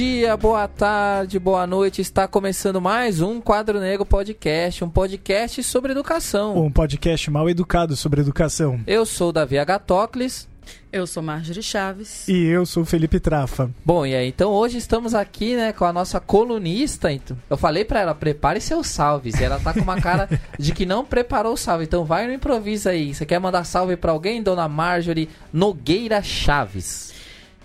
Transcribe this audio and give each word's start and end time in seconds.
Bom 0.00 0.06
dia, 0.06 0.34
boa 0.34 0.66
tarde, 0.66 1.38
boa 1.38 1.66
noite. 1.66 2.00
Está 2.00 2.26
começando 2.26 2.80
mais 2.80 3.20
um 3.20 3.38
Quadro 3.38 3.78
Negro 3.78 4.06
Podcast, 4.06 4.82
um 4.82 4.88
podcast 4.88 5.62
sobre 5.62 5.92
educação. 5.92 6.56
Um 6.56 6.72
podcast 6.72 7.30
mal 7.30 7.50
educado 7.50 7.94
sobre 7.94 8.22
educação. 8.22 8.80
Eu 8.86 9.04
sou 9.04 9.30
Davi 9.30 9.58
Agatocles. 9.58 10.48
Eu 10.90 11.06
sou 11.06 11.22
Marjorie 11.22 11.62
Chaves. 11.62 12.26
E 12.26 12.46
eu 12.46 12.64
sou 12.64 12.86
Felipe 12.86 13.20
Trafa. 13.20 13.70
Bom, 13.84 14.06
e 14.06 14.14
aí, 14.14 14.26
então 14.26 14.50
hoje 14.50 14.78
estamos 14.78 15.14
aqui, 15.14 15.54
né, 15.54 15.70
com 15.70 15.84
a 15.84 15.92
nossa 15.92 16.18
colunista. 16.18 17.12
Então, 17.12 17.36
eu 17.50 17.58
falei 17.58 17.84
para 17.84 18.00
ela, 18.00 18.14
prepare 18.14 18.58
seus 18.58 18.86
salves. 18.86 19.38
E 19.38 19.44
ela 19.44 19.60
tá 19.60 19.74
com 19.74 19.80
uma 19.80 20.00
cara 20.00 20.30
de 20.58 20.72
que 20.72 20.86
não 20.86 21.04
preparou 21.04 21.52
o 21.52 21.58
salve. 21.58 21.84
Então 21.84 22.06
vai 22.06 22.26
no 22.26 22.32
improviso 22.32 22.88
aí. 22.88 23.14
Você 23.14 23.26
quer 23.26 23.38
mandar 23.38 23.64
salve 23.64 23.98
para 23.98 24.12
alguém, 24.12 24.42
dona 24.42 24.66
Marjorie 24.66 25.28
Nogueira 25.52 26.22
Chaves? 26.22 27.12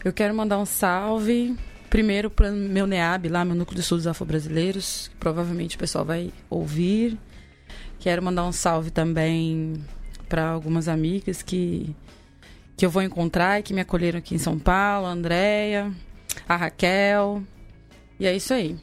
Eu 0.03 0.11
quero 0.11 0.35
mandar 0.35 0.59
um 0.59 0.65
salve 0.65 1.55
primeiro 1.95 2.29
para 2.29 2.51
meu 2.51 2.85
NEAB, 2.85 3.29
lá, 3.29 3.45
meu 3.45 3.55
Núcleo 3.55 3.75
de 3.75 3.81
Estudos 3.81 4.05
Afro-Brasileiros, 4.05 5.07
que 5.07 5.15
provavelmente 5.15 5.77
o 5.77 5.79
pessoal 5.79 6.03
vai 6.03 6.29
ouvir. 6.49 7.17
Quero 7.99 8.21
mandar 8.21 8.43
um 8.43 8.51
salve 8.51 8.91
também 8.91 9.81
para 10.27 10.45
algumas 10.49 10.89
amigas 10.89 11.41
que, 11.41 11.95
que 12.75 12.85
eu 12.85 12.89
vou 12.89 13.01
encontrar 13.01 13.61
e 13.61 13.63
que 13.63 13.73
me 13.73 13.79
acolheram 13.79 14.19
aqui 14.19 14.35
em 14.35 14.37
São 14.37 14.59
Paulo, 14.59 15.07
a 15.07 15.11
Andréia, 15.11 15.89
a 16.49 16.57
Raquel. 16.57 17.41
E 18.19 18.27
é 18.27 18.35
isso 18.35 18.53
aí. 18.53 18.75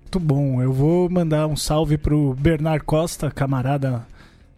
Muito 0.00 0.18
bom. 0.18 0.60
Eu 0.60 0.72
vou 0.72 1.08
mandar 1.08 1.46
um 1.46 1.54
salve 1.54 1.96
pro 1.96 2.34
Bernard 2.34 2.84
Costa, 2.84 3.30
camarada 3.30 4.04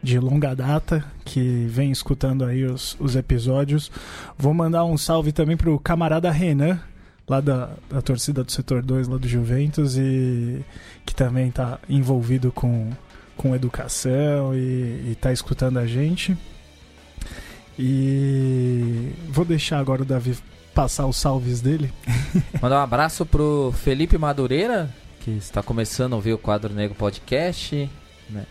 de 0.03 0.19
longa 0.19 0.57
data, 0.57 1.05
que 1.27 1.67
vem 1.69 1.91
escutando 1.93 2.43
aí 2.43 2.65
os, 2.65 2.97
os 2.99 3.15
episódios. 3.15 3.93
Vou 4.39 4.55
mandar 4.55 4.87
um 4.87 4.97
salve 4.97 5.31
também 5.31 5.59
pro 5.59 5.79
camarada 5.79 6.31
Renan, 6.31 6.81
lá 7.29 7.41
da, 7.41 7.71
da 7.89 8.03
torcida 8.03 8.45
do 8.45 8.53
setor 8.53 8.83
2 8.83 9.09
lá 9.09 9.17
do 9.17 9.29
Juventus 9.29 9.97
e 9.97 10.65
que 11.05 11.15
também 11.15 11.49
está 11.49 11.79
envolvido 11.89 12.53
com, 12.53 12.91
com 13.37 13.55
educação 13.55 14.55
e 14.55 15.13
está 15.13 15.33
escutando 15.33 15.79
a 15.79 15.87
gente. 15.87 16.37
E 17.79 19.11
vou 19.29 19.45
deixar 19.45 19.79
agora 19.79 20.03
o 20.03 20.05
Davi 20.05 20.37
passar 20.75 21.07
os 21.07 21.17
salves 21.17 21.61
dele. 21.61 21.93
Mandar 22.61 22.81
um 22.81 22.83
abraço 22.83 23.25
pro 23.25 23.73
Felipe 23.83 24.19
Madureira, 24.19 24.95
que 25.21 25.31
está 25.31 25.63
começando 25.63 26.13
a 26.13 26.17
ouvir 26.17 26.33
o 26.35 26.39
Quadro 26.39 26.73
Negro 26.73 26.97
Podcast. 26.97 27.89
Né? 28.29 28.45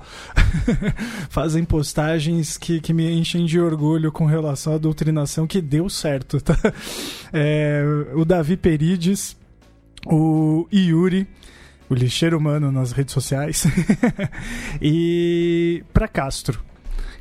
fazem 1.30 1.64
postagens 1.64 2.58
que, 2.58 2.80
que 2.80 2.92
me 2.92 3.10
enchem 3.10 3.46
de 3.46 3.60
orgulho 3.60 4.10
com 4.10 4.26
relação 4.26 4.74
à 4.74 4.78
doutrinação 4.78 5.46
que 5.46 5.62
deu 5.62 5.88
certo, 5.88 6.40
tá? 6.40 6.56
É, 7.36 7.82
o 8.14 8.24
Davi 8.24 8.56
Perides, 8.56 9.36
o 10.06 10.68
Yuri, 10.72 11.26
o 11.88 11.94
lixeiro 11.94 12.38
humano 12.38 12.72
nas 12.72 12.92
redes 12.92 13.12
sociais, 13.12 13.64
e 14.80 15.84
para 15.92 16.08
Castro. 16.08 16.62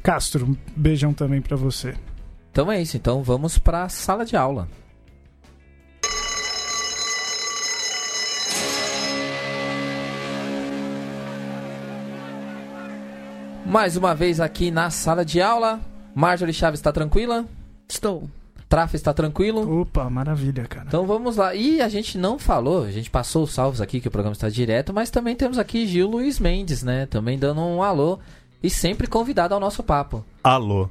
Castro, 0.02 0.46
um 0.46 0.58
beijão 0.76 1.14
também 1.14 1.42
para 1.42 1.56
você. 1.56 1.96
Então 2.52 2.72
é 2.72 2.82
isso, 2.82 2.98
então 2.98 3.24
vamos 3.24 3.58
para 3.58 3.84
a 3.84 3.90
sala 3.90 4.26
de 4.26 4.36
aula. 4.36 4.68
Mais 13.66 13.98
uma 13.98 14.14
vez 14.14 14.40
aqui 14.40 14.70
na 14.70 14.90
sala 14.92 15.26
de 15.26 15.42
aula. 15.42 15.80
Marjorie 16.14 16.54
Chaves 16.54 16.80
está 16.80 16.92
tranquila? 16.92 17.46
Estou. 17.90 18.30
Traf 18.74 18.96
está 18.96 19.14
tranquilo? 19.14 19.82
Opa, 19.82 20.10
maravilha, 20.10 20.66
cara. 20.66 20.86
Então 20.88 21.06
vamos 21.06 21.38
lá. 21.38 21.54
E 21.54 21.80
a 21.80 21.88
gente 21.88 22.18
não 22.18 22.40
falou, 22.40 22.86
a 22.86 22.92
gente 22.92 23.08
passou 23.08 23.44
os 23.44 23.54
salvos 23.54 23.80
aqui 23.80 24.02
que 24.02 24.08
o 24.08 24.12
programa 24.12 24.34
está 24.34 24.50
direto, 24.50 24.92
mas 24.92 25.12
também 25.12 25.36
temos 25.36 25.60
aqui 25.60 25.86
Gil 25.86 26.10
Luiz 26.10 26.40
Mendes, 26.40 26.82
né? 26.82 27.06
Também 27.06 27.38
dando 27.38 27.62
um 27.62 27.84
alô 27.84 28.18
e 28.64 28.72
sempre 28.72 29.06
convidado 29.06 29.54
ao 29.54 29.60
nosso 29.60 29.84
papo. 29.84 30.26
Alô. 30.44 30.90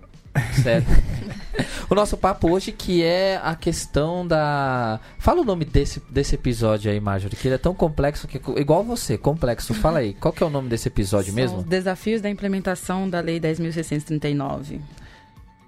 Certo. 0.62 0.87
o 1.91 1.94
nosso 1.97 2.16
papo 2.16 2.53
hoje 2.53 2.70
que 2.70 3.03
é 3.03 3.41
a 3.43 3.56
questão 3.56 4.25
da. 4.25 5.00
Fala 5.19 5.41
o 5.41 5.44
nome 5.44 5.64
desse, 5.64 6.00
desse 6.09 6.37
episódio 6.37 6.88
aí, 6.88 7.00
Marjorie, 7.00 7.37
que 7.37 7.49
ele 7.49 7.56
é 7.56 7.59
tão 7.59 7.75
complexo 7.75 8.28
que. 8.28 8.41
Igual 8.60 8.84
você, 8.84 9.19
complexo. 9.19 9.75
Fala 9.75 9.99
aí, 9.99 10.14
qual 10.14 10.32
que 10.32 10.41
é 10.41 10.47
o 10.47 10.50
nome 10.50 10.69
desse 10.69 10.87
episódio 10.87 11.32
São 11.32 11.34
mesmo? 11.34 11.59
Os 11.59 11.64
desafios 11.64 12.22
da 12.22 12.31
implementação 12.31 13.10
da 13.10 13.19
Lei 13.19 13.41
10.639. 13.41 14.78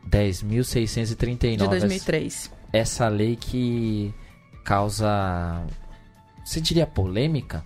10.639. 0.09 1.57
De 1.57 1.69
2003. 1.69 2.51
Essa 2.73 3.09
lei 3.09 3.37
que 3.37 4.13
causa. 4.65 5.65
Você 6.45 6.61
diria 6.61 6.87
polêmica? 6.87 7.65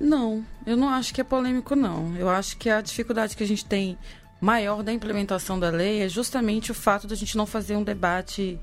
Não, 0.00 0.44
eu 0.66 0.76
não 0.76 0.88
acho 0.88 1.14
que 1.14 1.20
é 1.20 1.24
polêmico, 1.24 1.76
não. 1.76 2.16
Eu 2.16 2.28
acho 2.28 2.56
que 2.56 2.68
a 2.68 2.80
dificuldade 2.80 3.36
que 3.36 3.44
a 3.44 3.46
gente 3.46 3.64
tem 3.64 3.96
maior 4.40 4.82
da 4.82 4.92
implementação 4.92 5.58
da 5.58 5.70
lei 5.70 6.02
é 6.02 6.08
justamente 6.08 6.70
o 6.70 6.74
fato 6.74 7.06
de 7.06 7.14
a 7.14 7.16
gente 7.16 7.36
não 7.36 7.46
fazer 7.46 7.76
um 7.76 7.82
debate 7.82 8.58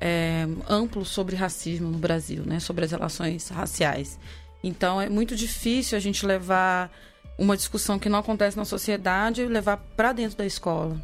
é, 0.00 0.46
amplo 0.68 1.04
sobre 1.04 1.36
racismo 1.36 1.88
no 1.88 1.98
Brasil, 1.98 2.42
né? 2.44 2.58
sobre 2.58 2.84
as 2.84 2.90
relações 2.90 3.48
raciais. 3.48 4.18
Então 4.64 5.00
é 5.00 5.08
muito 5.08 5.36
difícil 5.36 5.96
a 5.96 6.00
gente 6.00 6.26
levar 6.26 6.90
uma 7.38 7.56
discussão 7.56 7.98
que 7.98 8.08
não 8.08 8.18
acontece 8.18 8.56
na 8.56 8.64
sociedade 8.64 9.42
e 9.42 9.46
levar 9.46 9.76
para 9.76 10.12
dentro 10.12 10.36
da 10.36 10.46
escola. 10.46 11.00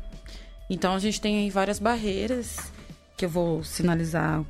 Então 0.69 0.95
a 0.95 0.99
gente 0.99 1.21
tem 1.21 1.39
aí 1.39 1.51
várias 1.51 1.79
barreiras 1.79 2.59
que 3.17 3.25
eu 3.25 3.29
vou 3.29 3.65
sinalizar 3.65 4.45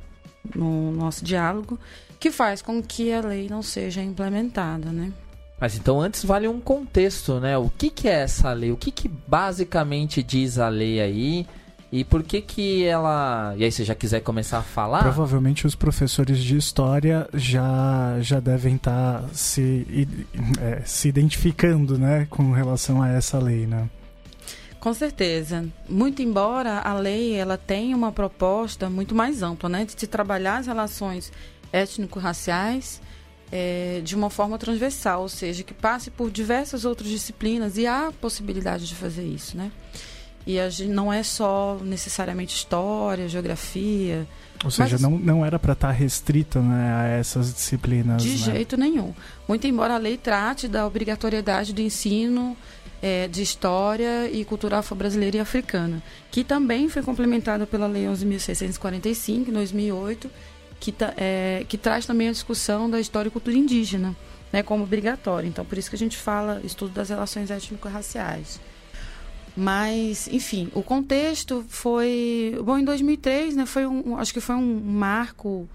no 0.55 0.91
nosso 0.91 1.23
diálogo 1.23 1.79
que 2.19 2.31
faz 2.31 2.61
com 2.61 2.83
que 2.83 3.11
a 3.13 3.21
lei 3.21 3.47
não 3.49 3.61
seja 3.61 4.01
implementada, 4.01 4.91
né? 4.91 5.11
Mas 5.59 5.75
então 5.75 5.99
antes 5.99 6.23
vale 6.23 6.47
um 6.47 6.59
contexto, 6.59 7.39
né? 7.39 7.57
O 7.57 7.69
que, 7.69 7.89
que 7.89 8.07
é 8.07 8.21
essa 8.21 8.51
lei? 8.53 8.71
O 8.71 8.77
que, 8.77 8.91
que 8.91 9.07
basicamente 9.07 10.23
diz 10.23 10.57
a 10.57 10.69
lei 10.69 11.01
aí? 11.01 11.47
E 11.91 12.03
por 12.03 12.21
que 12.21 12.39
que 12.39 12.85
ela... 12.85 13.55
E 13.57 13.63
aí, 13.63 13.71
se 13.71 13.83
já 13.83 13.95
quiser 13.95 14.19
começar 14.19 14.59
a 14.59 14.61
falar... 14.61 15.01
Provavelmente 15.01 15.65
os 15.65 15.73
professores 15.73 16.37
de 16.37 16.55
história 16.55 17.27
já, 17.33 18.15
já 18.21 18.39
devem 18.39 18.75
estar 18.75 19.23
tá 19.23 19.27
se, 19.33 20.07
é, 20.61 20.83
se 20.85 21.07
identificando, 21.07 21.97
né? 21.97 22.27
Com 22.29 22.51
relação 22.51 23.01
a 23.01 23.09
essa 23.09 23.39
lei, 23.39 23.65
né? 23.65 23.89
Com 24.79 24.93
certeza. 24.93 25.67
Muito 25.89 26.21
embora 26.21 26.79
a 26.79 26.93
lei 26.93 27.33
ela 27.33 27.57
tenha 27.57 27.95
uma 27.95 28.11
proposta 28.11 28.89
muito 28.89 29.13
mais 29.13 29.41
ampla, 29.41 29.67
né? 29.67 29.85
De 29.85 29.91
se 29.91 30.07
trabalhar 30.07 30.57
as 30.57 30.67
relações 30.67 31.31
étnico-raciais 31.71 33.01
é, 33.51 34.01
de 34.03 34.15
uma 34.15 34.29
forma 34.29 34.57
transversal, 34.57 35.23
ou 35.23 35.29
seja, 35.29 35.63
que 35.63 35.73
passe 35.73 36.09
por 36.09 36.29
diversas 36.29 36.85
outras 36.85 37.09
disciplinas 37.09 37.77
e 37.77 37.87
há 37.87 38.11
possibilidade 38.21 38.87
de 38.87 38.95
fazer 38.95 39.23
isso, 39.23 39.57
né? 39.57 39.71
E 40.47 40.59
a 40.59 40.69
gente, 40.69 40.89
não 40.89 41.11
é 41.11 41.21
só 41.21 41.77
necessariamente 41.83 42.55
história, 42.55 43.27
geografia. 43.27 44.27
Ou 44.63 44.71
seja, 44.71 44.93
mas, 44.93 45.01
não, 45.01 45.11
não 45.11 45.45
era 45.45 45.59
para 45.59 45.73
estar 45.73 45.89
tá 45.89 45.93
restrita 45.93 46.61
né, 46.61 46.93
a 46.93 47.07
essas 47.07 47.53
disciplinas. 47.53 48.23
De 48.23 48.29
né? 48.29 48.35
jeito 48.37 48.77
nenhum. 48.77 49.13
Muito 49.47 49.67
embora 49.67 49.95
a 49.95 49.97
lei 49.97 50.17
trate 50.17 50.67
da 50.67 50.87
obrigatoriedade 50.87 51.73
do 51.73 51.81
ensino 51.81 52.57
é, 53.01 53.27
de 53.27 53.41
História 53.41 54.29
e 54.29 54.43
Cultura 54.43 54.79
Afro-Brasileira 54.79 55.37
e 55.37 55.39
Africana, 55.39 56.03
que 56.31 56.43
também 56.43 56.89
foi 56.89 57.01
complementada 57.01 57.65
pela 57.65 57.87
Lei 57.87 58.05
11.645, 58.05 59.47
em 59.47 59.51
2008, 59.51 60.29
que, 60.79 60.93
é, 61.17 61.65
que 61.67 61.77
traz 61.77 62.05
também 62.05 62.29
a 62.29 62.31
discussão 62.31 62.89
da 62.89 62.99
história 62.99 63.29
e 63.29 63.31
cultura 63.31 63.57
indígena, 63.57 64.15
né, 64.51 64.63
como 64.63 64.83
obrigatório. 64.83 65.47
Então, 65.47 65.65
por 65.65 65.77
isso 65.77 65.89
que 65.89 65.95
a 65.95 65.99
gente 65.99 66.17
fala 66.17 66.61
estudo 66.63 66.91
das 66.91 67.09
relações 67.09 67.51
étnico-raciais. 67.51 68.59
Mas, 69.55 70.27
enfim, 70.31 70.69
o 70.73 70.81
contexto 70.81 71.65
foi. 71.67 72.57
Bom, 72.63 72.77
em 72.77 72.85
2003, 72.85 73.55
né, 73.55 73.65
foi 73.65 73.85
um, 73.85 74.17
acho 74.17 74.33
que 74.33 74.39
foi 74.39 74.55
um 74.55 74.79
marco 74.79 75.67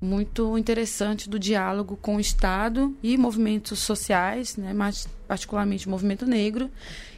muito 0.00 0.58
interessante 0.58 1.28
do 1.28 1.38
diálogo 1.38 1.96
com 1.96 2.16
o 2.16 2.20
Estado 2.20 2.94
e 3.02 3.16
movimentos 3.16 3.78
sociais, 3.78 4.56
né, 4.56 4.72
mais 4.72 5.08
particularmente 5.26 5.86
o 5.86 5.90
movimento 5.90 6.26
negro. 6.26 6.70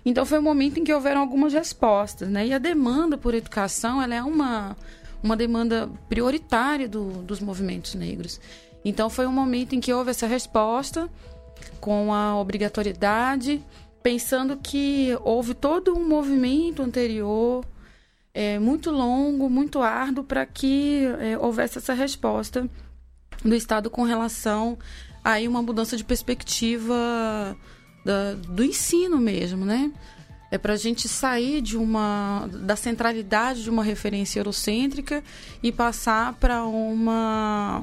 Então, 0.04 0.24
foi 0.24 0.38
um 0.38 0.42
momento 0.42 0.78
em 0.78 0.84
que 0.84 0.94
houveram 0.94 1.20
algumas 1.20 1.52
respostas. 1.52 2.28
Né, 2.28 2.46
e 2.46 2.54
a 2.54 2.58
demanda 2.58 3.18
por 3.18 3.34
educação 3.34 4.00
ela 4.00 4.14
é 4.14 4.22
uma, 4.22 4.76
uma 5.22 5.36
demanda 5.36 5.90
prioritária 6.08 6.88
do, 6.88 7.22
dos 7.22 7.40
movimentos 7.40 7.94
negros. 7.94 8.40
Então, 8.84 9.10
foi 9.10 9.26
um 9.26 9.32
momento 9.32 9.74
em 9.74 9.80
que 9.80 9.92
houve 9.92 10.10
essa 10.10 10.26
resposta 10.26 11.08
com 11.80 12.14
a 12.14 12.38
obrigatoriedade 12.38 13.62
pensando 14.02 14.56
que 14.56 15.16
houve 15.22 15.52
todo 15.52 15.94
um 15.94 16.08
movimento 16.08 16.82
anterior, 16.82 17.64
é, 18.32 18.58
muito 18.58 18.90
longo, 18.90 19.48
muito 19.48 19.80
árduo, 19.80 20.24
para 20.24 20.44
que 20.46 21.04
é, 21.20 21.36
houvesse 21.38 21.78
essa 21.78 21.94
resposta 21.94 22.68
do 23.44 23.54
Estado 23.54 23.90
com 23.90 24.02
relação 24.02 24.78
a 25.24 25.38
uma 25.40 25.62
mudança 25.62 25.96
de 25.96 26.04
perspectiva 26.04 27.56
da, 28.04 28.34
do 28.34 28.64
ensino 28.64 29.18
mesmo, 29.18 29.64
né? 29.64 29.92
É 30.50 30.56
para 30.56 30.72
a 30.72 30.76
gente 30.76 31.08
sair 31.08 31.60
de 31.60 31.76
uma 31.76 32.48
da 32.50 32.74
centralidade 32.74 33.62
de 33.62 33.68
uma 33.68 33.84
referência 33.84 34.40
eurocêntrica 34.40 35.22
e 35.62 35.70
passar 35.70 36.32
para 36.34 36.64
uma 36.64 37.82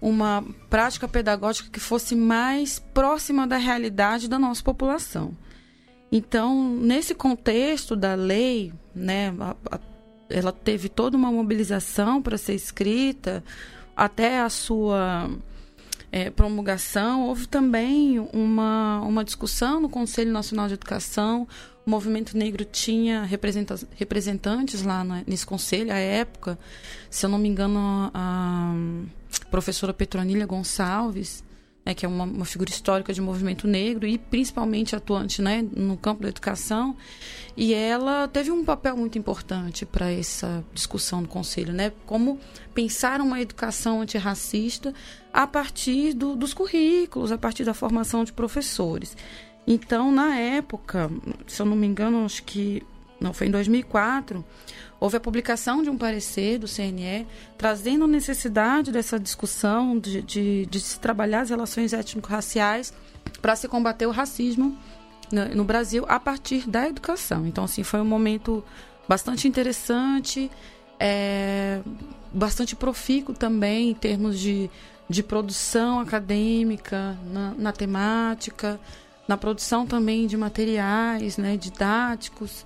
uma 0.00 0.44
prática 0.70 1.06
pedagógica 1.08 1.70
que 1.70 1.80
fosse 1.80 2.14
mais 2.14 2.78
próxima 2.78 3.46
da 3.46 3.56
realidade 3.56 4.28
da 4.28 4.38
nossa 4.38 4.62
população. 4.62 5.36
Então, 6.10 6.74
nesse 6.76 7.14
contexto 7.14 7.94
da 7.94 8.14
lei, 8.14 8.72
né, 8.94 9.34
a, 9.38 9.56
a, 9.70 9.80
ela 10.30 10.52
teve 10.52 10.88
toda 10.88 11.16
uma 11.16 11.30
mobilização 11.30 12.22
para 12.22 12.38
ser 12.38 12.54
escrita, 12.54 13.44
até 13.96 14.40
a 14.40 14.48
sua 14.48 15.30
é, 16.10 16.30
promulgação, 16.30 17.26
houve 17.28 17.46
também 17.46 18.18
uma, 18.32 19.00
uma 19.02 19.24
discussão 19.24 19.80
no 19.80 19.88
Conselho 19.88 20.32
Nacional 20.32 20.68
de 20.68 20.74
Educação. 20.74 21.46
O 21.86 21.90
movimento 21.90 22.36
negro 22.36 22.64
tinha 22.64 23.24
representantes 23.24 24.82
lá 24.82 25.04
nesse 25.26 25.46
conselho, 25.46 25.92
à 25.92 25.96
época, 25.96 26.58
se 27.10 27.24
eu 27.24 27.30
não 27.30 27.38
me 27.38 27.48
engano, 27.48 28.10
a, 28.12 28.74
professora 29.50 29.92
Petronília 29.92 30.46
Gonçalves, 30.46 31.42
né, 31.88 31.94
que 31.94 32.04
é 32.04 32.08
uma, 32.08 32.24
uma, 32.24 32.44
figura 32.44 32.68
histórica 32.68 33.14
de 33.14 33.20
movimento 33.22 33.66
negro 33.66 34.06
e 34.06 34.18
principalmente 34.18 34.94
atuante 34.94 35.40
né, 35.40 35.66
no 35.74 35.96
campo 35.96 36.22
da 36.22 36.28
educação. 36.28 36.94
E 37.56 37.72
ela 37.72 38.28
teve 38.28 38.50
um 38.50 38.62
papel 38.62 38.94
muito 38.94 39.18
importante 39.18 39.86
para 39.86 40.12
essa 40.12 40.62
discussão 40.74 41.22
do 41.22 41.28
Conselho, 41.28 41.72
né? 41.72 41.90
Como 42.04 42.38
pensar 42.74 43.22
uma 43.22 43.40
educação 43.40 44.02
antirracista 44.02 44.92
a 45.32 45.46
partir 45.46 46.12
do, 46.12 46.36
dos 46.36 46.52
currículos, 46.52 47.32
a 47.32 47.38
partir 47.38 47.64
da 47.64 47.72
formação 47.72 48.22
de 48.22 48.34
professores. 48.34 49.16
Então, 49.66 50.12
na 50.12 50.36
época, 50.36 51.10
se 51.46 51.62
eu 51.62 51.66
não 51.66 51.74
me 51.74 51.86
engano, 51.86 52.22
acho 52.22 52.42
que 52.42 52.82
não 53.20 53.32
foi 53.32 53.48
em 53.48 53.50
2004, 53.50 54.44
houve 55.00 55.16
a 55.16 55.20
publicação 55.20 55.82
de 55.82 55.90
um 55.90 55.96
parecer 55.96 56.58
do 56.58 56.66
CNE 56.66 57.26
trazendo 57.56 58.04
a 58.04 58.08
necessidade 58.08 58.92
dessa 58.92 59.18
discussão 59.18 59.98
de, 59.98 60.22
de, 60.22 60.66
de 60.66 60.80
se 60.80 60.98
trabalhar 61.00 61.40
as 61.40 61.50
relações 61.50 61.92
étnico-raciais 61.92 62.92
para 63.40 63.56
se 63.56 63.68
combater 63.68 64.06
o 64.06 64.10
racismo 64.10 64.76
no, 65.30 65.48
no, 65.56 65.64
Brasil 65.64 66.04
a 66.08 66.18
partir 66.18 66.68
da 66.68 66.88
educação. 66.88 67.46
Então, 67.46 67.64
assim, 67.64 67.82
foi 67.82 68.00
um 68.00 68.04
momento 68.04 68.64
bastante 69.08 69.46
interessante, 69.46 70.50
é, 70.98 71.80
bastante 72.32 72.74
profícuo 72.74 73.34
também 73.34 73.90
em 73.90 73.94
termos 73.94 74.38
de, 74.38 74.70
de 75.08 75.22
produção 75.22 76.00
acadêmica 76.00 77.16
na, 77.32 77.54
na 77.56 77.72
temática, 77.72 78.80
na 79.26 79.36
produção 79.36 79.86
também 79.86 80.26
de 80.26 80.36
materiais 80.36 81.36
né, 81.36 81.56
didáticos. 81.56 82.64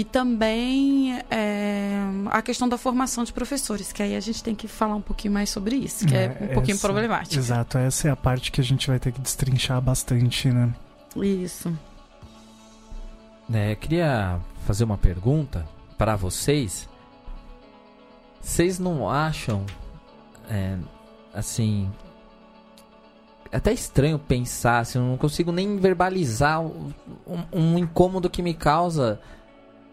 E 0.00 0.04
também 0.04 1.14
é, 1.30 1.92
a 2.30 2.40
questão 2.40 2.66
da 2.66 2.78
formação 2.78 3.22
de 3.22 3.34
professores, 3.34 3.92
que 3.92 4.02
aí 4.02 4.16
a 4.16 4.20
gente 4.20 4.42
tem 4.42 4.54
que 4.54 4.66
falar 4.66 4.94
um 4.94 5.02
pouquinho 5.02 5.34
mais 5.34 5.50
sobre 5.50 5.76
isso, 5.76 6.06
que 6.06 6.16
é, 6.16 6.24
é 6.24 6.28
um 6.28 6.44
essa, 6.44 6.54
pouquinho 6.54 6.78
problemático. 6.78 7.36
Exato, 7.36 7.76
essa 7.76 8.08
é 8.08 8.10
a 8.10 8.16
parte 8.16 8.50
que 8.50 8.62
a 8.62 8.64
gente 8.64 8.88
vai 8.88 8.98
ter 8.98 9.12
que 9.12 9.20
destrinchar 9.20 9.78
bastante, 9.78 10.48
né? 10.48 10.74
Isso. 11.14 11.70
É, 13.52 13.72
eu 13.72 13.76
queria 13.76 14.40
fazer 14.64 14.84
uma 14.84 14.96
pergunta 14.96 15.68
para 15.98 16.16
vocês. 16.16 16.88
Vocês 18.40 18.78
não 18.78 19.06
acham, 19.06 19.66
é, 20.48 20.78
assim, 21.34 21.92
é 23.52 23.58
até 23.58 23.70
estranho 23.70 24.18
pensar, 24.18 24.78
assim, 24.78 24.96
eu 24.96 25.04
não 25.04 25.18
consigo 25.18 25.52
nem 25.52 25.76
verbalizar 25.76 26.62
um, 26.62 26.90
um 27.52 27.76
incômodo 27.76 28.30
que 28.30 28.40
me 28.40 28.54
causa 28.54 29.20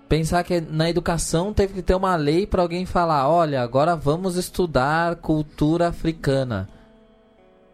pensar 0.08 0.44
que 0.44 0.62
na 0.62 0.90
educação 0.90 1.54
teve 1.54 1.76
que 1.76 1.82
ter 1.82 1.96
uma 1.96 2.16
lei 2.16 2.48
para 2.48 2.62
alguém 2.62 2.86
falar, 2.86 3.30
olha, 3.30 3.62
agora 3.62 3.96
vamos 3.96 4.36
estudar 4.36 5.18
cultura 5.18 5.90
africana. 5.90 6.70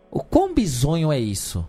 O 0.10 0.22
quão 0.22 0.54
bizonho 0.54 1.12
é 1.12 1.20
isso? 1.20 1.66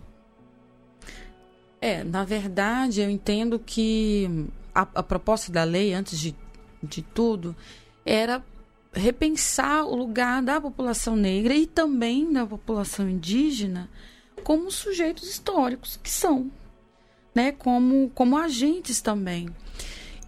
É, 1.81 2.03
na 2.03 2.23
verdade, 2.23 3.01
eu 3.01 3.09
entendo 3.09 3.59
que 3.59 4.47
a, 4.73 4.81
a 4.95 5.03
proposta 5.03 5.51
da 5.51 5.63
lei, 5.63 5.93
antes 5.93 6.19
de, 6.19 6.35
de 6.81 7.01
tudo, 7.01 7.55
era 8.05 8.43
repensar 8.93 9.85
o 9.85 9.95
lugar 9.95 10.41
da 10.41 10.59
população 10.59 11.15
negra 11.15 11.53
e 11.53 11.67
também 11.67 12.31
da 12.31 12.45
população 12.45 13.09
indígena 13.09 13.89
como 14.43 14.71
sujeitos 14.71 15.29
históricos 15.29 15.99
que 16.01 16.09
são, 16.09 16.51
né? 17.33 17.51
Como, 17.51 18.09
como 18.15 18.37
agentes 18.37 19.01
também. 19.01 19.49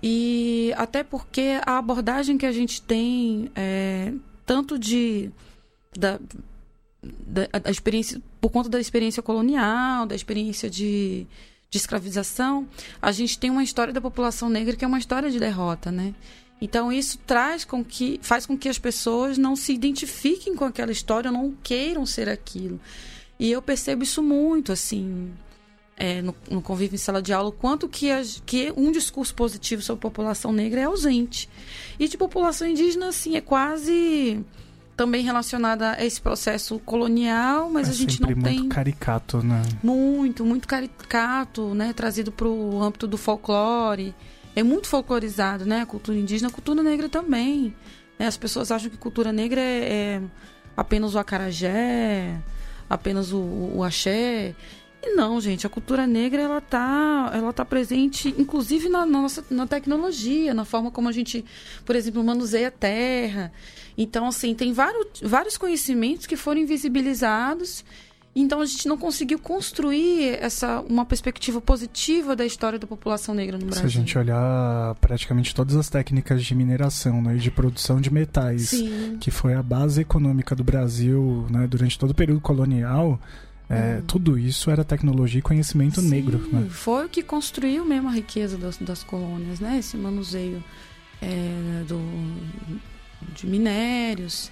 E 0.01 0.73
até 0.77 1.03
porque 1.03 1.59
a 1.65 1.77
abordagem 1.77 2.37
que 2.37 2.45
a 2.45 2.51
gente 2.51 2.81
tem, 2.81 3.51
é, 3.55 4.13
tanto 4.45 4.77
de. 4.77 5.31
Da, 5.97 6.19
da, 7.01 7.59
da, 7.59 7.71
experiência, 7.71 8.21
por 8.39 8.51
conta 8.51 8.69
da 8.69 8.79
experiência 8.79 9.23
colonial, 9.23 10.05
da 10.05 10.15
experiência 10.15 10.69
de, 10.69 11.25
de 11.69 11.77
escravização, 11.77 12.67
a 13.01 13.11
gente 13.11 13.39
tem 13.39 13.49
uma 13.49 13.63
história 13.63 13.93
da 13.93 14.01
população 14.01 14.49
negra 14.49 14.75
que 14.75 14.85
é 14.85 14.87
uma 14.87 14.99
história 14.99 15.31
de 15.31 15.39
derrota, 15.39 15.91
né? 15.91 16.13
Então 16.59 16.91
isso 16.91 17.19
traz 17.19 17.63
com 17.63 17.83
que 17.83 18.19
faz 18.21 18.45
com 18.45 18.57
que 18.57 18.67
as 18.67 18.79
pessoas 18.79 19.37
não 19.37 19.55
se 19.55 19.73
identifiquem 19.73 20.55
com 20.55 20.65
aquela 20.65 20.91
história, 20.91 21.31
não 21.31 21.55
queiram 21.63 22.05
ser 22.05 22.29
aquilo. 22.29 22.79
E 23.39 23.51
eu 23.51 23.61
percebo 23.61 24.03
isso 24.03 24.23
muito, 24.23 24.71
assim, 24.71 25.31
é, 25.97 26.21
no, 26.21 26.35
no, 26.49 26.61
convívio 26.61 26.95
em 26.95 26.99
sala 26.99 27.21
de 27.21 27.33
aula, 27.33 27.51
quanto 27.51 27.89
que, 27.89 28.11
a, 28.11 28.21
que 28.45 28.71
um 28.77 28.91
discurso 28.91 29.33
positivo 29.33 29.81
sobre 29.81 29.99
a 29.99 30.09
população 30.09 30.53
negra 30.53 30.81
é 30.81 30.83
ausente. 30.83 31.49
E 31.99 32.07
de 32.07 32.17
população 32.17 32.67
indígena, 32.67 33.09
assim, 33.09 33.35
é 33.35 33.41
quase 33.41 34.45
também 34.95 35.23
relacionada 35.23 35.91
a 35.91 36.05
esse 36.05 36.19
processo 36.21 36.79
colonial, 36.79 37.69
mas 37.69 37.87
é 37.87 37.91
a 37.91 37.93
gente 37.93 38.21
não 38.21 38.29
muito 38.29 38.43
tem 38.43 38.59
muito 38.59 38.73
caricato, 38.73 39.43
né? 39.43 39.61
Muito, 39.83 40.45
muito 40.45 40.67
caricato, 40.67 41.73
né, 41.75 41.93
trazido 41.93 42.31
para 42.31 42.47
o 42.47 42.81
âmbito 42.81 43.07
do 43.07 43.17
folclore. 43.17 44.13
É 44.55 44.63
muito 44.63 44.87
folclorizado, 44.87 45.65
né, 45.65 45.81
a 45.81 45.85
cultura 45.85 46.17
indígena, 46.17 46.49
a 46.49 46.51
cultura 46.51 46.81
negra 46.81 47.07
também. 47.07 47.75
Né? 48.17 48.25
As 48.25 48.37
pessoas 48.37 48.71
acham 48.71 48.89
que 48.89 48.97
cultura 48.97 49.31
negra 49.31 49.61
é, 49.61 49.83
é 49.83 50.21
apenas 50.75 51.13
o 51.13 51.19
acarajé, 51.19 52.39
apenas 52.89 53.31
o, 53.31 53.39
o 53.75 53.83
axé. 53.83 54.55
E 55.01 55.15
não, 55.15 55.39
gente, 55.39 55.65
a 55.65 55.69
cultura 55.69 56.07
negra 56.07 56.41
ela 56.41 56.59
tá, 56.59 57.31
ela 57.33 57.53
tá 57.53 57.63
presente, 57.63 58.33
inclusive 58.37 58.89
na, 58.89 59.05
na 59.05 59.21
nossa 59.21 59.45
na 59.49 59.67
tecnologia, 59.67 60.53
na 60.53 60.65
forma 60.65 60.89
como 60.89 61.07
a 61.07 61.11
gente, 61.11 61.45
por 61.85 61.95
exemplo, 61.95 62.23
manuseia 62.23 62.69
a 62.69 62.71
terra. 62.71 63.51
Então, 63.97 64.27
assim, 64.27 64.53
tem 64.53 64.73
vários, 64.73 65.21
vários 65.21 65.57
conhecimentos 65.57 66.25
que 66.25 66.35
foram 66.35 66.61
invisibilizados. 66.61 67.83
Então 68.39 68.61
a 68.61 68.65
gente 68.67 68.87
não 68.87 68.99
conseguiu 68.99 69.39
construir 69.39 70.37
essa 70.39 70.81
uma 70.81 71.03
perspectiva 71.03 71.59
positiva 71.59 72.35
da 72.35 72.45
história 72.45 72.77
da 72.77 72.85
população 72.85 73.33
negra 73.33 73.57
no 73.57 73.65
Brasil. 73.65 73.89
Se 73.89 73.97
a 73.97 73.99
gente 73.99 74.15
olhar 74.15 74.93
praticamente 75.01 75.55
todas 75.55 75.75
as 75.75 75.89
técnicas 75.89 76.45
de 76.45 76.53
mineração, 76.53 77.19
né, 77.19 77.33
de 77.33 77.49
produção 77.49 77.99
de 77.99 78.13
metais, 78.13 78.69
Sim. 78.69 79.17
que 79.19 79.31
foi 79.31 79.55
a 79.55 79.63
base 79.63 80.01
econômica 80.01 80.55
do 80.55 80.63
Brasil, 80.63 81.47
né, 81.49 81.65
durante 81.65 81.97
todo 81.97 82.11
o 82.11 82.13
período 82.13 82.39
colonial, 82.39 83.19
é, 83.69 83.97
hum. 83.97 84.03
Tudo 84.07 84.39
isso 84.39 84.71
era 84.71 84.83
tecnologia 84.83 85.39
e 85.39 85.41
conhecimento 85.41 85.99
Sim, 85.99 86.09
negro. 86.09 86.39
Né? 86.51 86.67
Foi 86.69 87.05
o 87.05 87.09
que 87.09 87.21
construiu 87.21 87.83
mesmo 87.85 88.07
a 88.07 88.11
riqueza 88.11 88.57
das, 88.57 88.77
das 88.77 89.03
colônias, 89.03 89.59
né? 89.59 89.77
Esse 89.77 89.97
manuseio 89.97 90.63
é, 91.21 91.83
do, 91.87 91.99
de 93.33 93.45
minérios. 93.45 94.49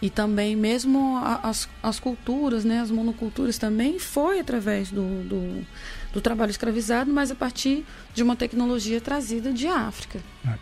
E 0.00 0.10
também, 0.10 0.56
mesmo 0.56 1.16
as, 1.44 1.68
as 1.80 2.00
culturas, 2.00 2.64
né, 2.64 2.80
as 2.80 2.90
monoculturas 2.90 3.56
também, 3.56 4.00
foi 4.00 4.40
através 4.40 4.90
do, 4.90 5.22
do, 5.22 5.64
do 6.12 6.20
trabalho 6.20 6.50
escravizado, 6.50 7.12
mas 7.12 7.30
a 7.30 7.36
partir 7.36 7.84
de 8.12 8.20
uma 8.20 8.34
tecnologia 8.34 9.00
trazida 9.00 9.52
de 9.52 9.68
África. 9.68 10.18
É. 10.44 10.58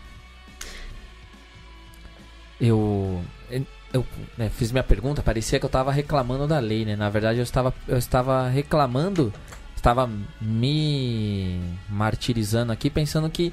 Eu, 2.61 3.25
eu 3.93 4.05
né, 4.37 4.51
fiz 4.51 4.73
minha 4.73 4.85
pergunta, 4.85 5.23
parecia 5.23 5.59
que 5.59 5.65
eu 5.65 5.69
estava 5.69 5.91
reclamando 5.91 6.47
da 6.47 6.59
lei, 6.59 6.85
né? 6.85 6.97
Na 6.97 7.09
verdade, 7.09 7.39
eu 7.39 7.43
estava, 7.43 7.75
eu 7.89 7.99
estava 7.99 8.49
reclamando, 8.49 9.33
estava 9.77 10.09
me 10.41 11.61
martirizando 11.89 12.73
aqui, 12.73 12.89
pensando 12.89 13.29
que 13.29 13.53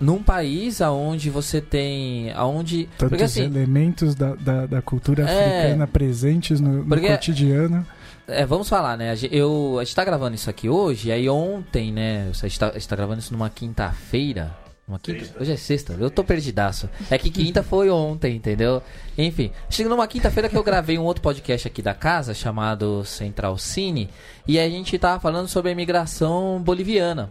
num 0.00 0.22
país 0.22 0.80
aonde 0.80 1.28
você 1.28 1.60
tem 1.60 2.32
aonde 2.32 2.88
tantos 2.96 3.08
porque, 3.10 3.24
assim, 3.24 3.44
elementos 3.44 4.14
da, 4.14 4.34
da, 4.34 4.66
da 4.66 4.82
cultura 4.82 5.24
é, 5.24 5.60
africana 5.60 5.86
presentes 5.86 6.58
no, 6.58 6.78
no 6.78 6.86
porque, 6.86 7.08
cotidiano 7.08 7.86
é, 8.30 8.46
vamos 8.46 8.68
falar, 8.68 8.96
né? 8.96 9.14
Eu, 9.30 9.78
a 9.80 9.84
gente 9.84 9.96
tá 9.96 10.04
gravando 10.04 10.36
isso 10.36 10.48
aqui 10.48 10.68
hoje, 10.68 11.08
e 11.08 11.12
aí 11.12 11.28
ontem, 11.28 11.92
né? 11.92 12.28
A 12.30 12.46
gente 12.46 12.58
tá, 12.60 12.68
a 12.68 12.72
gente 12.72 12.88
tá 12.88 12.94
gravando 12.94 13.18
isso 13.18 13.32
numa 13.32 13.50
quinta-feira. 13.50 14.56
Uma 14.90 14.98
quinta? 14.98 15.40
Hoje 15.40 15.52
é 15.52 15.56
sexta, 15.56 15.96
eu 16.00 16.10
tô 16.10 16.24
perdidaço. 16.24 16.90
É 17.08 17.16
que 17.16 17.30
quinta 17.30 17.62
foi 17.62 17.88
ontem, 17.88 18.34
entendeu? 18.34 18.82
Enfim, 19.16 19.52
chegou 19.68 19.88
numa 19.88 20.08
quinta-feira 20.08 20.48
que 20.48 20.56
eu 20.56 20.64
gravei 20.64 20.98
um 20.98 21.04
outro 21.04 21.22
podcast 21.22 21.68
aqui 21.68 21.80
da 21.80 21.94
casa, 21.94 22.34
chamado 22.34 23.04
Central 23.04 23.56
Cine, 23.56 24.10
e 24.48 24.58
a 24.58 24.68
gente 24.68 24.98
tava 24.98 25.20
falando 25.20 25.46
sobre 25.46 25.68
a 25.68 25.72
imigração 25.72 26.60
boliviana. 26.60 27.30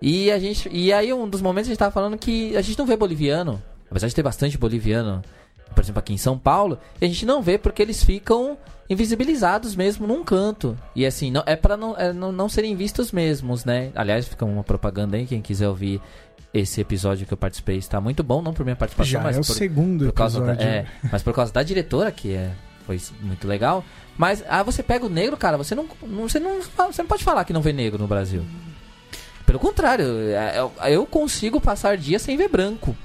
E 0.00 0.30
a 0.30 0.38
gente. 0.38 0.68
E 0.70 0.92
aí 0.92 1.12
um 1.12 1.28
dos 1.28 1.42
momentos 1.42 1.68
a 1.68 1.72
gente 1.72 1.80
tava 1.80 1.90
falando 1.90 2.16
que 2.16 2.56
a 2.56 2.62
gente 2.62 2.78
não 2.78 2.86
vê 2.86 2.96
boliviano, 2.96 3.60
apesar 3.90 4.06
de 4.06 4.14
ter 4.14 4.22
bastante 4.22 4.56
boliviano, 4.56 5.20
por 5.74 5.82
exemplo, 5.82 5.98
aqui 5.98 6.12
em 6.12 6.18
São 6.18 6.38
Paulo, 6.38 6.78
a 7.00 7.04
gente 7.04 7.26
não 7.26 7.42
vê 7.42 7.58
porque 7.58 7.82
eles 7.82 8.04
ficam 8.04 8.56
invisibilizados 8.88 9.74
mesmo 9.74 10.06
num 10.06 10.22
canto. 10.22 10.78
E 10.94 11.04
assim, 11.04 11.30
não, 11.30 11.42
é 11.44 11.56
para 11.56 11.76
não, 11.76 11.96
é, 11.96 12.12
não, 12.12 12.30
não 12.30 12.48
serem 12.48 12.76
vistos 12.76 13.10
mesmos, 13.10 13.64
né? 13.64 13.90
Aliás, 13.96 14.28
fica 14.28 14.44
uma 14.44 14.62
propaganda 14.62 15.16
aí, 15.16 15.26
quem 15.26 15.42
quiser 15.42 15.68
ouvir 15.68 16.00
esse 16.52 16.80
episódio 16.80 17.26
que 17.26 17.32
eu 17.32 17.38
participei 17.38 17.78
está 17.78 18.00
muito 18.00 18.22
bom, 18.22 18.42
não 18.42 18.52
por 18.52 18.64
minha 18.64 18.76
participação, 18.76 19.10
Já 19.10 19.20
mas 19.20 19.36
é 19.36 19.40
o 19.40 19.44
por, 19.44 19.54
segundo 19.54 20.06
por 20.06 20.12
causa 20.12 20.38
episódio. 20.38 20.58
Da, 20.60 20.64
é, 20.64 20.86
mas 21.10 21.22
por 21.22 21.34
causa 21.34 21.52
da 21.52 21.62
diretora, 21.62 22.12
que 22.12 22.34
é, 22.34 22.50
foi 22.86 23.00
muito 23.20 23.46
legal. 23.46 23.84
Mas 24.18 24.44
ah, 24.48 24.62
você 24.62 24.82
pega 24.82 25.06
o 25.06 25.08
negro, 25.08 25.36
cara, 25.36 25.56
você 25.56 25.74
não, 25.74 25.86
não, 26.02 26.28
você 26.28 26.38
não, 26.38 26.60
você 26.60 27.02
não 27.02 27.08
pode 27.08 27.24
falar 27.24 27.44
que 27.44 27.52
não 27.52 27.62
vê 27.62 27.72
negro 27.72 27.98
no 27.98 28.06
Brasil. 28.06 28.44
Pelo 29.46 29.58
contrário, 29.58 30.04
é, 30.28 30.58
é, 30.80 30.94
eu 30.94 31.06
consigo 31.06 31.60
passar 31.60 31.96
dias 31.96 32.22
sem 32.22 32.36
ver 32.36 32.48
branco. 32.48 32.96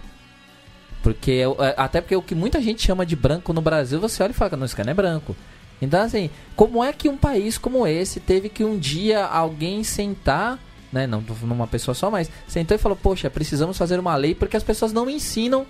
Porque 1.02 1.44
é, 1.60 1.74
até 1.78 2.02
porque 2.02 2.16
o 2.16 2.22
que 2.22 2.36
muita 2.36 2.62
gente 2.62 2.86
chama 2.86 3.06
de 3.06 3.16
branco 3.16 3.54
no 3.54 3.62
Brasil, 3.62 4.00
você 4.00 4.22
olha 4.22 4.32
e 4.32 4.34
fala, 4.34 4.58
não, 4.58 4.66
esse 4.66 4.76
cara 4.76 4.88
não 4.88 4.92
é 4.92 4.96
branco. 4.96 5.36
Então, 5.82 6.02
assim, 6.02 6.30
como 6.56 6.84
é 6.84 6.92
que 6.92 7.08
um 7.08 7.18
país 7.18 7.58
como 7.58 7.88
esse 7.88 8.20
teve 8.20 8.50
que 8.50 8.64
um 8.64 8.78
dia 8.78 9.24
alguém 9.26 9.84
sentar, 9.84 10.60
né, 10.92 11.06
não 11.06 11.22
numa 11.42 11.68
pessoa 11.68 11.96
só, 11.96 12.10
mas 12.10 12.30
sentou 12.48 12.76
e 12.76 12.80
falou, 12.80 12.98
poxa, 13.02 13.30
precisamos 13.30 13.78
fazer 13.78 14.00
uma 14.00 14.16
lei 14.16 14.34
porque 14.34 14.58
as 14.58 14.64
pessoas 14.64 14.94
não 14.94 15.10
ensinam 15.10 15.66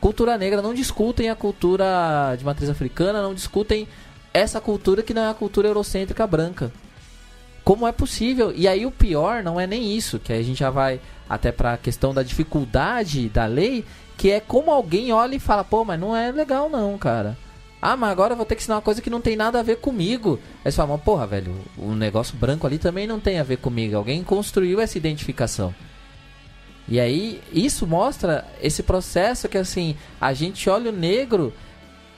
cultura 0.00 0.36
negra, 0.36 0.62
não 0.62 0.74
discutem 0.74 1.30
a 1.30 1.34
cultura 1.34 2.34
de 2.36 2.44
matriz 2.44 2.68
africana, 2.68 3.22
não 3.22 3.34
discutem 3.34 3.88
essa 4.32 4.60
cultura 4.60 5.02
que 5.02 5.14
não 5.14 5.22
é 5.22 5.30
a 5.30 5.34
cultura 5.34 5.68
eurocêntrica 5.68 6.26
branca. 6.26 6.70
Como 7.64 7.86
é 7.86 7.92
possível? 7.92 8.52
E 8.54 8.68
aí 8.68 8.86
o 8.86 8.90
pior 8.90 9.42
não 9.42 9.58
é 9.58 9.66
nem 9.66 9.96
isso, 9.96 10.18
que 10.18 10.32
a 10.32 10.42
gente 10.42 10.58
já 10.58 10.70
vai 10.70 11.00
até 11.28 11.50
para 11.50 11.72
a 11.72 11.78
questão 11.78 12.14
da 12.14 12.22
dificuldade 12.22 13.28
da 13.28 13.46
lei, 13.46 13.84
que 14.16 14.30
é 14.30 14.38
como 14.38 14.70
alguém 14.70 15.12
olha 15.12 15.34
e 15.34 15.40
fala, 15.40 15.64
pô, 15.64 15.84
mas 15.84 15.98
não 15.98 16.14
é 16.14 16.30
legal 16.30 16.70
não, 16.70 16.96
cara. 16.96 17.36
Ah, 17.80 17.96
mas 17.96 18.10
agora 18.10 18.32
eu 18.32 18.36
vou 18.36 18.46
ter 18.46 18.54
que 18.54 18.62
ensinar 18.62 18.76
uma 18.76 18.82
coisa 18.82 19.02
que 19.02 19.10
não 19.10 19.20
tem 19.20 19.36
nada 19.36 19.60
a 19.60 19.62
ver 19.62 19.76
comigo. 19.76 20.38
Aí 20.64 20.72
você 20.72 20.76
fala, 20.76 20.96
porra, 20.98 21.26
velho, 21.26 21.54
o 21.76 21.94
negócio 21.94 22.36
branco 22.36 22.66
ali 22.66 22.78
também 22.78 23.06
não 23.06 23.20
tem 23.20 23.38
a 23.38 23.44
ver 23.44 23.58
comigo. 23.58 23.96
Alguém 23.96 24.24
construiu 24.24 24.80
essa 24.80 24.98
identificação. 24.98 25.74
E 26.88 26.98
aí, 27.00 27.42
isso 27.52 27.86
mostra 27.86 28.44
esse 28.62 28.82
processo 28.82 29.48
que, 29.48 29.58
assim, 29.58 29.96
a 30.20 30.32
gente 30.32 30.70
olha 30.70 30.90
o 30.90 30.94
negro 30.94 31.52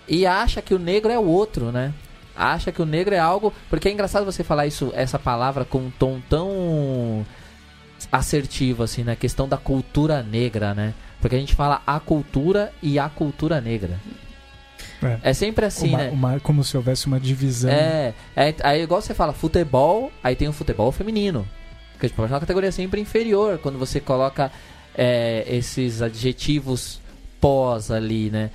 e 0.06 0.26
acha 0.26 0.62
que 0.62 0.74
o 0.74 0.78
negro 0.78 1.10
é 1.10 1.18
o 1.18 1.24
outro, 1.24 1.72
né? 1.72 1.92
acha 2.38 2.70
que 2.70 2.80
o 2.80 2.86
negro 2.86 3.14
é 3.14 3.18
algo. 3.18 3.52
Porque 3.68 3.88
é 3.88 3.92
engraçado 3.92 4.24
você 4.24 4.44
falar 4.44 4.66
isso, 4.66 4.92
essa 4.94 5.18
palavra 5.18 5.64
com 5.64 5.78
um 5.78 5.90
tom 5.90 6.20
tão 6.28 7.26
assertivo, 8.12 8.84
assim, 8.84 9.02
na 9.02 9.12
né? 9.12 9.16
questão 9.16 9.48
da 9.48 9.56
cultura 9.56 10.22
negra, 10.22 10.72
né? 10.72 10.94
Porque 11.20 11.34
a 11.34 11.40
gente 11.40 11.56
fala 11.56 11.82
a 11.84 11.98
cultura 11.98 12.72
e 12.80 12.98
a 12.98 13.08
cultura 13.08 13.60
negra. 13.60 13.98
É, 15.02 15.30
é 15.30 15.32
sempre 15.32 15.64
assim, 15.64 15.90
uma, 15.90 15.98
né? 15.98 16.10
Uma, 16.10 16.40
como 16.40 16.64
se 16.64 16.76
houvesse 16.76 17.06
uma 17.06 17.20
divisão. 17.20 17.70
É, 17.70 18.14
é, 18.34 18.54
aí 18.62 18.82
igual 18.82 19.00
você 19.00 19.14
fala 19.14 19.32
futebol, 19.32 20.10
aí 20.22 20.34
tem 20.34 20.48
o 20.48 20.52
futebol 20.52 20.90
feminino. 20.90 21.46
Que 22.00 22.08
tipo, 22.08 22.22
é 22.22 22.26
uma 22.26 22.40
categoria 22.40 22.70
sempre 22.70 23.00
inferior 23.00 23.58
quando 23.58 23.78
você 23.78 24.00
coloca 24.00 24.52
é, 24.96 25.44
esses 25.48 26.02
adjetivos 26.02 27.00
pós 27.40 27.90
ali, 27.90 28.30
né? 28.30 28.50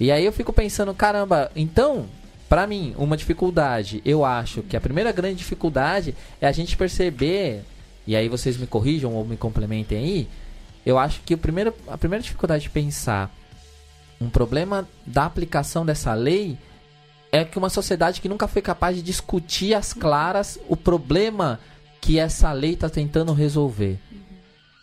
E 0.00 0.12
aí 0.12 0.24
eu 0.24 0.32
fico 0.32 0.52
pensando, 0.52 0.94
caramba, 0.94 1.50
então 1.56 2.06
para 2.48 2.66
mim, 2.66 2.94
uma 2.96 3.16
dificuldade, 3.16 4.00
eu 4.04 4.24
acho 4.24 4.62
que 4.62 4.76
a 4.76 4.80
primeira 4.80 5.12
grande 5.12 5.36
dificuldade 5.36 6.14
é 6.40 6.46
a 6.46 6.52
gente 6.52 6.76
perceber, 6.78 7.62
e 8.06 8.16
aí 8.16 8.26
vocês 8.26 8.56
me 8.56 8.66
corrijam 8.66 9.12
ou 9.12 9.24
me 9.24 9.36
complementem 9.36 9.98
aí, 9.98 10.28
eu 10.86 10.98
acho 10.98 11.20
que 11.26 11.34
o 11.34 11.38
primeiro, 11.38 11.74
a 11.86 11.98
primeira 11.98 12.22
dificuldade 12.22 12.62
de 12.62 12.70
pensar 12.70 13.30
um 14.20 14.28
problema 14.28 14.88
da 15.06 15.24
aplicação 15.24 15.86
dessa 15.86 16.14
lei 16.14 16.58
é 17.30 17.44
que 17.44 17.58
uma 17.58 17.70
sociedade 17.70 18.20
que 18.20 18.28
nunca 18.28 18.48
foi 18.48 18.62
capaz 18.62 18.96
de 18.96 19.02
discutir 19.02 19.74
às 19.74 19.92
claras 19.92 20.58
o 20.68 20.76
problema 20.76 21.60
que 22.00 22.18
essa 22.18 22.52
lei 22.52 22.72
está 22.72 22.88
tentando 22.88 23.32
resolver. 23.32 23.98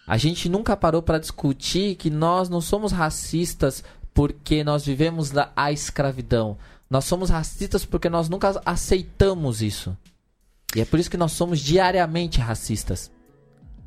A 0.08 0.18
gente 0.18 0.48
nunca 0.48 0.78
parou 0.78 1.02
para 1.02 1.18
discutir 1.18 1.96
que 1.96 2.10
nós 2.10 2.48
não 2.48 2.62
somos 2.62 2.92
racistas 2.92 3.84
porque 4.14 4.64
nós 4.64 4.86
vivemos 4.86 5.32
a 5.56 5.72
escravidão. 5.72 6.58
Nós 6.90 7.06
somos 7.06 7.30
racistas 7.30 7.84
porque 7.84 8.10
nós 8.10 8.30
nunca 8.30 8.62
aceitamos 8.66 9.62
isso. 9.62 9.98
E 10.76 10.82
é 10.82 10.86
por 10.86 11.00
isso 11.00 11.10
que 11.10 11.18
nós 11.18 11.32
somos 11.32 11.60
diariamente 11.60 12.40
racistas. 12.40 13.12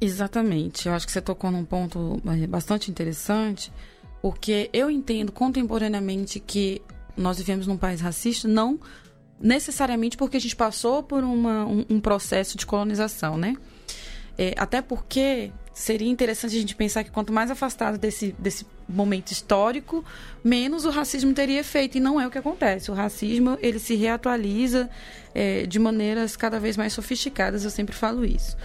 Exatamente. 0.01 0.89
Eu 0.89 0.95
acho 0.95 1.07
que 1.07 1.13
você 1.13 1.21
tocou 1.21 1.51
num 1.51 1.65
ponto 1.65 2.21
é, 2.27 2.47
bastante 2.47 2.91
interessante, 2.91 3.73
porque 4.21 4.69
eu 4.73 4.91
entendo 4.91 5.33
contemporaneamente 5.33 6.41
que 6.41 6.83
nós 7.17 7.39
vivemos 7.39 7.67
num 7.67 7.77
país 7.77 8.01
racista, 8.01 8.47
não 8.47 8.79
necessariamente 9.41 10.17
porque 10.17 10.37
a 10.37 10.41
gente 10.41 10.57
passou 10.57 11.03
por 11.03 11.23
uma, 11.23 11.65
um, 11.65 11.85
um 11.89 12.01
processo 12.01 12.57
de 12.57 12.67
colonização, 12.67 13.37
né? 13.37 13.57
É, 14.37 14.55
até 14.57 14.81
porque 14.81 15.53
seria 15.73 16.09
interessante 16.09 16.57
a 16.57 16.61
gente 16.61 16.75
pensar 16.75 17.05
que 17.05 17.11
quanto 17.11 17.33
mais 17.33 17.51
afastado 17.51 17.99
desse, 17.99 18.35
desse 18.39 18.67
momento 18.89 19.31
histórico, 19.31 20.05
menos 20.43 20.85
o 20.85 20.91
racismo 20.91 21.33
teria 21.33 21.61
efeito. 21.61 21.99
E 21.99 22.01
não 22.01 22.21
é 22.21 22.27
o 22.27 22.31
que 22.31 22.39
acontece. 22.39 22.91
O 22.91 22.95
racismo 22.95 23.57
ele 23.61 23.79
se 23.79 23.95
reatualiza 23.95 24.91
é, 25.35 25.67
de 25.67 25.79
maneiras 25.79 26.37
cada 26.37 26.59
vez 26.59 26.77
mais 26.77 26.93
sofisticadas, 26.93 27.65
eu 27.65 27.71
sempre 27.71 27.95
falo 27.95 28.25
isso. 28.25 28.57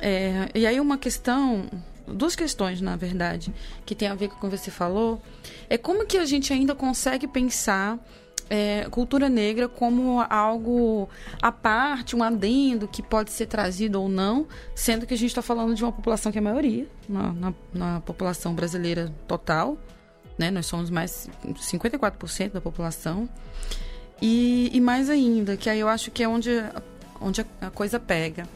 É, 0.00 0.48
e 0.54 0.66
aí 0.66 0.80
uma 0.80 0.98
questão, 0.98 1.66
duas 2.12 2.36
questões, 2.36 2.80
na 2.80 2.96
verdade, 2.96 3.52
que 3.84 3.94
tem 3.94 4.08
a 4.08 4.14
ver 4.14 4.28
com 4.28 4.36
o 4.36 4.50
que 4.50 4.56
você 4.56 4.70
falou, 4.70 5.20
é 5.68 5.76
como 5.76 6.06
que 6.06 6.16
a 6.16 6.24
gente 6.24 6.52
ainda 6.52 6.74
consegue 6.74 7.26
pensar 7.26 7.98
é, 8.50 8.86
cultura 8.90 9.30
negra 9.30 9.66
como 9.68 10.20
algo 10.28 11.08
à 11.40 11.50
parte, 11.50 12.14
um 12.14 12.22
adendo 12.22 12.86
que 12.86 13.02
pode 13.02 13.30
ser 13.30 13.46
trazido 13.46 14.00
ou 14.00 14.08
não, 14.08 14.46
sendo 14.74 15.06
que 15.06 15.14
a 15.14 15.16
gente 15.16 15.30
está 15.30 15.40
falando 15.40 15.74
de 15.74 15.82
uma 15.82 15.92
população 15.92 16.30
que 16.30 16.36
é 16.36 16.40
a 16.40 16.44
maioria, 16.44 16.86
na, 17.08 17.32
na, 17.32 17.54
na 17.72 18.00
população 18.00 18.54
brasileira 18.54 19.12
total, 19.26 19.78
né? 20.36 20.50
Nós 20.50 20.66
somos 20.66 20.90
mais 20.90 21.30
54% 21.46 22.50
da 22.50 22.60
população. 22.60 23.28
E, 24.20 24.70
e, 24.72 24.80
mais 24.80 25.08
ainda, 25.10 25.56
que 25.56 25.68
aí 25.68 25.80
eu 25.80 25.88
acho 25.88 26.10
que 26.10 26.22
é 26.22 26.28
onde, 26.28 26.50
onde 27.20 27.40
a, 27.60 27.70
coisa 27.70 27.98
pega. 27.98 28.46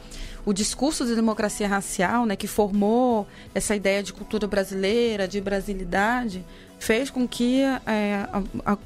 O 0.46 0.52
discurso 0.52 1.04
de 1.04 1.14
democracia 1.14 1.66
racial, 1.66 2.24
né, 2.24 2.36
que 2.36 2.46
formou 2.46 3.26
essa 3.52 3.74
ideia 3.74 4.00
de 4.00 4.12
cultura 4.12 4.46
brasileira, 4.46 5.26
de 5.26 5.40
brasilidade, 5.40 6.44
fez 6.78 7.10
com 7.10 7.26
que 7.26 7.62
é, 7.62 8.26
a, 8.32 8.72
a 8.72 8.78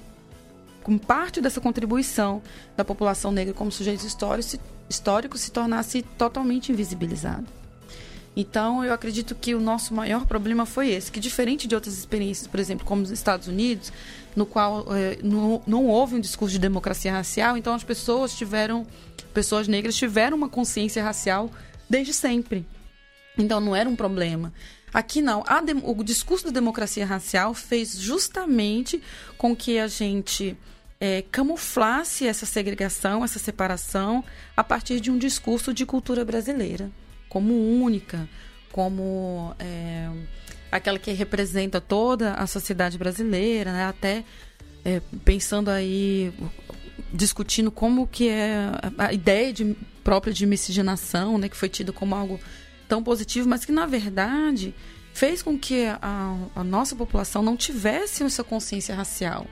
como 0.83 0.99
parte 0.99 1.43
dessa 1.43 1.61
contribuição 1.61 2.43
da 2.75 2.83
população 2.83 3.31
negra 3.31 3.53
como 3.53 3.71
sujeito 3.71 4.07
histórico, 4.07 4.59
histórico 4.89 5.37
se 5.37 5.53
tornasse 5.53 6.01
totalmente 6.03 6.73
invisibilizado. 6.73 7.47
Então, 8.35 8.85
eu 8.85 8.93
acredito 8.93 9.35
que 9.35 9.55
o 9.55 9.61
nosso 9.61 9.93
maior 9.93 10.25
problema 10.25 10.65
foi 10.65 10.91
esse, 10.91 11.11
que 11.11 11.19
diferente 11.19 11.67
de 11.67 11.75
outras 11.75 11.99
experiências, 11.99 12.47
por 12.47 12.61
exemplo, 12.61 12.87
como 12.87 13.03
os 13.03 13.11
Estados 13.11 13.49
Unidos, 13.49 13.93
no 14.37 14.47
qual 14.47 14.87
não, 15.23 15.61
não 15.67 15.87
houve 15.87 16.15
um 16.15 16.21
discurso 16.21 16.53
de 16.53 16.59
democracia 16.59 17.13
racial, 17.13 17.57
então 17.57 17.75
as 17.75 17.83
pessoas 17.83 18.33
tiveram, 18.35 18.87
pessoas 19.31 19.69
negras 19.69 19.97
tiveram 19.97 20.37
uma 20.37 20.49
consciência 20.49 21.03
racial 21.03 21.51
desde 21.89 22.13
sempre. 22.13 22.67
Então, 23.39 23.61
não 23.61 23.75
era 23.75 23.89
um 23.89 23.97
problema. 23.97 24.53
Aqui 24.93 25.23
não. 25.23 25.45
o 25.85 26.03
discurso 26.03 26.47
da 26.47 26.51
democracia 26.51 27.07
racial 27.07 27.55
fez 27.55 27.97
justamente 27.99 29.01
com 29.39 29.55
que 29.55 29.79
a 29.79 29.87
gente 29.87 30.57
é, 31.01 31.23
camuflasse 31.31 32.27
essa 32.27 32.45
segregação, 32.45 33.25
essa 33.25 33.39
separação, 33.39 34.23
a 34.57 34.63
partir 34.63 35.01
de 35.01 35.11
um 35.11 35.17
discurso 35.17 35.73
de 35.73 35.87
cultura 35.87 36.25
brasileira, 36.25 36.91
como 37.29 37.55
única, 37.55 38.29
como 38.71 39.55
é, 39.59 40.11
aquela 40.71 40.99
que 40.99 41.13
representa 41.13 41.81
toda 41.81 42.35
a 42.35 42.47
sociedade 42.47 42.99
brasileira, 42.99 43.73
né? 43.73 43.85
até 43.87 44.25
é, 44.85 45.01
pensando 45.25 45.71
aí, 45.71 46.33
discutindo 47.13 47.71
como 47.71 48.07
que 48.07 48.29
é 48.29 48.71
a 48.99 49.13
ideia 49.13 49.53
de, 49.53 49.77
própria 50.03 50.33
de 50.33 50.47
miscigenação, 50.47 51.39
né? 51.39 51.49
que 51.49 51.57
foi 51.57 51.69
tido 51.69 51.93
como 51.93 52.15
algo 52.15 52.41
tão 52.89 53.03
positivo, 53.03 53.49
mas 53.49 53.65
que 53.65 53.73
na 53.73 53.87
verdade 53.87 54.75
fez 55.13 55.43
com 55.43 55.59
que 55.59 55.87
a, 55.87 56.37
a 56.55 56.65
nossa 56.65 56.97
população 56.97 57.43
não 57.43 57.57
tivesse 57.57 58.23
essa 58.23 58.45
consciência 58.45 58.95
racial 58.95 59.47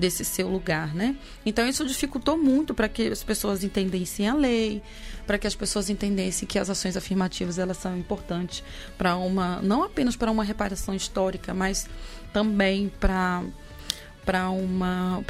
desse 0.00 0.24
seu 0.24 0.48
lugar, 0.48 0.94
né? 0.94 1.14
Então 1.44 1.68
isso 1.68 1.84
dificultou 1.84 2.38
muito 2.38 2.72
para 2.72 2.88
que 2.88 3.08
as 3.08 3.22
pessoas 3.22 3.62
entendessem 3.62 4.26
a 4.26 4.34
lei, 4.34 4.82
para 5.26 5.38
que 5.38 5.46
as 5.46 5.54
pessoas 5.54 5.90
entendessem 5.90 6.48
que 6.48 6.58
as 6.58 6.70
ações 6.70 6.96
afirmativas 6.96 7.58
elas 7.58 7.76
são 7.76 7.96
importantes 7.98 8.64
para 8.96 9.14
uma 9.16 9.60
não 9.60 9.82
apenas 9.82 10.16
para 10.16 10.30
uma 10.30 10.42
reparação 10.42 10.94
histórica, 10.94 11.52
mas 11.52 11.86
também 12.32 12.90
para 12.98 13.44
para 14.30 14.48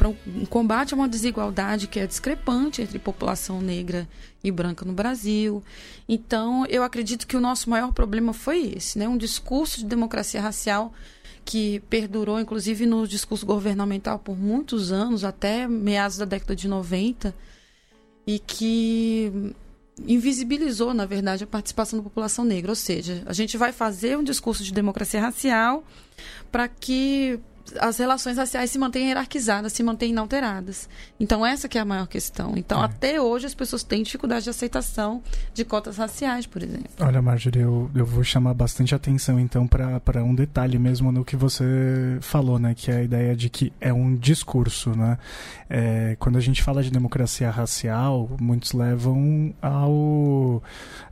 um 0.07 0.45
combate 0.47 0.93
a 0.93 0.97
uma 0.97 1.09
desigualdade 1.09 1.87
que 1.87 1.99
é 1.99 2.05
discrepante 2.05 2.83
entre 2.83 2.99
população 2.99 3.59
negra 3.59 4.07
e 4.43 4.51
branca 4.51 4.85
no 4.85 4.93
Brasil. 4.93 5.63
Então, 6.07 6.65
eu 6.67 6.83
acredito 6.83 7.25
que 7.25 7.35
o 7.35 7.41
nosso 7.41 7.67
maior 7.67 7.91
problema 7.91 8.31
foi 8.31 8.73
esse, 8.75 8.99
né? 8.99 9.07
Um 9.07 9.17
discurso 9.17 9.79
de 9.79 9.85
democracia 9.85 10.39
racial 10.39 10.93
que 11.43 11.79
perdurou, 11.89 12.39
inclusive, 12.39 12.85
no 12.85 13.07
discurso 13.07 13.43
governamental 13.43 14.19
por 14.19 14.37
muitos 14.37 14.91
anos, 14.91 15.23
até 15.23 15.67
meados 15.67 16.17
da 16.17 16.25
década 16.25 16.55
de 16.55 16.67
90, 16.67 17.33
e 18.27 18.37
que 18.37 19.53
invisibilizou, 20.05 20.93
na 20.93 21.05
verdade, 21.05 21.43
a 21.43 21.47
participação 21.47 21.97
da 21.97 22.03
população 22.03 22.45
negra. 22.45 22.71
Ou 22.71 22.75
seja, 22.75 23.23
a 23.25 23.33
gente 23.33 23.57
vai 23.57 23.71
fazer 23.71 24.15
um 24.15 24.23
discurso 24.23 24.63
de 24.63 24.71
democracia 24.71 25.19
racial 25.19 25.83
para 26.51 26.67
que 26.67 27.39
as 27.79 27.97
relações 27.97 28.37
raciais 28.37 28.71
se 28.71 28.77
mantêm 28.77 29.07
hierarquizadas, 29.07 29.73
se 29.73 29.83
mantêm 29.83 30.11
inalteradas. 30.11 30.89
Então, 31.19 31.45
essa 31.45 31.67
que 31.67 31.77
é 31.77 31.81
a 31.81 31.85
maior 31.85 32.07
questão. 32.07 32.53
Então, 32.57 32.81
é. 32.81 32.85
até 32.85 33.21
hoje, 33.21 33.45
as 33.45 33.53
pessoas 33.53 33.83
têm 33.83 34.03
dificuldade 34.03 34.43
de 34.43 34.49
aceitação 34.49 35.21
de 35.53 35.63
cotas 35.63 35.97
raciais, 35.97 36.45
por 36.45 36.61
exemplo. 36.63 36.89
Olha, 36.99 37.21
Marjorie, 37.21 37.61
eu, 37.61 37.89
eu 37.95 38.05
vou 38.05 38.23
chamar 38.23 38.53
bastante 38.53 38.95
atenção, 38.95 39.39
então, 39.39 39.67
para 39.67 40.23
um 40.23 40.33
detalhe 40.33 40.77
mesmo 40.77 41.11
no 41.11 41.23
que 41.23 41.35
você 41.35 42.17
falou, 42.21 42.59
né? 42.59 42.73
Que 42.75 42.91
é 42.91 42.97
a 42.97 43.03
ideia 43.03 43.35
de 43.35 43.49
que 43.49 43.71
é 43.79 43.93
um 43.93 44.15
discurso, 44.15 44.91
né? 44.95 45.17
É, 45.69 46.15
quando 46.19 46.37
a 46.37 46.41
gente 46.41 46.61
fala 46.61 46.83
de 46.83 46.91
democracia 46.91 47.49
racial, 47.49 48.29
muitos 48.39 48.73
levam 48.73 49.53
ao, 49.61 50.61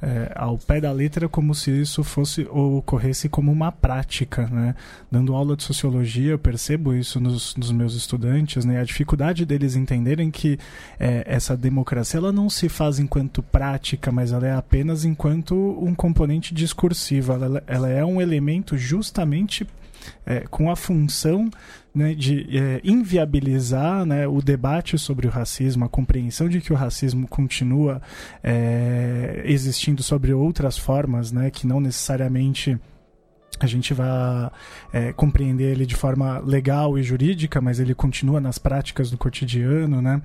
é, 0.01 0.31
ao 0.35 0.57
pé 0.57 0.81
da 0.81 0.91
letra 0.91 1.29
como 1.29 1.53
se 1.55 1.71
isso 1.71 2.03
fosse 2.03 2.47
ou 2.49 2.77
ocorresse 2.77 3.29
como 3.29 3.51
uma 3.51 3.71
prática, 3.71 4.47
né? 4.47 4.75
Dando 5.11 5.33
aula 5.35 5.55
de 5.55 5.63
sociologia, 5.63 6.37
eu 6.39 6.41
percebo 6.41 6.93
isso 6.93 7.19
nos, 7.19 7.53
nos 7.55 7.71
meus 7.71 7.93
estudantes, 7.93 8.63
né? 8.63 8.79
A 8.79 8.83
dificuldade 8.83 9.45
deles 9.45 9.75
entenderem 9.75 10.31
que 10.31 10.57
é, 10.97 11.23
essa 11.27 11.55
democracia 11.55 12.17
ela 12.17 12.31
não 12.31 12.49
se 12.49 12.69
faz 12.69 12.97
enquanto 12.97 13.43
prática, 13.43 14.11
mas 14.11 14.31
ela 14.31 14.47
é 14.47 14.53
apenas 14.53 15.03
enquanto 15.03 15.53
um 15.53 15.93
componente 15.93 16.53
discursivo. 16.53 17.33
Ela, 17.33 17.63
ela 17.67 17.89
é 17.89 18.03
um 18.05 18.21
elemento 18.21 18.77
justamente 18.77 19.67
é, 20.25 20.41
com 20.49 20.71
a 20.71 20.75
função 20.75 21.49
né, 21.93 22.13
de 22.13 22.57
é, 22.57 22.79
inviabilizar 22.83 24.05
né, 24.05 24.25
o 24.25 24.41
debate 24.41 24.97
sobre 24.97 25.27
o 25.27 25.29
racismo, 25.29 25.83
a 25.83 25.89
compreensão 25.89 26.47
de 26.47 26.61
que 26.61 26.71
o 26.71 26.75
racismo 26.75 27.27
continua 27.27 28.01
é, 28.41 29.41
existindo 29.45 30.01
sobre 30.01 30.33
outras 30.33 30.77
formas, 30.77 31.31
né, 31.31 31.51
que 31.51 31.67
não 31.67 31.81
necessariamente 31.81 32.79
a 33.65 33.69
gente 33.69 33.93
vai 33.93 34.51
é, 34.91 35.13
compreender 35.13 35.71
ele 35.71 35.85
de 35.85 35.95
forma 35.95 36.39
legal 36.39 36.97
e 36.97 37.03
jurídica, 37.03 37.59
mas 37.61 37.79
ele 37.79 37.93
continua 37.93 38.39
nas 38.39 38.57
práticas 38.57 39.11
do 39.11 39.17
cotidiano, 39.17 40.01
né? 40.01 40.21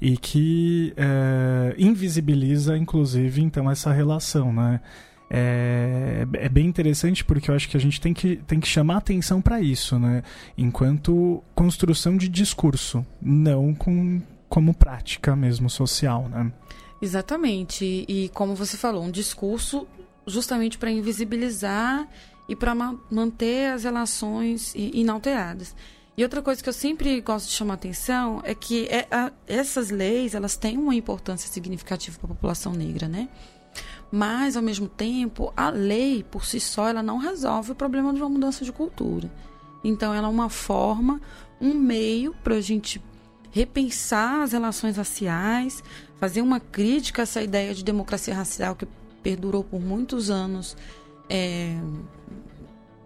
E 0.00 0.16
que 0.16 0.92
é, 0.96 1.74
invisibiliza, 1.78 2.76
inclusive, 2.76 3.42
então, 3.42 3.70
essa 3.70 3.92
relação, 3.92 4.52
né? 4.52 4.80
É, 5.28 6.24
é, 6.34 6.48
bem 6.48 6.66
interessante 6.66 7.24
porque 7.24 7.50
eu 7.50 7.54
acho 7.56 7.68
que 7.68 7.76
a 7.76 7.80
gente 7.80 8.00
tem 8.00 8.14
que, 8.14 8.36
tem 8.46 8.60
que 8.60 8.68
chamar 8.68 8.98
atenção 8.98 9.42
para 9.42 9.60
isso, 9.60 9.98
né? 9.98 10.22
Enquanto 10.56 11.42
construção 11.54 12.16
de 12.16 12.28
discurso, 12.28 13.04
não 13.20 13.74
com, 13.74 14.22
como 14.48 14.72
prática 14.72 15.34
mesmo 15.34 15.68
social, 15.68 16.28
né? 16.28 16.52
Exatamente. 17.02 18.04
E 18.08 18.30
como 18.32 18.54
você 18.54 18.76
falou, 18.76 19.02
um 19.02 19.10
discurso 19.10 19.86
justamente 20.26 20.78
para 20.78 20.90
invisibilizar 20.90 22.08
e 22.48 22.54
para 22.54 22.74
ma 22.74 22.94
manter 23.10 23.72
as 23.72 23.84
relações 23.84 24.72
inalteradas. 24.74 25.74
E 26.16 26.22
outra 26.22 26.40
coisa 26.40 26.62
que 26.62 26.68
eu 26.68 26.72
sempre 26.72 27.20
gosto 27.20 27.46
de 27.48 27.52
chamar 27.52 27.74
atenção 27.74 28.40
é 28.42 28.54
que 28.54 28.86
é 28.86 29.06
a, 29.10 29.30
essas 29.46 29.90
leis 29.90 30.34
elas 30.34 30.56
têm 30.56 30.78
uma 30.78 30.94
importância 30.94 31.50
significativa 31.50 32.18
para 32.18 32.32
a 32.32 32.34
população 32.34 32.72
negra, 32.72 33.06
né? 33.06 33.28
Mas 34.10 34.56
ao 34.56 34.62
mesmo 34.62 34.88
tempo, 34.88 35.52
a 35.54 35.68
lei 35.68 36.22
por 36.22 36.46
si 36.46 36.58
só 36.58 36.88
ela 36.88 37.02
não 37.02 37.18
resolve 37.18 37.72
o 37.72 37.74
problema 37.74 38.14
de 38.14 38.20
uma 38.20 38.30
mudança 38.30 38.64
de 38.64 38.72
cultura. 38.72 39.30
Então 39.84 40.14
ela 40.14 40.28
é 40.28 40.30
uma 40.30 40.48
forma, 40.48 41.20
um 41.60 41.74
meio 41.74 42.34
para 42.42 42.54
a 42.54 42.60
gente 42.60 43.02
repensar 43.50 44.42
as 44.42 44.52
relações 44.52 44.96
raciais, 44.96 45.82
fazer 46.18 46.40
uma 46.40 46.60
crítica 46.60 47.22
a 47.22 47.24
essa 47.24 47.42
ideia 47.42 47.74
de 47.74 47.84
democracia 47.84 48.34
racial 48.34 48.74
que 48.74 48.86
perdurou 49.22 49.64
por 49.64 49.80
muitos 49.80 50.30
anos 50.30 50.76
é, 51.28 51.76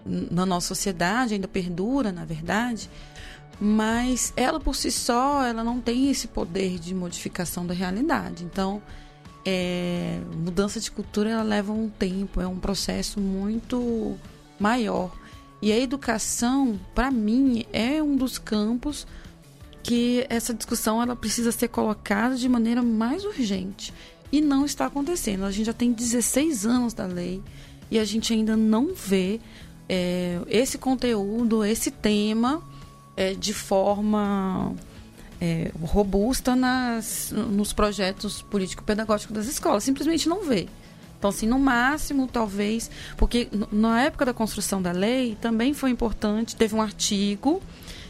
na 0.05 0.47
nossa 0.47 0.69
sociedade, 0.69 1.35
ainda 1.35 1.49
perdura, 1.49 2.13
na 2.13 2.25
verdade, 2.25 2.91
mas 3.61 4.33
ela 4.37 4.59
por 4.59 4.75
si 4.75 4.91
só, 4.91 5.45
ela 5.45 5.63
não 5.63 5.81
tem 5.81 6.11
esse 6.11 6.29
poder 6.29 6.79
de 6.79 6.95
modificação 6.95 7.67
da 7.67 7.75
realidade. 7.75 8.45
Então, 8.45 8.83
é, 9.45 10.21
mudança 10.35 10.81
de 10.81 10.91
cultura 10.91 11.31
ela 11.31 11.43
leva 11.43 11.73
um 11.73 11.89
tempo, 11.89 12.41
é 12.41 12.47
um 12.47 12.59
processo 12.59 13.21
muito 13.21 14.17
maior. 14.59 15.13
E 15.63 15.73
a 15.73 15.79
educação, 15.79 16.81
para 16.95 17.11
mim, 17.11 17.67
é 17.73 18.03
um 18.03 18.17
dos 18.17 18.39
campos 18.39 19.07
que 19.83 20.27
essa 20.29 20.55
discussão 20.55 21.03
ela 21.03 21.15
precisa 21.15 21.53
ser 21.53 21.69
colocada 21.69 22.37
de 22.37 22.49
maneira 22.49 22.83
mais 22.83 23.25
urgente. 23.25 23.93
E 24.33 24.41
não 24.41 24.65
está 24.65 24.87
acontecendo. 24.87 25.45
A 25.45 25.51
gente 25.51 25.67
já 25.67 25.73
tem 25.73 25.93
16 25.93 26.65
anos 26.65 26.95
da 26.95 27.05
lei 27.05 27.43
e 27.91 27.99
a 27.99 28.05
gente 28.05 28.33
ainda 28.33 28.57
não 28.57 28.95
vê 28.95 29.41
é, 29.89 30.41
esse 30.47 30.79
conteúdo, 30.79 31.65
esse 31.65 31.91
tema 31.91 32.63
é, 33.17 33.35
de 33.35 33.53
forma 33.53 34.75
é, 35.41 35.73
robusta 35.83 36.55
nas, 36.55 37.33
nos 37.33 37.73
projetos 37.73 38.43
político-pedagógicos 38.43 39.35
das 39.35 39.47
escolas. 39.47 39.83
Simplesmente 39.83 40.29
não 40.29 40.45
vê. 40.45 40.69
Então, 41.19 41.31
assim, 41.31 41.47
no 41.47 41.59
máximo, 41.59 42.27
talvez, 42.27 42.91
porque 43.17 43.49
na 43.71 44.03
época 44.03 44.25
da 44.25 44.33
construção 44.33 44.81
da 44.81 44.93
lei 44.93 45.37
também 45.41 45.75
foi 45.75 45.91
importante, 45.91 46.57
teve 46.57 46.75
um 46.75 46.81
artigo 46.81 47.61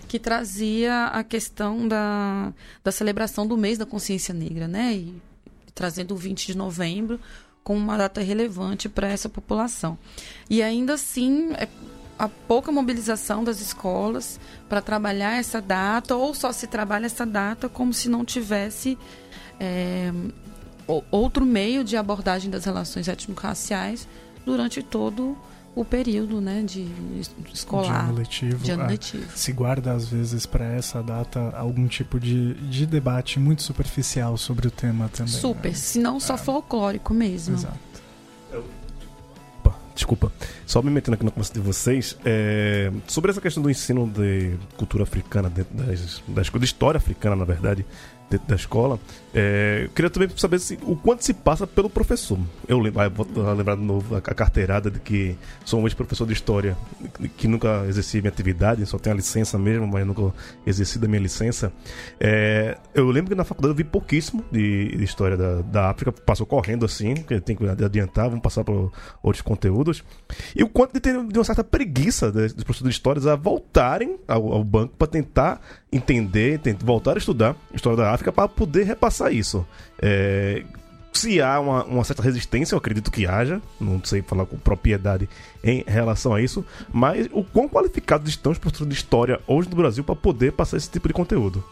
que 0.07 0.19
trazia 0.19 1.07
a 1.07 1.25
questão 1.25 1.89
da, 1.89 2.53
da 2.85 2.93
celebração 2.93 3.47
do 3.47 3.57
mês 3.57 3.79
da 3.79 3.87
consciência 3.87 4.35
negra, 4.35 4.69
né? 4.69 4.95
E 4.95 5.15
trazendo 5.75 6.15
o 6.15 6.17
20 6.17 6.47
de 6.47 6.57
novembro 6.57 7.19
como 7.71 7.79
uma 7.79 7.97
data 7.97 8.21
relevante 8.21 8.89
para 8.89 9.07
essa 9.07 9.29
população. 9.29 9.97
E 10.51 10.61
ainda 10.61 10.95
assim, 10.95 11.53
é 11.53 11.69
a 12.19 12.29
pouca 12.29 12.73
mobilização 12.73 13.45
das 13.45 13.61
escolas 13.61 14.41
para 14.69 14.83
trabalhar 14.83 15.39
essa 15.39 15.61
data, 15.61 16.17
ou 16.17 16.35
só 16.35 16.51
se 16.51 16.67
trabalha 16.67 17.07
essa 17.07 17.25
data 17.25 17.69
como 17.69 17.95
se 17.95 18.09
não 18.09 18.25
tivesse 18.25 18.99
é, 19.61 20.11
outro 21.13 21.47
meio 21.47 21.85
de 21.85 21.97
abordagem 21.97 22.51
das 22.51 22.65
relações 22.65 23.07
étnico-raciais 23.07 24.09
durante 24.45 24.83
todo 24.83 25.23
o 25.23 25.37
período 25.85 26.41
né, 26.41 26.63
de 26.63 26.89
escolar. 27.53 28.05
De 28.05 28.11
ano 28.11 28.19
letivo. 28.19 28.59
De 28.59 28.71
ano 28.71 28.83
é, 28.85 28.89
letivo. 28.89 29.37
se 29.37 29.53
guarda, 29.53 29.93
às 29.93 30.09
vezes, 30.09 30.45
para 30.47 30.65
essa 30.65 31.03
data 31.03 31.55
algum 31.57 31.87
tipo 31.87 32.19
de, 32.19 32.55
de 32.55 32.87
debate 32.87 33.39
muito 33.39 33.63
superficial 33.63 34.37
sobre 34.37 34.69
o 34.69 34.71
tema 34.71 35.09
também. 35.09 35.33
Super, 35.33 35.69
né? 35.69 35.75
se 35.75 35.99
não 35.99 36.19
só 36.19 36.35
é. 36.35 36.39
folclórico 36.39 37.15
mesmo. 37.15 37.55
Exato. 37.55 37.79
Opa, 39.61 39.77
desculpa. 39.95 40.33
Só 40.67 40.83
me 40.83 40.91
metendo 40.91 41.15
aqui 41.15 41.25
na 41.25 41.31
conversa 41.31 41.53
de 41.53 41.61
vocês, 41.61 42.17
é, 42.25 42.93
sobre 43.07 43.31
essa 43.31 43.41
questão 43.41 43.63
do 43.63 43.71
ensino 43.71 44.09
de 44.09 44.57
cultura 44.77 45.05
africana, 45.05 45.51
das, 45.51 46.23
das, 46.27 46.51
da 46.51 46.65
história 46.65 46.99
africana, 46.99 47.37
na 47.37 47.45
verdade, 47.45 47.87
dentro 48.31 48.47
da 48.47 48.55
escola. 48.55 48.99
É, 49.35 49.83
eu 49.85 49.91
queria 49.91 50.11
também 50.11 50.29
saber 50.37 50.59
se, 50.59 50.79
o 50.83 50.97
quanto 50.97 51.25
se 51.25 51.35
passa 51.35 51.67
pelo 51.67 51.91
professor. 51.91 52.39
Eu 52.67 52.79
lembro, 52.79 53.01
ah, 53.01 53.09
vou 53.09 53.27
lembrar 53.55 53.77
de 53.77 53.83
novo 53.83 54.17
a, 54.17 54.21
carteirada 54.21 54.91
de 54.91 54.99
que 55.01 55.37
sou 55.65 55.81
um 55.81 55.87
ex-professor 55.87 56.27
de 56.27 56.33
história, 56.33 56.77
que 57.37 57.47
nunca 57.47 57.85
exerci 57.89 58.21
minha 58.21 58.31
atividade, 58.31 58.85
só 58.87 58.99
tenho 58.99 59.15
a 59.15 59.17
licença 59.17 59.59
mesmo, 59.59 59.87
mas 59.87 60.07
nunca 60.07 60.33
exerci 60.67 60.99
da 60.99 61.09
minha 61.09 61.21
licença. 61.21 61.73
É, 62.19 62.79
eu 62.95 63.09
lembro 63.11 63.31
que 63.31 63.37
na 63.37 63.45
faculdade 63.45 63.73
eu 63.73 63.77
vi 63.77 63.85
pouquíssimo 63.85 64.45
de, 64.51 64.97
de 64.97 65.05
história 65.05 65.37
da, 65.37 65.63
da 65.63 65.91
África, 65.91 66.13
passou 66.13 66.47
correndo 66.47 66.85
assim, 66.85 67.15
que 67.15 67.41
tem 67.41 67.57
que 67.57 67.67
adiantar, 67.69 68.29
vamos 68.29 68.43
passar 68.43 68.65
para 68.65 68.75
outros 69.23 69.43
conteúdos. 69.43 70.03
E 70.55 70.63
o 70.63 70.69
quanto 70.69 70.93
de 70.93 71.01
ter 71.01 71.13
de 71.27 71.39
uma 71.39 71.45
certa 71.45 71.65
preguiça 71.65 72.31
dos 72.33 72.65
professores 72.65 72.95
de 72.95 72.99
histórias 72.99 73.27
a 73.27 73.37
voltarem 73.37 74.19
ao, 74.27 74.53
ao 74.53 74.65
banco 74.65 74.95
para 74.97 75.07
tentar 75.07 75.61
entender, 75.93 76.59
tentar 76.61 76.85
voltar 76.85 77.15
a 77.15 77.19
estudar 77.19 77.57
história 77.75 77.97
da 77.97 78.13
África 78.13 78.20
para 78.25 78.49
poder 78.49 78.85
repassar 78.85 79.33
isso. 79.33 79.67
É, 80.01 80.63
se 81.13 81.41
há 81.41 81.59
uma, 81.61 81.85
uma, 81.85 82.05
certa 82.05 82.23
resistência, 82.23 82.75
eu 82.75 82.79
acredito 82.79 83.11
que 83.11 83.27
haja, 83.27 83.61
não 83.81 84.03
sei 84.05 84.23
falar 84.23 84.47
com 84.47 84.57
propriedade 84.57 85.29
em 85.63 85.85
relação 85.87 86.35
a 86.35 86.41
isso, 86.41 86.65
mas 86.93 87.29
o 87.33 87.43
quão 87.43 87.69
qualificados 87.69 88.29
estão 88.29 88.53
os 88.53 88.59
professores 88.59 88.93
de 88.93 88.99
história 88.99 89.41
hoje 89.47 89.69
no 89.69 89.77
Brasil 89.77 90.05
para 90.05 90.15
poder 90.15 90.53
passar 90.53 90.77
esse 90.77 90.91
tipo 90.91 91.09
de 91.09 91.15
conteúdo? 91.15 91.65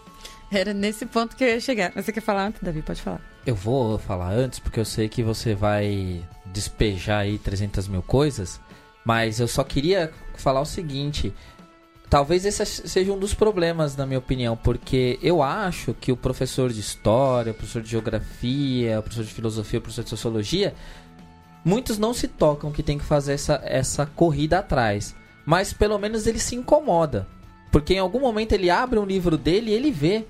Era 0.51 0.73
nesse 0.73 1.05
ponto 1.05 1.37
que 1.37 1.45
eu 1.45 1.49
ia 1.49 1.61
chegar. 1.61 1.93
Você 1.93 2.11
quer 2.11 2.23
falar 2.23 2.47
antes, 2.47 2.63
Davi? 2.63 2.81
Pode 2.81 3.03
falar. 3.03 3.21
Eu 3.47 3.55
vou 3.55 3.99
falar 3.99 4.33
antes, 4.33 4.59
porque 4.59 4.81
eu 4.81 4.85
sei 4.85 5.09
que 5.09 5.23
você 5.23 5.55
vai 5.55 6.23
despejar 6.47 7.21
aí 7.21 7.39
300 7.39 7.87
mil 7.87 8.03
coisas, 8.03 8.59
mas 9.05 9.41
eu 9.41 9.49
só 9.49 9.63
queria 9.63 10.11
falar 10.37 10.61
o 10.61 10.67
seguinte: 10.67 11.35
Talvez 12.11 12.47
esse 12.47 12.65
seja 12.65 13.13
um 13.13 13.19
dos 13.19 13.35
problemas, 13.35 13.95
na 13.95 14.07
minha 14.07 14.19
opinião, 14.19 14.57
porque 14.57 15.19
eu 15.23 15.43
acho 15.43 15.93
que 15.93 16.11
o 16.11 16.17
professor 16.17 16.73
de 16.73 16.81
história, 16.81 17.53
o 17.53 17.55
professor 17.55 17.83
de 17.83 17.91
geografia, 17.91 18.99
o 18.99 19.03
professor 19.03 19.25
de 19.25 19.35
filosofia, 19.35 19.79
o 19.79 19.83
professor 19.83 20.05
de 20.05 20.11
sociologia, 20.11 20.75
muitos 21.63 21.99
não 21.99 22.15
se 22.15 22.27
tocam 22.27 22.73
que 22.73 22.83
tem 22.83 22.97
que 22.97 23.05
fazer 23.05 23.35
essa, 23.35 23.61
essa 23.63 24.07
corrida 24.07 24.61
atrás. 24.61 25.15
Mas 25.45 25.73
pelo 25.73 25.99
menos 25.99 26.27
ele 26.27 26.39
se 26.39 26.57
incomoda. 26.57 27.27
Porque 27.71 27.95
em 27.95 27.99
algum 27.99 28.21
momento 28.21 28.53
ele 28.53 28.71
abre 28.71 28.99
um 28.99 29.05
livro 29.05 29.37
dele 29.37 29.71
e 29.71 29.75
ele 29.75 29.91
vê 29.91 30.25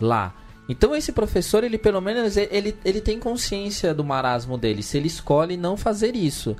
lá. 0.00 0.34
Então 0.68 0.96
esse 0.96 1.12
professor, 1.12 1.62
ele 1.62 1.78
pelo 1.78 2.00
menos 2.00 2.36
ele, 2.36 2.76
ele 2.84 3.00
tem 3.00 3.20
consciência 3.20 3.94
do 3.94 4.04
marasmo 4.04 4.58
dele, 4.58 4.82
se 4.82 4.96
ele 4.96 5.06
escolhe 5.06 5.56
não 5.56 5.76
fazer 5.76 6.16
isso. 6.16 6.56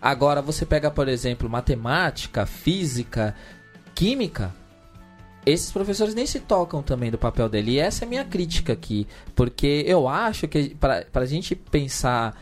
Agora 0.00 0.42
você 0.42 0.66
pega, 0.66 0.90
por 0.90 1.08
exemplo, 1.08 1.48
matemática, 1.48 2.44
física, 2.44 3.34
química, 3.94 4.54
esses 5.46 5.70
professores 5.70 6.14
nem 6.14 6.26
se 6.26 6.40
tocam 6.40 6.82
também 6.82 7.10
do 7.10 7.18
papel 7.18 7.48
dele. 7.48 7.72
E 7.72 7.78
essa 7.78 8.04
é 8.04 8.06
a 8.06 8.08
minha 8.08 8.24
crítica 8.24 8.72
aqui. 8.72 9.06
Porque 9.34 9.84
eu 9.86 10.08
acho 10.08 10.48
que 10.48 10.74
para 10.74 11.06
a 11.12 11.26
gente 11.26 11.54
pensar, 11.54 12.34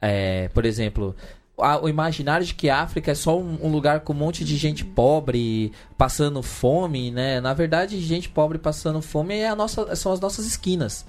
é, 0.00 0.48
por 0.48 0.64
exemplo, 0.66 1.16
a, 1.58 1.82
o 1.82 1.88
imaginário 1.88 2.44
de 2.44 2.54
que 2.54 2.68
a 2.68 2.80
África 2.80 3.12
é 3.12 3.14
só 3.14 3.38
um, 3.38 3.58
um, 3.62 3.70
lugar 3.70 4.00
com 4.00 4.12
um 4.12 4.16
monte 4.16 4.44
de 4.44 4.56
gente 4.56 4.84
pobre 4.84 5.72
passando 5.96 6.42
fome, 6.42 7.10
né? 7.10 7.40
Na 7.40 7.54
verdade, 7.54 8.00
gente 8.00 8.28
pobre 8.28 8.58
passando 8.58 9.00
fome 9.00 9.36
é 9.36 9.48
a 9.48 9.56
nossa, 9.56 9.94
são 9.96 10.12
as 10.12 10.20
nossas 10.20 10.46
esquinas. 10.46 11.06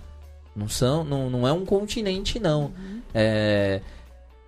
Não, 0.55 0.67
são, 0.67 1.03
não, 1.03 1.29
não 1.29 1.47
é 1.47 1.53
um 1.53 1.65
continente, 1.65 2.39
não. 2.39 2.63
Uhum. 2.63 3.01
É, 3.13 3.81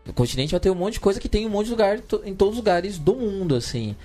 o 0.07 0.11
continente 0.11 0.51
vai 0.51 0.59
ter 0.59 0.69
um 0.69 0.75
monte 0.75 0.95
de 0.95 0.99
coisa 0.99 1.19
que 1.19 1.29
tem 1.29 1.45
um 1.45 1.49
monte 1.49 1.67
de 1.67 1.71
lugar 1.71 1.97
em 2.25 2.35
todos 2.35 2.53
os 2.53 2.57
lugares 2.57 2.97
do 2.97 3.15
mundo, 3.15 3.55
assim. 3.55 3.95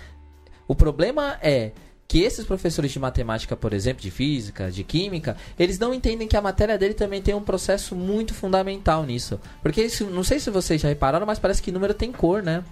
O 0.68 0.74
problema 0.74 1.38
é 1.42 1.72
que 2.06 2.22
esses 2.22 2.44
professores 2.44 2.90
de 2.90 2.98
matemática, 2.98 3.56
por 3.56 3.72
exemplo, 3.72 4.02
de 4.02 4.10
física, 4.10 4.70
de 4.70 4.84
química, 4.84 5.36
eles 5.58 5.78
não 5.78 5.92
entendem 5.92 6.28
que 6.28 6.36
a 6.36 6.40
matéria 6.40 6.78
dele 6.78 6.94
também 6.94 7.20
tem 7.20 7.34
um 7.34 7.42
processo 7.42 7.96
muito 7.96 8.32
fundamental 8.32 9.04
nisso. 9.04 9.40
Porque 9.62 9.82
isso, 9.82 10.06
não 10.06 10.22
sei 10.22 10.38
se 10.38 10.50
vocês 10.50 10.80
já 10.80 10.88
repararam, 10.88 11.26
mas 11.26 11.38
parece 11.38 11.62
que 11.62 11.72
número 11.72 11.92
tem 11.92 12.12
cor, 12.12 12.42
né? 12.42 12.62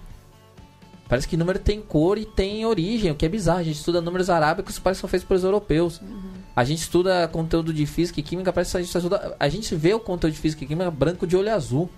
Parece 1.07 1.27
que 1.27 1.37
número 1.37 1.59
tem 1.59 1.81
cor 1.81 2.17
e 2.17 2.25
tem 2.25 2.65
origem, 2.65 3.11
o 3.11 3.15
que 3.15 3.25
é 3.25 3.29
bizarro. 3.29 3.59
A 3.59 3.63
gente 3.63 3.77
estuda 3.77 4.01
números 4.01 4.29
arábicos 4.29 4.77
parece 4.79 4.99
que 4.99 5.01
são 5.01 5.09
feitos 5.09 5.27
pelos 5.27 5.43
europeus. 5.43 6.01
Uhum. 6.01 6.31
A 6.55 6.63
gente 6.63 6.79
estuda 6.79 7.27
conteúdo 7.27 7.71
de 7.71 7.85
física 7.85 8.19
e 8.19 8.23
química, 8.23 8.51
parece 8.51 8.71
que 8.71 8.77
a 8.77 8.81
gente 8.81 8.95
estuda. 8.95 9.35
A 9.39 9.47
gente 9.47 9.73
vê 9.75 9.93
o 9.93 9.99
conteúdo 9.99 10.33
de 10.33 10.39
física 10.39 10.63
e 10.63 10.67
química 10.67 10.91
branco 10.91 11.25
de 11.25 11.37
olho 11.37 11.53
azul. 11.53 11.89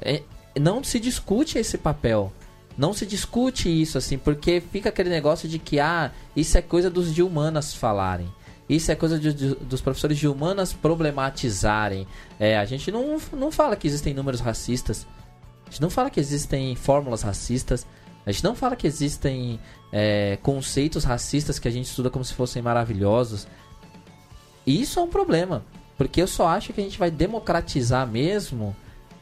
É, 0.00 0.22
não 0.58 0.82
se 0.82 0.98
discute 0.98 1.58
esse 1.58 1.76
papel 1.76 2.32
não 2.76 2.92
se 2.92 3.06
discute 3.06 3.68
isso 3.68 3.98
assim, 3.98 4.18
porque 4.18 4.60
fica 4.60 4.88
aquele 4.88 5.10
negócio 5.10 5.48
de 5.48 5.58
que 5.58 5.78
ah, 5.78 6.10
isso 6.34 6.58
é 6.58 6.62
coisa 6.62 6.90
dos 6.90 7.14
de 7.14 7.22
humanas 7.22 7.74
falarem. 7.74 8.32
Isso 8.68 8.90
é 8.90 8.94
coisa 8.94 9.18
de, 9.18 9.32
de, 9.32 9.54
dos 9.56 9.80
professores 9.80 10.18
de 10.18 10.26
humanas 10.26 10.72
problematizarem. 10.72 12.06
É, 12.40 12.58
a 12.58 12.64
gente 12.64 12.90
não, 12.90 13.18
não 13.32 13.52
fala 13.52 13.76
que 13.76 13.86
existem 13.86 14.14
números 14.14 14.40
racistas. 14.40 15.06
A 15.66 15.70
gente 15.70 15.82
não 15.82 15.90
fala 15.90 16.08
que 16.08 16.18
existem 16.18 16.74
fórmulas 16.74 17.22
racistas. 17.22 17.86
A 18.24 18.32
gente 18.32 18.42
não 18.42 18.54
fala 18.54 18.74
que 18.74 18.86
existem 18.86 19.60
é, 19.92 20.38
conceitos 20.42 21.04
racistas 21.04 21.58
que 21.58 21.68
a 21.68 21.70
gente 21.70 21.86
estuda 21.86 22.08
como 22.08 22.24
se 22.24 22.32
fossem 22.32 22.62
maravilhosos. 22.62 23.46
E 24.66 24.80
isso 24.80 24.98
é 24.98 25.02
um 25.02 25.08
problema. 25.08 25.62
Porque 25.96 26.22
eu 26.22 26.26
só 26.26 26.48
acho 26.48 26.72
que 26.72 26.80
a 26.80 26.84
gente 26.84 26.98
vai 26.98 27.10
democratizar 27.10 28.06
mesmo 28.06 28.74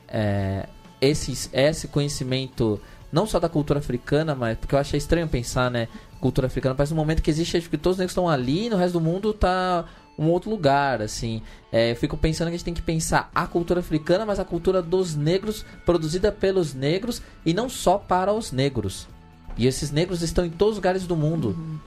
é, 0.09 0.69
esse, 1.01 1.51
esse 1.53 1.89
conhecimento 1.89 2.81
não 3.13 3.27
só 3.27 3.39
da 3.39 3.49
cultura 3.49 3.79
africana, 3.79 4.35
mas 4.35 4.57
porque 4.59 4.75
eu 4.75 4.79
achei 4.79 4.97
estranho 4.97 5.29
pensar, 5.29 5.71
né? 5.71 5.87
Cultura 6.19 6.47
africana 6.47 6.75
parece 6.75 6.95
um 6.95 6.97
momento 6.97 7.23
que 7.23 7.31
existe, 7.31 7.61
que 7.69 7.77
todos 7.77 7.97
os 7.97 7.99
negros 7.99 8.13
estão 8.13 8.29
ali, 8.29 8.71
no 8.71 8.77
resto 8.77 8.95
do 8.95 9.01
mundo 9.01 9.35
tá 9.35 9.85
um 10.19 10.29
outro 10.29 10.51
lugar, 10.51 11.03
assim. 11.03 11.43
É, 11.71 11.93
eu 11.93 11.97
fico 11.97 12.17
pensando 12.17 12.49
que 12.49 12.55
a 12.55 12.57
gente 12.57 12.65
tem 12.65 12.75
que 12.75 12.83
pensar 12.83 13.31
a 13.35 13.47
cultura 13.47 13.81
africana, 13.81 14.25
mas 14.25 14.41
a 14.41 14.45
cultura 14.45 14.81
dos 14.81 15.15
negros, 15.15 15.65
produzida 15.85 16.33
pelos 16.33 16.75
negros 16.75 17.23
e 17.45 17.53
não 17.53 17.69
só 17.69 17.99
para 17.99 18.33
os 18.33 18.53
negros. 18.53 19.09
E 19.57 19.67
esses 19.67 19.91
negros 19.91 20.23
estão 20.23 20.47
em 20.47 20.51
todos 20.51 20.73
os 20.73 20.79
lugares 20.79 21.07
do 21.07 21.17
mundo. 21.17 21.49
Uhum. 21.49 21.79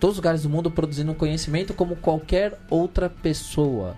Todos 0.00 0.14
os 0.14 0.18
lugares 0.18 0.42
do 0.42 0.48
mundo 0.48 0.70
produzindo 0.70 1.14
conhecimento 1.14 1.74
como 1.74 1.96
qualquer 1.96 2.58
outra 2.70 3.10
pessoa. 3.10 3.96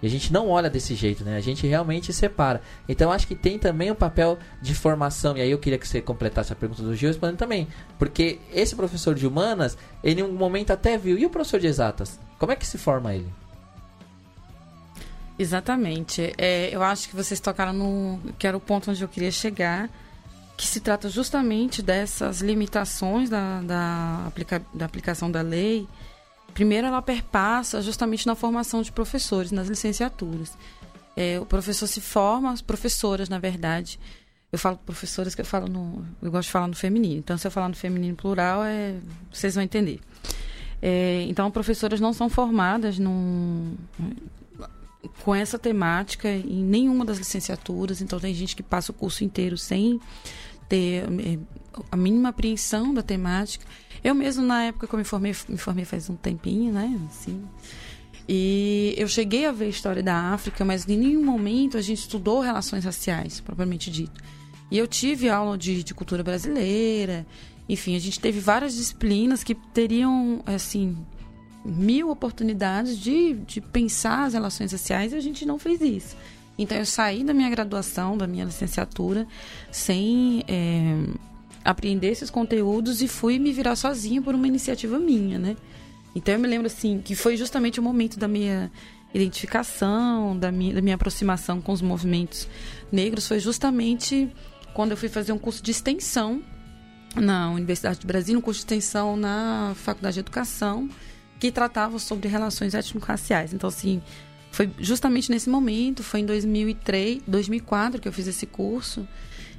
E 0.00 0.06
a 0.06 0.10
gente 0.10 0.32
não 0.32 0.48
olha 0.48 0.70
desse 0.70 0.94
jeito, 0.94 1.24
né? 1.24 1.36
A 1.36 1.40
gente 1.40 1.66
realmente 1.66 2.12
separa. 2.12 2.60
Então 2.88 3.10
acho 3.10 3.26
que 3.26 3.34
tem 3.34 3.58
também 3.58 3.90
o 3.90 3.94
um 3.94 3.96
papel 3.96 4.38
de 4.62 4.74
formação. 4.74 5.36
E 5.36 5.40
aí 5.40 5.50
eu 5.50 5.58
queria 5.58 5.78
que 5.78 5.88
você 5.88 6.00
completasse 6.00 6.52
a 6.52 6.56
pergunta 6.56 6.82
do 6.82 6.94
Gil 6.94 7.08
respondendo 7.08 7.36
também. 7.36 7.66
Porque 7.98 8.38
esse 8.52 8.76
professor 8.76 9.14
de 9.14 9.26
humanas, 9.26 9.76
ele 10.02 10.20
em 10.20 10.24
um 10.24 10.32
momento 10.32 10.70
até 10.70 10.96
viu. 10.96 11.18
E 11.18 11.26
o 11.26 11.30
professor 11.30 11.58
de 11.58 11.66
exatas? 11.66 12.18
Como 12.38 12.52
é 12.52 12.56
que 12.56 12.66
se 12.66 12.78
forma 12.78 13.12
ele? 13.14 13.28
Exatamente. 15.36 16.32
É, 16.38 16.68
eu 16.72 16.82
acho 16.82 17.08
que 17.08 17.16
vocês 17.16 17.40
tocaram 17.40 17.72
no. 17.72 18.20
que 18.38 18.46
era 18.46 18.56
o 18.56 18.60
ponto 18.60 18.90
onde 18.90 19.02
eu 19.02 19.08
queria 19.08 19.32
chegar. 19.32 19.90
Que 20.56 20.66
se 20.66 20.80
trata 20.80 21.08
justamente 21.08 21.80
dessas 21.80 22.40
limitações 22.40 23.30
da, 23.30 23.60
da, 23.62 24.24
aplica, 24.26 24.60
da 24.74 24.86
aplicação 24.86 25.30
da 25.30 25.40
lei 25.40 25.88
Primeiro, 26.58 26.88
ela 26.88 27.00
perpassa 27.00 27.80
justamente 27.80 28.26
na 28.26 28.34
formação 28.34 28.82
de 28.82 28.90
professores, 28.90 29.52
nas 29.52 29.68
licenciaturas. 29.68 30.58
É, 31.16 31.38
o 31.38 31.46
professor 31.46 31.86
se 31.86 32.00
forma, 32.00 32.50
as 32.50 32.60
professoras, 32.60 33.28
na 33.28 33.38
verdade. 33.38 33.96
Eu 34.50 34.58
falo 34.58 34.76
professoras 34.78 35.36
que 35.36 35.40
eu 35.40 35.44
falo 35.44 35.68
no. 35.68 36.04
Eu 36.20 36.32
gosto 36.32 36.48
de 36.48 36.50
falar 36.50 36.66
no 36.66 36.74
feminino. 36.74 37.20
Então, 37.20 37.38
se 37.38 37.46
eu 37.46 37.50
falar 37.52 37.68
no 37.68 37.76
feminino 37.76 38.16
plural, 38.16 38.64
é, 38.64 38.96
vocês 39.30 39.54
vão 39.54 39.62
entender. 39.62 40.00
É, 40.82 41.24
então, 41.28 41.48
professoras 41.48 42.00
não 42.00 42.12
são 42.12 42.28
formadas 42.28 42.98
num, 42.98 43.76
com 45.22 45.32
essa 45.32 45.60
temática 45.60 46.28
em 46.28 46.64
nenhuma 46.64 47.04
das 47.04 47.18
licenciaturas. 47.18 48.02
Então, 48.02 48.18
tem 48.18 48.34
gente 48.34 48.56
que 48.56 48.64
passa 48.64 48.90
o 48.90 48.94
curso 48.96 49.22
inteiro 49.22 49.56
sem 49.56 50.00
ter 50.68 51.04
é, 51.04 51.38
a 51.88 51.96
mínima 51.96 52.30
apreensão 52.30 52.92
da 52.92 53.00
temática. 53.00 53.64
Eu 54.08 54.14
mesmo, 54.14 54.42
na 54.42 54.64
época 54.64 54.86
que 54.86 54.94
eu 54.94 54.98
me 54.98 55.04
formei, 55.04 55.36
me 55.50 55.58
formei 55.58 55.84
faz 55.84 56.08
um 56.08 56.16
tempinho, 56.16 56.72
né? 56.72 56.98
Assim. 57.10 57.44
E 58.26 58.94
eu 58.96 59.06
cheguei 59.06 59.44
a 59.44 59.52
ver 59.52 59.66
a 59.66 59.68
história 59.68 60.02
da 60.02 60.32
África, 60.32 60.64
mas 60.64 60.88
em 60.88 60.96
nenhum 60.96 61.22
momento 61.22 61.76
a 61.76 61.82
gente 61.82 61.98
estudou 61.98 62.40
relações 62.40 62.86
raciais, 62.86 63.38
propriamente 63.40 63.90
dito. 63.90 64.18
E 64.70 64.78
eu 64.78 64.86
tive 64.86 65.28
aula 65.28 65.58
de, 65.58 65.84
de 65.84 65.92
cultura 65.92 66.22
brasileira, 66.22 67.26
enfim, 67.68 67.96
a 67.96 67.98
gente 67.98 68.18
teve 68.18 68.40
várias 68.40 68.74
disciplinas 68.74 69.44
que 69.44 69.54
teriam, 69.54 70.42
assim, 70.46 70.96
mil 71.62 72.08
oportunidades 72.08 72.98
de, 72.98 73.34
de 73.34 73.60
pensar 73.60 74.24
as 74.24 74.32
relações 74.32 74.72
raciais 74.72 75.12
e 75.12 75.16
a 75.16 75.20
gente 75.20 75.44
não 75.44 75.58
fez 75.58 75.82
isso. 75.82 76.16
Então 76.58 76.78
eu 76.78 76.86
saí 76.86 77.22
da 77.22 77.34
minha 77.34 77.50
graduação, 77.50 78.16
da 78.16 78.26
minha 78.26 78.46
licenciatura, 78.46 79.26
sem 79.70 80.42
é, 80.48 80.96
apreender 81.70 82.12
esses 82.12 82.30
conteúdos 82.30 83.02
e 83.02 83.08
fui 83.08 83.38
me 83.38 83.52
virar 83.52 83.76
sozinha 83.76 84.22
por 84.22 84.34
uma 84.34 84.48
iniciativa 84.48 84.98
minha, 84.98 85.38
né? 85.38 85.54
Então 86.14 86.32
eu 86.32 86.40
me 86.40 86.48
lembro 86.48 86.66
assim 86.66 87.02
que 87.04 87.14
foi 87.14 87.36
justamente 87.36 87.78
o 87.78 87.82
momento 87.82 88.18
da 88.18 88.26
minha 88.26 88.72
identificação, 89.12 90.34
da 90.38 90.50
minha, 90.50 90.74
da 90.74 90.80
minha 90.80 90.94
aproximação 90.94 91.60
com 91.60 91.70
os 91.70 91.82
movimentos 91.82 92.48
negros, 92.90 93.28
foi 93.28 93.38
justamente 93.38 94.32
quando 94.72 94.92
eu 94.92 94.96
fui 94.96 95.10
fazer 95.10 95.30
um 95.32 95.38
curso 95.38 95.62
de 95.62 95.70
extensão 95.70 96.42
na 97.14 97.50
Universidade 97.50 98.00
do 98.00 98.06
Brasil, 98.06 98.38
um 98.38 98.40
curso 98.40 98.60
de 98.60 98.64
extensão 98.64 99.14
na 99.14 99.74
Faculdade 99.76 100.14
de 100.14 100.20
Educação, 100.20 100.88
que 101.38 101.52
tratava 101.52 101.98
sobre 101.98 102.28
relações 102.28 102.72
étnico-raciais. 102.74 103.52
Então, 103.52 103.68
assim, 103.68 104.00
foi 104.50 104.70
justamente 104.78 105.30
nesse 105.30 105.50
momento, 105.50 106.02
foi 106.02 106.20
em 106.20 106.26
2003, 106.26 107.22
2004 107.26 108.00
que 108.00 108.08
eu 108.08 108.12
fiz 108.12 108.26
esse 108.26 108.46
curso. 108.46 109.06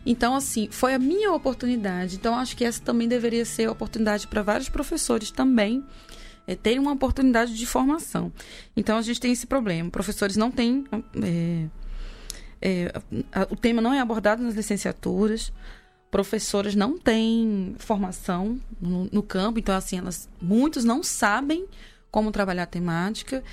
Então, 0.05 0.35
assim, 0.35 0.67
foi 0.71 0.93
a 0.93 0.99
minha 0.99 1.31
oportunidade. 1.33 2.15
Então, 2.15 2.35
acho 2.35 2.55
que 2.55 2.63
essa 2.63 2.81
também 2.81 3.07
deveria 3.07 3.45
ser 3.45 3.65
a 3.65 3.71
oportunidade 3.71 4.27
para 4.27 4.41
vários 4.41 4.69
professores 4.69 5.31
também 5.31 5.83
é, 6.47 6.55
terem 6.55 6.79
uma 6.79 6.93
oportunidade 6.93 7.55
de 7.55 7.65
formação. 7.65 8.31
Então, 8.75 8.97
a 8.97 9.01
gente 9.01 9.19
tem 9.19 9.31
esse 9.31 9.45
problema. 9.45 9.89
Professores 9.91 10.35
não 10.35 10.49
têm. 10.49 10.85
É, 11.21 11.65
é, 12.61 12.93
a, 13.31 13.43
o 13.49 13.55
tema 13.55 13.81
não 13.81 13.93
é 13.93 13.99
abordado 13.99 14.41
nas 14.41 14.55
licenciaturas. 14.55 15.53
Professoras 16.09 16.73
não 16.73 16.97
têm 16.97 17.75
formação 17.77 18.59
no, 18.81 19.07
no 19.11 19.21
campo, 19.21 19.59
então, 19.59 19.75
assim, 19.75 19.99
elas, 19.99 20.27
muitos 20.41 20.83
não 20.83 21.03
sabem 21.03 21.67
como 22.09 22.31
trabalhar 22.31 22.63
a 22.63 22.65
temática. 22.65 23.43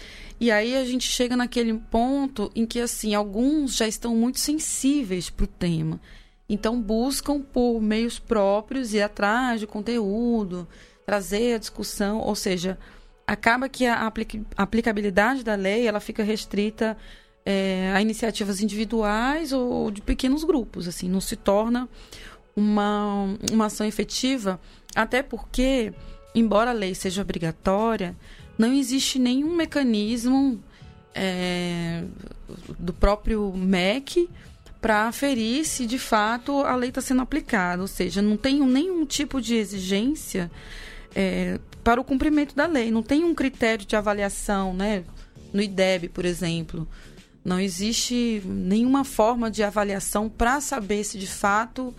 E 0.41 0.51
aí 0.51 0.75
a 0.75 0.85
gente 0.85 1.07
chega 1.07 1.37
naquele 1.37 1.75
ponto 1.75 2.51
em 2.55 2.65
que, 2.65 2.81
assim, 2.81 3.15
alguns 3.15 3.77
já 3.77 3.87
estão 3.87 4.15
muito 4.17 4.41
sensíveis 4.41 5.29
para 5.29 5.45
o 5.45 5.47
tema. 5.47 6.01
Então 6.49 6.81
buscam 6.81 7.41
por 7.41 7.81
meios 7.81 8.19
próprios 8.19 8.95
ir 8.95 9.03
atrás 9.03 9.61
de 9.61 9.67
conteúdo, 9.67 10.67
trazer 11.05 11.55
a 11.55 11.59
discussão, 11.59 12.19
ou 12.19 12.35
seja, 12.35 12.79
acaba 13.27 13.69
que 13.69 13.87
a 13.87 14.13
aplicabilidade 14.57 15.43
da 15.43 15.55
lei 15.55 15.87
ela 15.87 15.99
fica 15.99 16.23
restrita 16.23 16.97
é, 17.45 17.93
a 17.95 18.01
iniciativas 18.01 18.61
individuais 18.61 19.53
ou 19.53 19.91
de 19.91 20.01
pequenos 20.01 20.45
grupos, 20.45 20.89
assim, 20.89 21.09
não 21.09 21.21
se 21.21 21.37
torna 21.37 21.89
uma, 22.57 23.37
uma 23.53 23.67
ação 23.67 23.87
efetiva, 23.87 24.61
até 24.95 25.23
porque, 25.23 25.93
embora 26.35 26.71
a 26.71 26.75
lei 26.75 26.95
seja 26.95 27.23
obrigatória, 27.23 28.17
não 28.59 28.73
existe 28.73 29.19
nenhum 29.19 29.55
mecanismo 29.55 30.63
é, 31.15 32.05
do 32.79 32.93
próprio 32.93 33.53
MEC 33.55 34.29
para 34.87 35.09
aferir 35.09 35.65
se 35.65 35.85
de 35.85 35.99
fato 35.99 36.61
a 36.61 36.77
lei 36.77 36.91
está 36.91 37.01
sendo 37.01 37.21
aplicada. 37.21 37.83
Ou 37.83 37.89
seja, 37.89 38.23
não 38.23 38.37
tem 38.37 38.65
nenhum 38.65 39.05
tipo 39.05 39.41
de 39.41 39.57
exigência 39.57 40.49
é, 41.13 41.59
para 41.83 42.01
o 42.01 42.05
cumprimento 42.05 42.55
da 42.55 42.69
lei. 42.69 42.93
Não 42.93 43.03
tem 43.03 43.25
um 43.25 43.35
critério 43.35 43.85
de 43.85 43.97
avaliação, 43.97 44.73
né? 44.73 45.03
No 45.53 45.61
IDEB, 45.61 46.11
por 46.11 46.25
exemplo. 46.25 46.87
Não 47.45 47.59
existe 47.59 48.41
nenhuma 48.45 49.03
forma 49.03 49.51
de 49.51 49.65
avaliação 49.65 50.29
para 50.29 50.61
saber 50.61 51.03
se 51.03 51.19
de 51.19 51.27
fato 51.27 51.93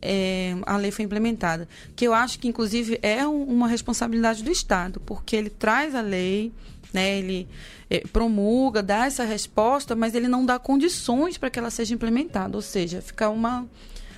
é, 0.00 0.56
a 0.64 0.78
lei 0.78 0.90
foi 0.90 1.04
implementada. 1.04 1.68
Que 1.94 2.06
eu 2.06 2.14
acho 2.14 2.38
que, 2.38 2.48
inclusive, 2.48 2.98
é 3.02 3.28
um, 3.28 3.42
uma 3.42 3.68
responsabilidade 3.68 4.42
do 4.42 4.50
Estado, 4.50 4.98
porque 5.00 5.36
ele 5.36 5.50
traz 5.50 5.94
a 5.94 6.00
lei, 6.00 6.54
né? 6.92 7.18
Ele 7.18 7.48
é, 7.88 8.00
promulga, 8.12 8.82
dá 8.82 9.06
essa 9.06 9.24
resposta, 9.24 9.94
mas 9.94 10.14
ele 10.14 10.28
não 10.28 10.44
dá 10.44 10.58
condições 10.58 11.36
para 11.36 11.50
que 11.50 11.58
ela 11.58 11.70
seja 11.70 11.94
implementada. 11.94 12.56
Ou 12.56 12.62
seja, 12.62 13.00
fica 13.00 13.28
uma, 13.28 13.66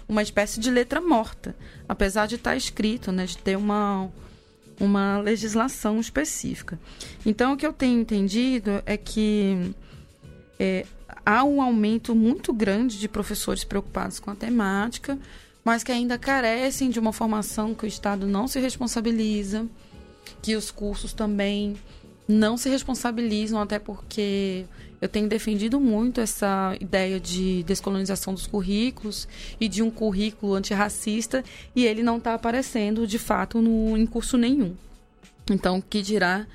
uma 0.08 0.22
espécie 0.22 0.61
de 0.61 0.70
letra 0.70 1.00
morta, 1.00 1.54
apesar 1.88 2.26
de 2.26 2.37
estar 2.37 2.50
tá 2.50 2.56
escrito, 2.56 3.12
né? 3.12 3.26
De 3.26 3.38
ter 3.38 3.56
uma, 3.56 4.11
uma 4.78 5.18
legislação 5.18 6.00
específica. 6.00 6.78
Então, 7.24 7.52
o 7.52 7.56
que 7.56 7.66
eu 7.66 7.72
tenho 7.72 8.00
entendido 8.00 8.82
é 8.85 8.96
que 8.96 9.74
é, 10.58 10.87
há 11.24 11.44
um 11.44 11.62
aumento 11.62 12.14
muito 12.14 12.52
grande 12.52 12.98
de 12.98 13.08
professores 13.08 13.64
preocupados 13.64 14.18
com 14.18 14.30
a 14.30 14.35
temática, 14.35 15.18
mas 15.64 15.85
que 15.85 15.92
ainda 15.92 16.18
carecem 16.18 16.90
de 16.90 16.98
uma 16.98 17.12
formação 17.12 17.74
que 17.74 17.85
o 17.85 17.88
Estado 17.88 18.26
não 18.26 18.48
se 18.48 18.58
responsabiliza, 18.58 19.66
que 20.40 20.56
os 20.56 20.70
cursos 20.70 21.12
também 21.12 21.76
não 22.33 22.57
se 22.57 22.68
responsabilizam, 22.68 23.61
até 23.61 23.79
porque 23.79 24.64
eu 25.01 25.09
tenho 25.09 25.29
defendido 25.29 25.81
muito 25.81 26.21
essa 26.21 26.77
ideia 26.81 27.18
de 27.18 27.62
descolonização 27.64 28.33
dos 28.33 28.47
currículos 28.47 29.27
e 29.61 29.68
de 29.68 29.83
um 29.83 29.90
currículo 29.90 30.55
antirracista, 30.55 31.45
e 31.75 31.85
ele 31.85 32.03
não 32.03 32.18
está 32.18 32.35
aparecendo, 32.35 33.07
de 33.07 33.18
fato, 33.18 33.61
no, 33.61 33.97
em 33.97 34.07
curso 34.07 34.38
nenhum. 34.38 34.77
Então, 35.51 35.79
o 35.79 35.83
que 35.83 36.03
dirá 36.03 36.47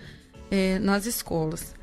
é, 0.50 0.80
nas 0.80 1.06
escolas? 1.06 1.76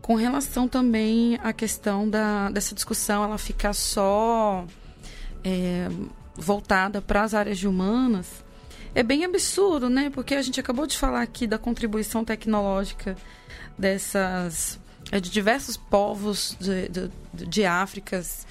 Com 0.00 0.14
relação 0.14 0.68
também 0.68 1.38
à 1.42 1.52
questão 1.52 2.08
da, 2.08 2.50
dessa 2.50 2.74
discussão, 2.74 3.24
ela 3.24 3.38
ficar 3.38 3.72
só 3.72 4.66
é, 5.42 5.88
voltada 6.36 7.00
para 7.02 7.22
as 7.22 7.34
áreas 7.34 7.58
de 7.58 7.66
humanas, 7.66 8.43
é 8.94 9.02
bem 9.02 9.24
absurdo, 9.24 9.88
né? 9.88 10.10
Porque 10.10 10.34
a 10.34 10.42
gente 10.42 10.60
acabou 10.60 10.86
de 10.86 10.96
falar 10.96 11.22
aqui 11.22 11.46
da 11.46 11.58
contribuição 11.58 12.24
tecnológica 12.24 13.16
dessas 13.76 14.78
é, 15.10 15.20
de 15.20 15.30
diversos 15.30 15.76
povos 15.76 16.56
de, 16.60 16.88
de, 16.88 17.10
de 17.46 17.64
Áfricas 17.64 18.46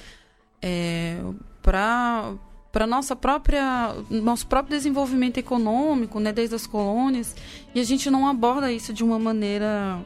é, 0.61 1.17
para 1.61 2.33
para 2.71 2.87
nossa 2.87 3.15
própria 3.15 3.95
nosso 4.09 4.47
próprio 4.47 4.75
desenvolvimento 4.75 5.37
econômico, 5.37 6.19
né, 6.19 6.33
desde 6.33 6.55
as 6.55 6.65
colônias, 6.65 7.35
e 7.73 7.79
a 7.79 7.83
gente 7.83 8.09
não 8.09 8.27
aborda 8.27 8.71
isso 8.71 8.91
de 8.91 9.03
uma 9.03 9.19
maneira 9.19 10.03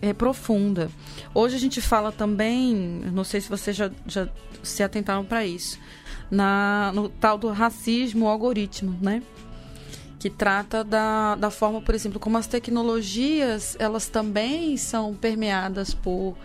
é, 0.00 0.12
profunda. 0.12 0.90
Hoje 1.34 1.56
a 1.56 1.58
gente 1.58 1.80
fala 1.80 2.12
também, 2.12 2.72
não 3.12 3.24
sei 3.24 3.40
se 3.40 3.48
vocês 3.48 3.76
já, 3.76 3.90
já 4.06 4.28
se 4.62 4.80
atentaram 4.82 5.24
para 5.24 5.44
isso, 5.44 5.76
na, 6.30 6.92
no 6.94 7.08
tal 7.08 7.36
do 7.36 7.48
racismo 7.48 8.28
algoritmo, 8.28 8.96
né? 9.02 9.22
Que 10.18 10.28
trata 10.28 10.82
da, 10.82 11.36
da 11.36 11.50
forma, 11.50 11.80
por 11.80 11.94
exemplo, 11.94 12.18
como 12.18 12.36
as 12.36 12.46
tecnologias 12.46 13.76
elas 13.78 14.08
também 14.08 14.76
são 14.76 15.14
permeadas 15.14 15.94
por 15.94 16.36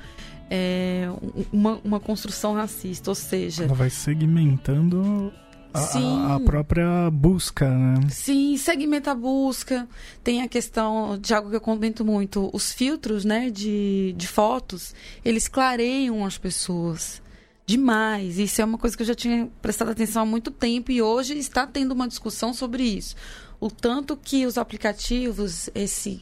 é, 0.50 1.10
uma, 1.52 1.80
uma 1.84 2.00
construção 2.00 2.54
racista, 2.54 3.10
ou 3.10 3.16
seja... 3.16 3.64
Ela 3.64 3.74
vai 3.74 3.90
segmentando 3.90 5.34
a, 5.74 6.36
a, 6.36 6.40
própria 6.40 7.10
busca, 7.12 7.68
né? 7.68 8.08
Sim, 8.10 8.56
segmenta 8.58 9.12
a 9.12 9.16
busca. 9.16 9.88
Tem 10.24 10.44
a 10.44 10.48
questão 10.48 11.18
de 11.20 11.34
algo 11.34 11.50
que 11.50 11.56
eu 11.56 11.62
comento 11.62 12.06
muito. 12.06 12.52
Os 12.54 12.72
filtros, 12.72 13.26
né, 13.26 13.50
de, 13.50 14.14
de 14.16 14.28
fotos, 14.28 14.94
eles 15.26 15.48
clareiam 15.48 16.24
as 16.24 16.38
pessoas 16.38 17.24
demais. 17.66 18.38
Isso 18.38 18.62
é 18.62 18.66
uma 18.66 18.78
coisa 18.78 18.96
que 18.96 19.02
eu 19.02 19.08
já 19.08 19.16
tinha 19.16 19.50
prestado 19.62 19.90
atenção 19.90 20.22
há 20.22 20.26
muito 20.26 20.52
tempo 20.52 20.92
e 20.92 21.02
hoje 21.02 21.36
está 21.36 21.66
tendo 21.66 21.94
uma 21.94 22.08
discussão 22.08 22.54
sobre 22.54 22.84
isso 22.84 23.16
o 23.64 23.72
tanto 23.72 24.18
que 24.18 24.46
os 24.46 24.58
aplicativos, 24.58 25.70
esse 25.74 26.22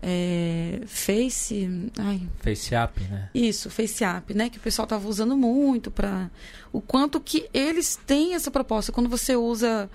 é, 0.00 0.82
Face. 0.86 1.90
Ai, 1.98 2.22
Face 2.38 2.74
App, 2.74 3.00
né? 3.02 3.28
Isso, 3.34 3.68
Face 3.68 4.04
App, 4.04 4.32
né? 4.32 4.48
Que 4.48 4.58
o 4.58 4.60
pessoal 4.60 4.84
estava 4.84 5.08
usando 5.08 5.36
muito 5.36 5.90
para. 5.90 6.30
O 6.72 6.80
quanto 6.80 7.18
que 7.18 7.48
eles 7.52 7.98
têm 8.06 8.34
essa 8.34 8.52
proposta. 8.52 8.92
Quando 8.92 9.08
você 9.08 9.34
usa 9.34 9.90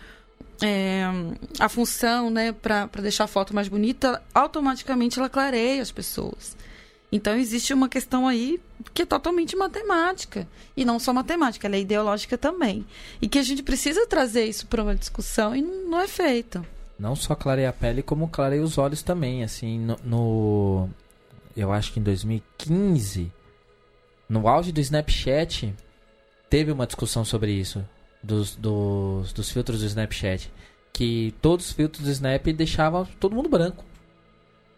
é, 0.62 1.04
a 1.60 1.70
função, 1.70 2.30
né, 2.30 2.52
para 2.52 2.88
deixar 3.02 3.24
a 3.24 3.28
foto 3.28 3.56
mais 3.56 3.70
bonita, 3.70 4.22
automaticamente 4.34 5.18
ela 5.18 5.30
clareia 5.30 5.82
as 5.82 5.92
pessoas. 5.92 6.58
Então 7.10 7.36
existe 7.36 7.74
uma 7.74 7.88
questão 7.88 8.28
aí 8.28 8.60
que 8.94 9.04
é 9.04 9.06
totalmente 9.06 9.56
matemática. 9.56 10.46
E 10.76 10.84
não 10.84 11.00
só 11.00 11.14
matemática, 11.14 11.68
ela 11.68 11.76
é 11.78 11.80
ideológica 11.80 12.38
também. 12.38 12.86
E 13.22 13.30
que 13.30 13.40
a 13.40 13.44
gente 13.44 13.64
precisa 13.64 14.06
trazer 14.08 14.46
isso 14.46 14.68
para 14.68 14.84
uma 14.84 14.96
discussão 14.96 15.56
e 15.56 15.62
não 15.62 16.02
é 16.02 16.08
feito. 16.08 16.66
Não 17.02 17.16
só 17.16 17.34
clareia 17.34 17.70
a 17.70 17.74
pele, 17.74 18.04
como 18.04 18.28
clareia 18.28 18.62
os 18.62 18.78
olhos 18.78 19.02
também. 19.02 19.44
Assim, 19.44 19.80
no, 19.80 19.98
no 20.06 20.90
eu 21.58 21.72
acho 21.72 21.92
que 21.92 22.00
em 22.00 22.04
2015, 22.04 23.32
no 24.30 24.48
auge 24.48 24.72
do 24.72 24.80
Snapchat, 24.80 25.74
teve 26.48 26.72
uma 26.72 26.86
discussão 26.86 27.26
sobre 27.26 27.54
isso. 27.54 27.84
Dos, 28.22 28.56
dos, 28.56 29.34
dos 29.34 29.50
filtros 29.50 29.80
do 29.80 29.88
Snapchat. 29.88 30.54
Que 30.94 31.34
todos 31.42 31.70
os 31.70 31.72
filtros 31.72 32.06
do 32.06 32.12
Snap 32.12 32.46
deixavam 32.54 33.04
todo 33.20 33.36
mundo 33.36 33.50
branco. 33.50 33.84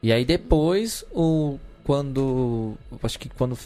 E 0.02 0.14
aí 0.14 0.24
depois, 0.24 1.04
o 1.12 1.60
quando. 1.84 2.78
Acho 3.04 3.20
que 3.20 3.28
quando. 3.28 3.60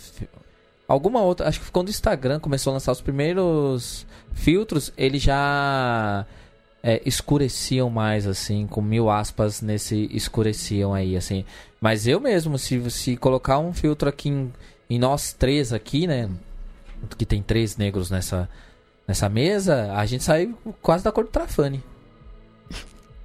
Alguma 0.87 1.21
outra. 1.21 1.47
Acho 1.47 1.61
que 1.61 1.69
quando 1.69 1.89
o 1.89 1.91
Instagram 1.91 2.39
começou 2.39 2.71
a 2.71 2.73
lançar 2.73 2.91
os 2.91 3.01
primeiros 3.01 4.07
filtros, 4.33 4.91
ele 4.97 5.19
já 5.19 6.25
é, 6.81 7.01
escureciam 7.05 7.89
mais, 7.89 8.27
assim, 8.27 8.67
com 8.67 8.81
mil 8.81 9.09
aspas 9.09 9.61
nesse 9.61 10.09
escureciam 10.11 10.93
aí, 10.93 11.15
assim. 11.15 11.45
Mas 11.81 12.07
eu 12.07 12.19
mesmo, 12.19 12.57
se, 12.57 12.89
se 12.91 13.17
colocar 13.17 13.59
um 13.59 13.73
filtro 13.73 14.07
aqui 14.09 14.29
em, 14.29 14.53
em 14.89 14.99
nós 14.99 15.33
três 15.33 15.73
aqui, 15.73 16.07
né? 16.07 16.29
Que 17.17 17.25
tem 17.25 17.41
três 17.41 17.77
negros 17.77 18.09
nessa, 18.09 18.49
nessa 19.07 19.29
mesa, 19.29 19.93
a 19.93 20.05
gente 20.05 20.23
sai 20.23 20.53
quase 20.81 21.03
da 21.03 21.11
cor 21.11 21.25
do 21.25 21.29
Trafani. 21.29 21.83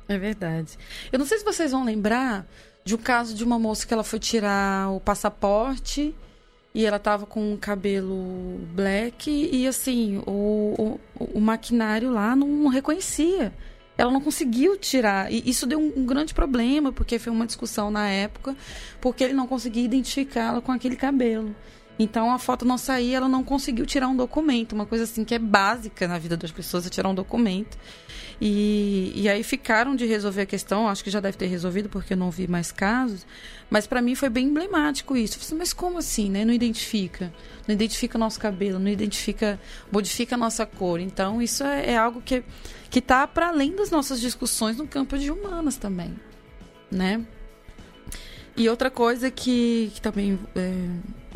É 0.08 0.18
verdade. 0.18 0.78
Eu 1.10 1.18
não 1.18 1.26
sei 1.26 1.38
se 1.38 1.44
vocês 1.44 1.72
vão 1.72 1.84
lembrar 1.84 2.46
de 2.84 2.94
um 2.94 2.98
caso 2.98 3.34
de 3.34 3.44
uma 3.44 3.58
moça 3.58 3.86
que 3.86 3.94
ela 3.94 4.04
foi 4.04 4.18
tirar 4.18 4.90
o 4.90 5.00
passaporte 5.00 6.14
e 6.74 6.86
ela 6.86 6.98
tava 6.98 7.26
com 7.26 7.52
o 7.52 7.58
cabelo 7.58 8.58
black 8.74 9.30
e 9.30 9.66
assim, 9.66 10.22
o, 10.26 10.98
o, 11.18 11.28
o 11.34 11.40
maquinário 11.40 12.10
lá 12.10 12.34
não 12.34 12.66
reconhecia. 12.68 13.52
ela 13.96 14.10
não 14.10 14.20
conseguiu 14.20 14.76
tirar. 14.78 15.30
E 15.30 15.42
isso 15.48 15.66
deu 15.66 15.78
um, 15.78 15.92
um, 15.96 16.06
grande 16.06 16.32
problema, 16.32 16.90
porque 16.90 17.18
foi 17.18 17.30
uma 17.30 17.46
discussão 17.46 17.90
na 17.90 18.08
época, 18.08 18.56
porque 19.00 19.22
ele 19.22 19.34
não 19.34 19.46
conseguia 19.46 19.84
identificá-la 19.84 20.62
com 20.62 20.72
aquele 20.72 20.96
cabelo. 20.96 21.54
Então 21.98 22.32
a 22.32 22.38
foto 22.38 22.64
não 22.64 22.78
saía, 22.78 23.18
ela 23.18 23.28
não 23.28 23.44
conseguiu 23.44 23.84
tirar 23.84 24.08
um 24.08 24.16
documento, 24.16 24.72
uma 24.72 24.86
coisa 24.86 25.04
assim 25.04 25.24
que 25.24 25.34
é 25.34 25.38
básica 25.38 26.08
na 26.08 26.18
vida 26.18 26.38
das 26.38 26.50
pessoas, 26.50 26.86
é 26.86 26.90
tirar 26.90 27.08
um 27.10 27.14
documento. 27.14 27.76
E, 28.44 29.12
e 29.14 29.28
aí 29.28 29.44
ficaram 29.44 29.94
de 29.94 30.04
resolver 30.04 30.42
a 30.42 30.46
questão, 30.46 30.88
acho 30.88 31.04
que 31.04 31.10
já 31.10 31.20
deve 31.20 31.36
ter 31.36 31.46
resolvido 31.46 31.88
porque 31.88 32.14
eu 32.14 32.16
não 32.16 32.28
vi 32.28 32.48
mais 32.48 32.72
casos, 32.72 33.24
mas 33.70 33.86
para 33.86 34.02
mim 34.02 34.16
foi 34.16 34.28
bem 34.28 34.48
emblemático 34.48 35.16
isso. 35.16 35.34
Falei, 35.34 35.46
assim, 35.46 35.54
mas 35.54 35.72
como 35.72 35.98
assim, 35.98 36.28
né? 36.28 36.44
Não 36.44 36.52
identifica, 36.52 37.32
não 37.68 37.72
identifica 37.72 38.18
o 38.18 38.20
nosso 38.20 38.40
cabelo, 38.40 38.80
não 38.80 38.88
identifica, 38.88 39.60
modifica 39.92 40.34
a 40.34 40.38
nossa 40.38 40.66
cor. 40.66 40.98
Então 40.98 41.40
isso 41.40 41.62
é, 41.62 41.92
é 41.92 41.96
algo 41.96 42.20
que 42.20 42.42
que 42.90 42.98
está 42.98 43.28
para 43.28 43.46
além 43.46 43.76
das 43.76 43.92
nossas 43.92 44.20
discussões 44.20 44.76
no 44.76 44.88
campo 44.88 45.16
de 45.16 45.30
humanas 45.30 45.76
também, 45.76 46.12
né? 46.90 47.24
E 48.56 48.68
outra 48.68 48.90
coisa 48.90 49.30
que, 49.30 49.92
que 49.94 50.00
também 50.00 50.36
é, 50.56 50.74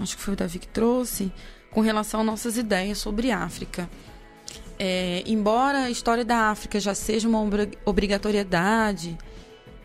acho 0.02 0.16
que 0.16 0.22
foi 0.22 0.34
o 0.34 0.36
Davi 0.36 0.58
que 0.58 0.66
trouxe, 0.66 1.32
com 1.70 1.80
relação 1.80 2.18
às 2.18 2.26
nossas 2.26 2.58
ideias 2.58 2.98
sobre 2.98 3.30
África. 3.30 3.88
É, 4.78 5.22
embora 5.26 5.84
a 5.84 5.90
história 5.90 6.24
da 6.24 6.50
África 6.50 6.78
já 6.78 6.94
seja 6.94 7.28
uma 7.28 7.40
obrigatoriedade 7.84 9.16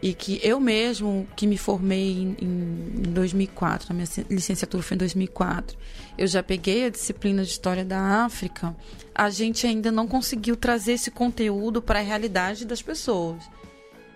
e 0.01 0.13
que 0.13 0.39
eu 0.43 0.59
mesmo 0.59 1.27
que 1.35 1.45
me 1.45 1.57
formei 1.57 2.11
em, 2.11 2.37
em 2.41 3.11
2004, 3.13 3.87
a 3.91 3.93
minha 3.93 4.07
licenciatura 4.29 4.81
foi 4.81 4.95
em 4.95 4.97
2004, 4.97 5.77
eu 6.17 6.27
já 6.27 6.41
peguei 6.41 6.85
a 6.85 6.89
disciplina 6.89 7.43
de 7.43 7.51
história 7.51 7.85
da 7.85 8.25
África, 8.25 8.75
a 9.13 9.29
gente 9.29 9.67
ainda 9.67 9.91
não 9.91 10.07
conseguiu 10.07 10.57
trazer 10.57 10.93
esse 10.93 11.11
conteúdo 11.11 11.81
para 11.81 11.99
a 11.99 12.01
realidade 12.01 12.65
das 12.65 12.81
pessoas. 12.81 13.43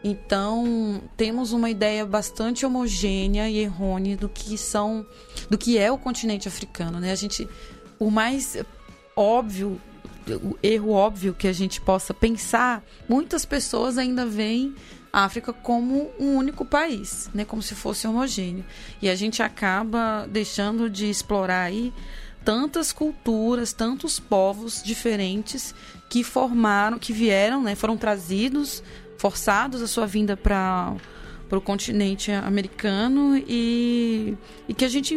Então, 0.03 1.01
temos 1.17 1.51
uma 1.51 1.69
ideia 1.69 2.05
bastante 2.05 2.65
homogênea 2.65 3.49
e 3.49 3.57
errônea 3.57 4.15
do 4.15 4.29
que 4.29 4.55
são, 4.55 5.05
do 5.49 5.57
que 5.57 5.79
é 5.79 5.91
o 5.91 5.97
continente 5.97 6.47
africano, 6.47 6.99
né? 6.99 7.11
A 7.11 7.15
gente, 7.15 7.47
o 7.97 8.11
mais 8.11 8.55
óbvio, 9.15 9.81
erro 10.61 10.91
óbvio 10.91 11.33
que 11.33 11.47
a 11.47 11.53
gente 11.53 11.79
possa 11.79 12.13
pensar, 12.13 12.83
muitas 13.07 13.45
pessoas 13.45 13.97
ainda 13.97 14.25
veem 14.25 14.75
a 15.11 15.23
África 15.23 15.53
como 15.53 16.11
um 16.19 16.35
único 16.35 16.65
país, 16.65 17.29
né? 17.33 17.45
Como 17.45 17.61
se 17.61 17.73
fosse 17.73 18.05
homogêneo. 18.05 18.65
E 19.01 19.09
a 19.09 19.15
gente 19.15 19.41
acaba 19.41 20.27
deixando 20.29 20.89
de 20.89 21.09
explorar 21.09 21.63
aí 21.63 21.93
tantas 22.43 22.91
culturas, 22.91 23.73
tantos 23.73 24.19
povos 24.19 24.83
diferentes 24.83 25.73
que 26.09 26.23
formaram, 26.23 26.99
que 26.99 27.11
vieram, 27.11 27.63
né, 27.63 27.73
foram 27.73 27.97
trazidos 27.97 28.83
forçados 29.17 29.81
a 29.81 29.87
sua 29.87 30.05
vinda 30.05 30.37
para 30.37 30.93
para 31.47 31.59
o 31.59 31.61
continente 31.61 32.31
americano 32.31 33.37
e, 33.47 34.35
e 34.67 34.73
que 34.73 34.83
a 34.83 34.87
gente 34.87 35.13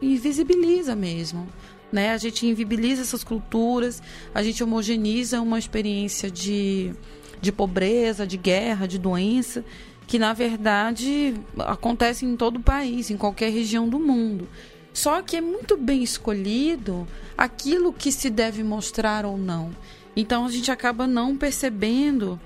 invisibiliza 0.00 0.94
mesmo. 0.94 1.48
Né? 1.92 2.10
A 2.10 2.16
gente 2.16 2.46
invisibiliza 2.46 3.02
essas 3.02 3.22
culturas, 3.22 4.02
a 4.34 4.42
gente 4.42 4.64
homogeneiza 4.64 5.40
uma 5.40 5.58
experiência 5.58 6.30
de, 6.30 6.94
de 7.40 7.52
pobreza, 7.52 8.26
de 8.26 8.38
guerra, 8.38 8.88
de 8.88 8.98
doença, 8.98 9.62
que 10.06 10.18
na 10.18 10.32
verdade 10.32 11.34
acontece 11.58 12.24
em 12.24 12.34
todo 12.36 12.56
o 12.56 12.62
país, 12.62 13.10
em 13.10 13.16
qualquer 13.16 13.50
região 13.50 13.88
do 13.88 13.98
mundo. 13.98 14.48
Só 14.92 15.22
que 15.22 15.36
é 15.36 15.40
muito 15.40 15.76
bem 15.76 16.02
escolhido 16.02 17.06
aquilo 17.36 17.92
que 17.92 18.10
se 18.10 18.28
deve 18.28 18.62
mostrar 18.62 19.24
ou 19.24 19.38
não. 19.38 19.70
Então 20.14 20.44
a 20.44 20.50
gente 20.50 20.70
acaba 20.70 21.06
não 21.06 21.36
percebendo 21.36 22.38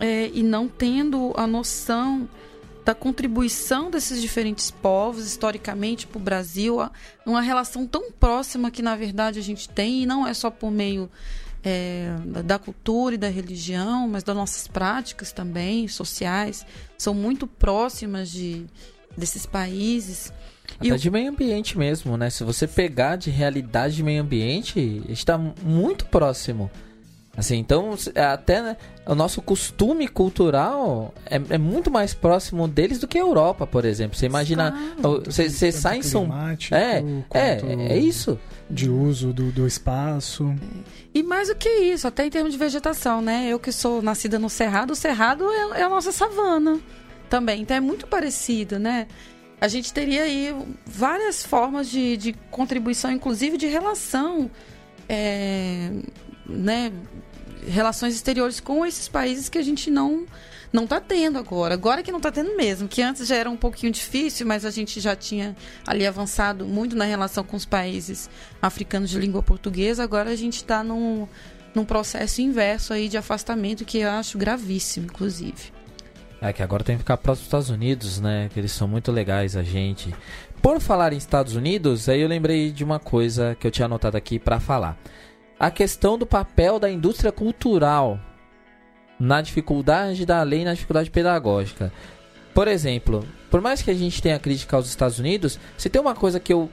é, 0.00 0.30
e 0.32 0.42
não 0.42 0.68
tendo 0.68 1.32
a 1.36 1.46
noção 1.46 2.28
da 2.84 2.94
contribuição 2.94 3.90
desses 3.90 4.20
diferentes 4.20 4.70
povos 4.70 5.24
historicamente 5.24 6.06
para 6.06 6.18
o 6.18 6.22
Brasil, 6.22 6.78
uma 7.24 7.40
relação 7.40 7.86
tão 7.86 8.12
próxima 8.12 8.70
que 8.70 8.82
na 8.82 8.94
verdade 8.94 9.38
a 9.38 9.42
gente 9.42 9.68
tem, 9.68 10.02
e 10.02 10.06
não 10.06 10.26
é 10.26 10.34
só 10.34 10.50
por 10.50 10.70
meio 10.70 11.10
é, 11.64 12.14
da 12.44 12.58
cultura 12.58 13.14
e 13.14 13.18
da 13.18 13.28
religião, 13.28 14.06
mas 14.06 14.22
das 14.22 14.36
nossas 14.36 14.68
práticas 14.68 15.32
também 15.32 15.88
sociais, 15.88 16.66
são 16.98 17.14
muito 17.14 17.46
próximas 17.46 18.30
de, 18.30 18.66
desses 19.16 19.46
países. 19.46 20.30
Até 20.78 20.88
e 20.88 20.98
de 20.98 21.10
meio 21.10 21.30
ambiente 21.30 21.78
mesmo, 21.78 22.18
né? 22.18 22.28
Se 22.28 22.44
você 22.44 22.66
pegar 22.66 23.16
de 23.16 23.30
realidade 23.30 23.96
de 23.96 24.02
meio 24.02 24.20
ambiente, 24.20 25.02
está 25.08 25.38
muito 25.38 26.04
próximo. 26.06 26.70
Assim, 27.36 27.56
então, 27.56 27.94
até 28.32 28.62
né, 28.62 28.76
o 29.06 29.14
nosso 29.14 29.42
costume 29.42 30.06
cultural 30.06 31.12
é, 31.26 31.40
é, 31.50 31.58
muito 31.58 31.90
mais 31.90 32.14
próximo 32.14 32.68
deles 32.68 32.98
do 32.98 33.08
que 33.08 33.18
a 33.18 33.22
Europa, 33.22 33.66
por 33.66 33.84
exemplo. 33.84 34.16
Você 34.16 34.26
imagina, 34.26 34.94
você, 35.26 35.48
você 35.48 35.72
sai 35.72 35.98
em 35.98 36.02
São 36.02 36.28
é, 36.70 37.02
é, 37.32 37.92
é 37.92 37.98
isso. 37.98 38.38
De 38.70 38.88
uso 38.88 39.32
do, 39.32 39.50
do 39.50 39.66
espaço. 39.66 40.54
E 41.12 41.22
mais 41.22 41.48
do 41.48 41.56
que 41.56 41.68
isso, 41.68 42.06
até 42.06 42.24
em 42.24 42.30
termos 42.30 42.52
de 42.52 42.58
vegetação, 42.58 43.20
né? 43.20 43.48
Eu 43.48 43.58
que 43.58 43.72
sou 43.72 44.00
nascida 44.00 44.38
no 44.38 44.48
Cerrado, 44.48 44.92
o 44.92 44.96
Cerrado 44.96 45.44
é, 45.50 45.80
é 45.80 45.82
a 45.82 45.88
nossa 45.88 46.12
savana 46.12 46.80
também. 47.28 47.62
Então 47.62 47.76
é 47.76 47.80
muito 47.80 48.06
parecido, 48.06 48.78
né? 48.78 49.08
A 49.60 49.66
gente 49.66 49.92
teria 49.92 50.22
aí 50.22 50.54
várias 50.86 51.44
formas 51.44 51.88
de, 51.88 52.16
de 52.16 52.32
contribuição, 52.50 53.10
inclusive 53.10 53.56
de 53.56 53.66
relação. 53.66 54.50
É, 55.08 55.90
né, 56.46 56.92
relações 57.66 58.14
exteriores 58.14 58.60
com 58.60 58.84
esses 58.84 59.08
países 59.08 59.48
que 59.48 59.58
a 59.58 59.62
gente 59.62 59.90
não 59.90 60.26
não 60.74 60.82
está 60.84 61.00
tendo 61.00 61.38
agora. 61.38 61.74
Agora 61.74 62.02
que 62.02 62.10
não 62.10 62.18
está 62.18 62.32
tendo 62.32 62.56
mesmo, 62.56 62.88
que 62.88 63.00
antes 63.00 63.28
já 63.28 63.36
era 63.36 63.48
um 63.48 63.56
pouquinho 63.56 63.92
difícil, 63.92 64.44
mas 64.44 64.64
a 64.64 64.72
gente 64.72 65.00
já 65.00 65.14
tinha 65.14 65.56
ali 65.86 66.04
avançado 66.04 66.66
muito 66.66 66.96
na 66.96 67.04
relação 67.04 67.44
com 67.44 67.56
os 67.56 67.64
países 67.64 68.28
africanos 68.60 69.08
de 69.08 69.16
língua 69.20 69.40
portuguesa. 69.40 70.02
Agora 70.02 70.30
a 70.30 70.34
gente 70.34 70.56
está 70.56 70.82
num, 70.82 71.28
num 71.76 71.84
processo 71.84 72.42
inverso 72.42 72.92
aí 72.92 73.08
de 73.08 73.16
afastamento 73.16 73.84
que 73.84 73.98
eu 73.98 74.10
acho 74.10 74.36
gravíssimo, 74.36 75.06
inclusive. 75.06 75.72
É 76.40 76.52
que 76.52 76.60
agora 76.60 76.82
tem 76.82 76.96
que 76.96 77.02
ficar 77.02 77.18
próximo 77.18 77.44
dos 77.44 77.46
Estados 77.46 77.70
Unidos, 77.70 78.20
né? 78.20 78.50
Que 78.52 78.58
eles 78.58 78.72
são 78.72 78.88
muito 78.88 79.12
legais 79.12 79.56
a 79.56 79.62
gente. 79.62 80.12
Por 80.60 80.80
falar 80.80 81.12
em 81.12 81.16
Estados 81.16 81.54
Unidos, 81.54 82.08
aí 82.08 82.20
eu 82.20 82.26
lembrei 82.28 82.72
de 82.72 82.82
uma 82.82 82.98
coisa 82.98 83.56
que 83.60 83.64
eu 83.64 83.70
tinha 83.70 83.86
anotado 83.86 84.16
aqui 84.16 84.40
para 84.40 84.58
falar 84.58 84.98
a 85.58 85.70
questão 85.70 86.18
do 86.18 86.26
papel 86.26 86.78
da 86.78 86.90
indústria 86.90 87.32
cultural 87.32 88.18
na 89.18 89.40
dificuldade 89.40 90.26
da 90.26 90.42
lei, 90.42 90.64
na 90.64 90.74
dificuldade 90.74 91.10
pedagógica. 91.10 91.92
Por 92.52 92.68
exemplo, 92.68 93.26
por 93.50 93.60
mais 93.60 93.82
que 93.82 93.90
a 93.90 93.94
gente 93.94 94.20
tenha 94.20 94.38
crítica 94.38 94.76
aos 94.76 94.88
Estados 94.88 95.18
Unidos, 95.18 95.58
se 95.76 95.88
tem 95.88 96.00
uma 96.00 96.14
coisa 96.14 96.38
que 96.38 96.52
eu 96.52 96.70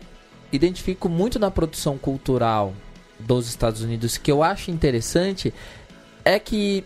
identifico 0.51 1.07
muito 1.07 1.39
na 1.39 1.49
produção 1.49 1.97
cultural 1.97 2.73
dos 3.19 3.47
Estados 3.47 3.81
Unidos 3.81 4.17
que 4.17 4.31
eu 4.31 4.43
acho 4.43 4.71
interessante 4.71 5.53
é 6.25 6.39
que 6.39 6.83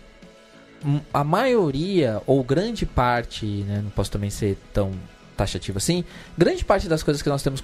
a 1.12 1.24
maioria 1.24 2.22
ou 2.26 2.44
grande 2.44 2.86
parte, 2.86 3.46
né, 3.46 3.80
não 3.82 3.90
posso 3.90 4.10
também 4.10 4.30
ser 4.30 4.56
tão 4.72 4.92
taxativo 5.36 5.78
assim, 5.78 6.04
grande 6.36 6.64
parte 6.64 6.88
das 6.88 7.02
coisas 7.02 7.22
que 7.22 7.28
nós 7.28 7.42
temos 7.42 7.62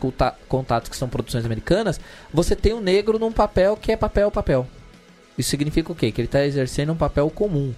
contato 0.49 0.91
que 0.91 0.97
são 0.97 1.09
produções 1.09 1.45
americanas, 1.45 2.01
você 2.33 2.55
tem 2.55 2.75
um 2.75 2.81
negro 2.81 3.19
num 3.19 3.33
papel 3.33 3.77
que 3.77 3.91
é 3.91 3.97
papel 3.97 4.31
papel. 4.31 4.67
Isso 5.37 5.51
significa 5.51 5.91
o 5.91 5.95
quê? 5.95 6.13
Que 6.13 6.21
ele 6.21 6.29
está 6.29 6.45
exercendo 6.45 6.93
um 6.93 6.97
papel 6.97 7.29
comum. 7.31 7.73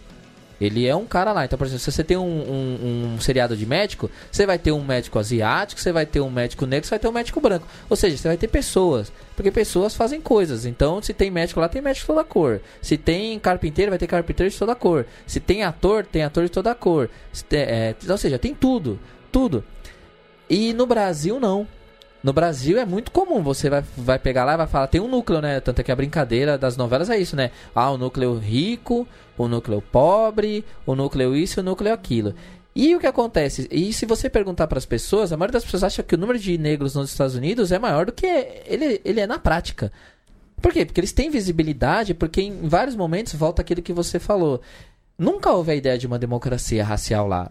Ele 0.60 0.86
é 0.86 0.94
um 0.94 1.04
cara 1.04 1.32
lá. 1.32 1.44
Então, 1.44 1.58
por 1.58 1.66
exemplo, 1.66 1.80
se 1.80 1.90
você 1.90 2.04
tem 2.04 2.16
um, 2.16 2.22
um, 2.22 3.14
um, 3.14 3.20
seriado 3.20 3.56
de 3.56 3.66
médico, 3.66 4.10
você 4.30 4.46
vai 4.46 4.58
ter 4.58 4.72
um 4.72 4.84
médico 4.84 5.18
asiático, 5.18 5.80
você 5.80 5.92
vai 5.92 6.06
ter 6.06 6.20
um 6.20 6.30
médico 6.30 6.64
negro, 6.64 6.86
você 6.86 6.90
vai 6.90 6.98
ter 6.98 7.08
um 7.08 7.12
médico 7.12 7.40
branco. 7.40 7.66
Ou 7.88 7.96
seja, 7.96 8.16
você 8.16 8.28
vai 8.28 8.36
ter 8.36 8.48
pessoas. 8.48 9.12
Porque 9.36 9.50
pessoas 9.50 9.94
fazem 9.94 10.20
coisas. 10.20 10.64
Então, 10.64 11.02
se 11.02 11.12
tem 11.12 11.30
médico 11.30 11.60
lá, 11.60 11.68
tem 11.68 11.82
médico 11.82 12.02
de 12.02 12.06
toda 12.06 12.24
cor. 12.24 12.60
Se 12.80 12.96
tem 12.96 13.38
carpinteiro, 13.38 13.90
vai 13.90 13.98
ter 13.98 14.06
carpinteiro 14.06 14.50
de 14.50 14.58
toda 14.58 14.74
cor. 14.74 15.06
Se 15.26 15.40
tem 15.40 15.64
ator, 15.64 16.06
tem 16.06 16.22
ator 16.22 16.44
de 16.44 16.50
toda 16.50 16.74
cor. 16.74 17.10
Tem, 17.48 17.60
é, 17.60 17.96
ou 18.08 18.18
seja, 18.18 18.38
tem 18.38 18.54
tudo. 18.54 18.98
Tudo. 19.32 19.64
E 20.48 20.72
no 20.72 20.86
Brasil, 20.86 21.40
não. 21.40 21.66
No 22.22 22.32
Brasil 22.32 22.78
é 22.78 22.86
muito 22.86 23.10
comum, 23.10 23.42
você 23.42 23.68
vai, 23.68 23.84
vai 23.98 24.18
pegar 24.18 24.46
lá 24.46 24.54
e 24.54 24.56
vai 24.56 24.66
falar, 24.66 24.86
tem 24.86 24.98
um 24.98 25.08
núcleo, 25.08 25.42
né? 25.42 25.60
Tanto 25.60 25.80
é 25.80 25.82
que 25.82 25.92
a 25.92 25.96
brincadeira 25.96 26.56
das 26.56 26.74
novelas 26.74 27.10
é 27.10 27.18
isso, 27.18 27.36
né? 27.36 27.50
Ah, 27.74 27.90
o 27.90 27.98
núcleo 27.98 28.38
rico, 28.38 29.06
o 29.36 29.46
núcleo 29.46 29.82
pobre, 29.82 30.64
o 30.86 30.94
núcleo 30.94 31.36
isso 31.36 31.60
o 31.60 31.62
núcleo 31.62 31.92
aquilo. 31.92 32.34
E 32.74 32.96
o 32.96 32.98
que 32.98 33.06
acontece? 33.06 33.68
E 33.70 33.92
se 33.92 34.06
você 34.06 34.30
perguntar 34.30 34.66
para 34.66 34.78
as 34.78 34.86
pessoas, 34.86 35.32
a 35.32 35.36
maioria 35.36 35.52
das 35.52 35.64
pessoas 35.64 35.84
acha 35.84 36.02
que 36.02 36.14
o 36.14 36.18
número 36.18 36.38
de 36.38 36.56
negros 36.56 36.94
nos 36.94 37.10
Estados 37.10 37.36
Unidos 37.36 37.70
é 37.70 37.78
maior 37.78 38.06
do 38.06 38.12
que 38.12 38.26
ele, 38.26 39.00
ele 39.04 39.20
é 39.20 39.26
na 39.26 39.38
prática. 39.38 39.92
Por 40.60 40.72
quê? 40.72 40.86
Porque 40.86 41.00
eles 41.00 41.12
têm 41.12 41.28
visibilidade, 41.28 42.14
porque 42.14 42.40
em 42.40 42.66
vários 42.66 42.96
momentos 42.96 43.34
volta 43.34 43.60
aquilo 43.60 43.82
que 43.82 43.92
você 43.92 44.18
falou. 44.18 44.62
Nunca 45.16 45.52
houve 45.52 45.72
a 45.72 45.74
ideia 45.74 45.98
de 45.98 46.06
uma 46.06 46.18
democracia 46.18 46.82
racial 46.82 47.28
lá. 47.28 47.50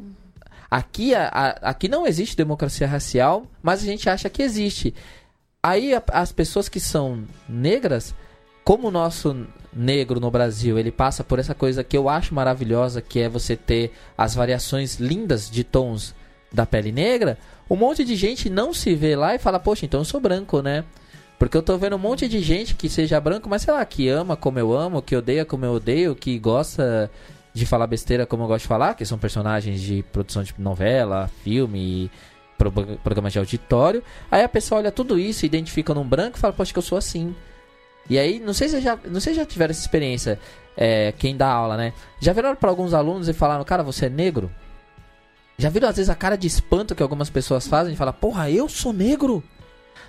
Aqui, 0.74 1.14
a, 1.14 1.28
a, 1.28 1.50
aqui 1.70 1.88
não 1.88 2.08
existe 2.08 2.36
democracia 2.36 2.88
racial, 2.88 3.46
mas 3.62 3.84
a 3.84 3.86
gente 3.86 4.10
acha 4.10 4.28
que 4.28 4.42
existe. 4.42 4.92
Aí 5.62 5.94
a, 5.94 6.02
as 6.12 6.32
pessoas 6.32 6.68
que 6.68 6.80
são 6.80 7.26
negras 7.48 8.16
como 8.64 8.88
o 8.88 8.92
nosso 8.92 9.46
negro 9.72 10.20
no 10.20 10.32
Brasil, 10.32 10.80
ele 10.80 10.92
passa 10.92 11.24
por 11.24 11.38
essa 11.38 11.54
coisa 11.54 11.84
que 11.84 11.96
eu 11.96 12.10
acho 12.10 12.34
maravilhosa, 12.34 13.04
que 13.04 13.20
é 13.20 13.30
você 13.30 13.56
ter 13.56 13.94
as 14.18 14.34
variações 14.34 14.96
lindas 14.96 15.48
de 15.48 15.64
tons 15.64 16.16
da 16.52 16.66
pele 16.66 16.92
negra, 16.92 17.38
um 17.70 17.76
monte 17.76 18.04
de 18.04 18.16
gente 18.16 18.50
não 18.50 18.74
se 18.74 18.96
vê 18.96 19.16
lá 19.16 19.36
e 19.36 19.40
fala, 19.40 19.60
poxa, 19.60 19.86
então 19.86 20.02
eu 20.02 20.06
sou 20.06 20.20
branco, 20.20 20.60
né? 20.64 20.84
Porque 21.38 21.56
eu 21.56 21.62
tô 21.62 21.78
vendo 21.78 21.98
um 21.98 22.00
monte 22.00 22.28
de 22.28 22.40
gente 22.40 22.74
que 22.74 22.90
seja 22.90 23.22
branco, 23.22 23.48
mas 23.48 23.62
sei 23.62 23.76
lá, 23.76 23.86
que 23.86 24.10
ama 24.10 24.36
como 24.36 24.58
eu 24.58 24.76
amo, 24.76 25.04
que 25.04 25.16
odeia 25.16 25.46
como 25.46 25.66
eu 25.66 25.74
odeio, 25.74 26.16
que 26.16 26.40
gosta 26.40 27.12
de 27.54 27.66
falar 27.66 27.88
besteira 27.88 28.26
como 28.26 28.44
eu 28.44 28.48
gosto 28.48 28.64
de 28.64 28.68
falar, 28.68 28.96
que 28.96 29.06
são 29.06 29.18
personagens 29.18 29.80
de 29.80 30.04
produção 30.12 30.42
de 30.42 30.54
novela, 30.58 31.30
filme, 31.44 32.10
pro, 32.58 32.72
programa 32.72 33.30
de 33.30 33.38
auditório. 33.38 34.04
Aí 34.32 34.44
a 34.44 34.50
pessoa 34.50 34.80
olha 34.80 34.92
tudo 34.92 35.20
isso, 35.20 35.46
identifica 35.46 35.94
num 35.94 36.04
branco 36.04 36.38
e 36.38 36.40
fala, 36.40 36.54
poxa, 36.54 36.74
que 36.74 36.80
eu 36.80 36.84
sou 36.84 36.98
assim. 36.98 37.36
E 38.10 38.18
aí, 38.18 38.40
não 38.40 38.54
sei 38.54 38.70
se 38.70 38.82
já, 38.82 38.98
não 39.06 39.20
sei 39.20 39.34
se 39.34 39.40
já 39.40 39.46
tiveram 39.46 39.72
essa 39.72 39.82
experiência, 39.82 40.40
é, 40.76 41.14
quem 41.14 41.38
dá 41.38 41.48
aula, 41.48 41.78
né? 41.78 41.94
Já 42.20 42.34
viram 42.34 42.56
para 42.56 42.70
alguns 42.70 42.94
alunos 42.94 43.30
e 43.30 43.34
falaram, 43.34 43.64
cara, 43.64 43.84
você 43.84 44.08
é 44.08 44.10
negro? 44.10 44.52
Já 45.58 45.70
viram 45.70 45.88
às 45.88 45.96
vezes 45.96 46.10
a 46.10 46.16
cara 46.16 46.36
de 46.36 46.48
espanto 46.48 46.96
que 46.96 47.04
algumas 47.04 47.30
pessoas 47.30 47.68
fazem 47.68 47.94
e 47.94 47.98
falam, 47.98 48.14
porra, 48.14 48.50
eu 48.50 48.68
sou 48.68 48.92
negro? 48.92 49.44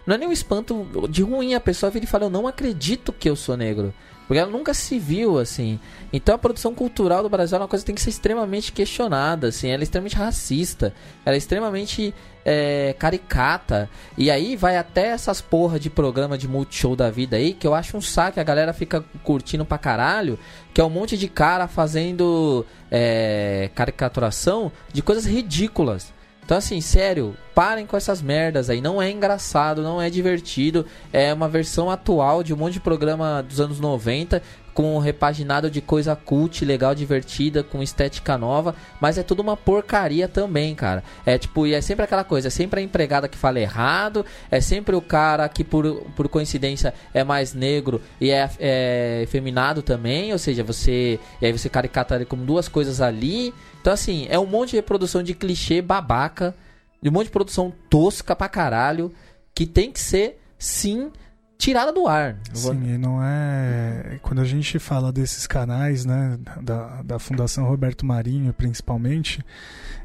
Não 0.06 0.14
é 0.14 0.18
nem 0.18 0.28
um 0.28 0.32
espanto 0.32 1.06
de 1.08 1.22
ruim, 1.22 1.54
a 1.54 1.60
pessoa 1.60 1.90
vira 1.90 2.04
e 2.04 2.08
fala, 2.08 2.24
eu 2.24 2.30
não 2.30 2.46
acredito 2.46 3.12
que 3.12 3.28
eu 3.28 3.36
sou 3.36 3.56
negro. 3.56 3.94
Porque 4.26 4.38
ela 4.38 4.50
nunca 4.50 4.72
se 4.72 4.98
viu 4.98 5.38
assim. 5.38 5.78
Então 6.12 6.34
a 6.34 6.38
produção 6.38 6.74
cultural 6.74 7.22
do 7.22 7.28
Brasil 7.28 7.56
é 7.56 7.60
uma 7.60 7.68
coisa 7.68 7.84
que 7.84 7.86
tem 7.86 7.94
que 7.94 8.00
ser 8.00 8.10
extremamente 8.10 8.72
questionada, 8.72 9.48
assim. 9.48 9.68
Ela 9.68 9.82
é 9.82 9.84
extremamente 9.84 10.16
racista. 10.16 10.94
Ela 11.24 11.36
é 11.36 11.38
extremamente 11.38 12.14
é, 12.44 12.94
caricata. 12.98 13.88
E 14.16 14.30
aí 14.30 14.56
vai 14.56 14.76
até 14.76 15.08
essas 15.08 15.40
porra 15.40 15.78
de 15.78 15.90
programa 15.90 16.36
de 16.38 16.46
multishow 16.46 16.94
da 16.94 17.10
vida 17.10 17.36
aí, 17.36 17.52
que 17.52 17.66
eu 17.66 17.74
acho 17.74 17.96
um 17.96 18.00
saco, 18.00 18.38
a 18.38 18.44
galera 18.44 18.72
fica 18.72 19.04
curtindo 19.22 19.64
pra 19.64 19.78
caralho, 19.78 20.38
que 20.72 20.80
é 20.80 20.84
um 20.84 20.90
monte 20.90 21.16
de 21.16 21.28
cara 21.28 21.66
fazendo 21.66 22.64
é, 22.90 23.70
caricaturação 23.74 24.70
de 24.92 25.02
coisas 25.02 25.24
ridículas. 25.24 26.12
Então, 26.44 26.58
assim, 26.58 26.80
sério, 26.80 27.34
parem 27.54 27.86
com 27.86 27.96
essas 27.96 28.20
merdas 28.20 28.68
aí. 28.68 28.80
Não 28.80 29.00
é 29.00 29.10
engraçado, 29.10 29.82
não 29.82 30.00
é 30.00 30.10
divertido. 30.10 30.84
É 31.12 31.32
uma 31.32 31.48
versão 31.48 31.90
atual 31.90 32.42
de 32.42 32.52
um 32.52 32.56
monte 32.56 32.74
de 32.74 32.80
programa 32.80 33.42
dos 33.42 33.60
anos 33.60 33.80
90 33.80 34.42
com 34.74 34.98
repaginado 34.98 35.70
de 35.70 35.80
coisa 35.80 36.16
cult, 36.16 36.64
legal, 36.64 36.94
divertida, 36.94 37.62
com 37.62 37.80
estética 37.80 38.36
nova, 38.36 38.74
mas 39.00 39.16
é 39.16 39.22
tudo 39.22 39.40
uma 39.40 39.56
porcaria 39.56 40.26
também, 40.26 40.74
cara. 40.74 41.04
É 41.24 41.38
tipo, 41.38 41.64
e 41.64 41.72
é 41.72 41.80
sempre 41.80 42.04
aquela 42.04 42.24
coisa, 42.24 42.48
é 42.48 42.50
sempre 42.50 42.80
a 42.80 42.82
empregada 42.82 43.28
que 43.28 43.38
fala 43.38 43.60
errado, 43.60 44.26
é 44.50 44.60
sempre 44.60 44.96
o 44.96 45.00
cara 45.00 45.48
que 45.48 45.62
por, 45.62 46.02
por 46.16 46.28
coincidência 46.28 46.92
é 47.14 47.22
mais 47.22 47.54
negro 47.54 48.02
e 48.20 48.30
é, 48.30 48.50
é 48.58 49.20
efeminado 49.22 49.80
também, 49.80 50.32
ou 50.32 50.38
seja, 50.38 50.64
você 50.64 51.20
e 51.40 51.46
aí 51.46 51.52
você 51.52 51.68
caricata 51.68 52.16
ele 52.16 52.24
como 52.24 52.44
duas 52.44 52.66
coisas 52.66 53.00
ali. 53.00 53.54
Então 53.84 53.92
assim, 53.92 54.26
é 54.30 54.38
um 54.38 54.46
monte 54.46 54.70
de 54.70 54.76
reprodução 54.76 55.22
de 55.22 55.34
clichê 55.34 55.82
babaca, 55.82 56.56
de 57.02 57.10
um 57.10 57.12
monte 57.12 57.26
de 57.26 57.32
produção 57.32 57.70
tosca 57.90 58.34
pra 58.34 58.48
caralho, 58.48 59.12
que 59.54 59.66
tem 59.66 59.92
que 59.92 60.00
ser 60.00 60.40
sim 60.58 61.12
tirada 61.56 61.92
do 61.92 62.06
ar. 62.06 62.36
Sim, 62.52 62.94
e 62.94 62.98
não 62.98 63.22
é. 63.22 64.18
Quando 64.22 64.40
a 64.40 64.44
gente 64.44 64.78
fala 64.78 65.12
desses 65.12 65.46
canais, 65.46 66.04
né, 66.04 66.38
da, 66.60 67.02
da 67.02 67.18
Fundação 67.18 67.64
Roberto 67.66 68.04
Marinho, 68.04 68.52
principalmente, 68.52 69.44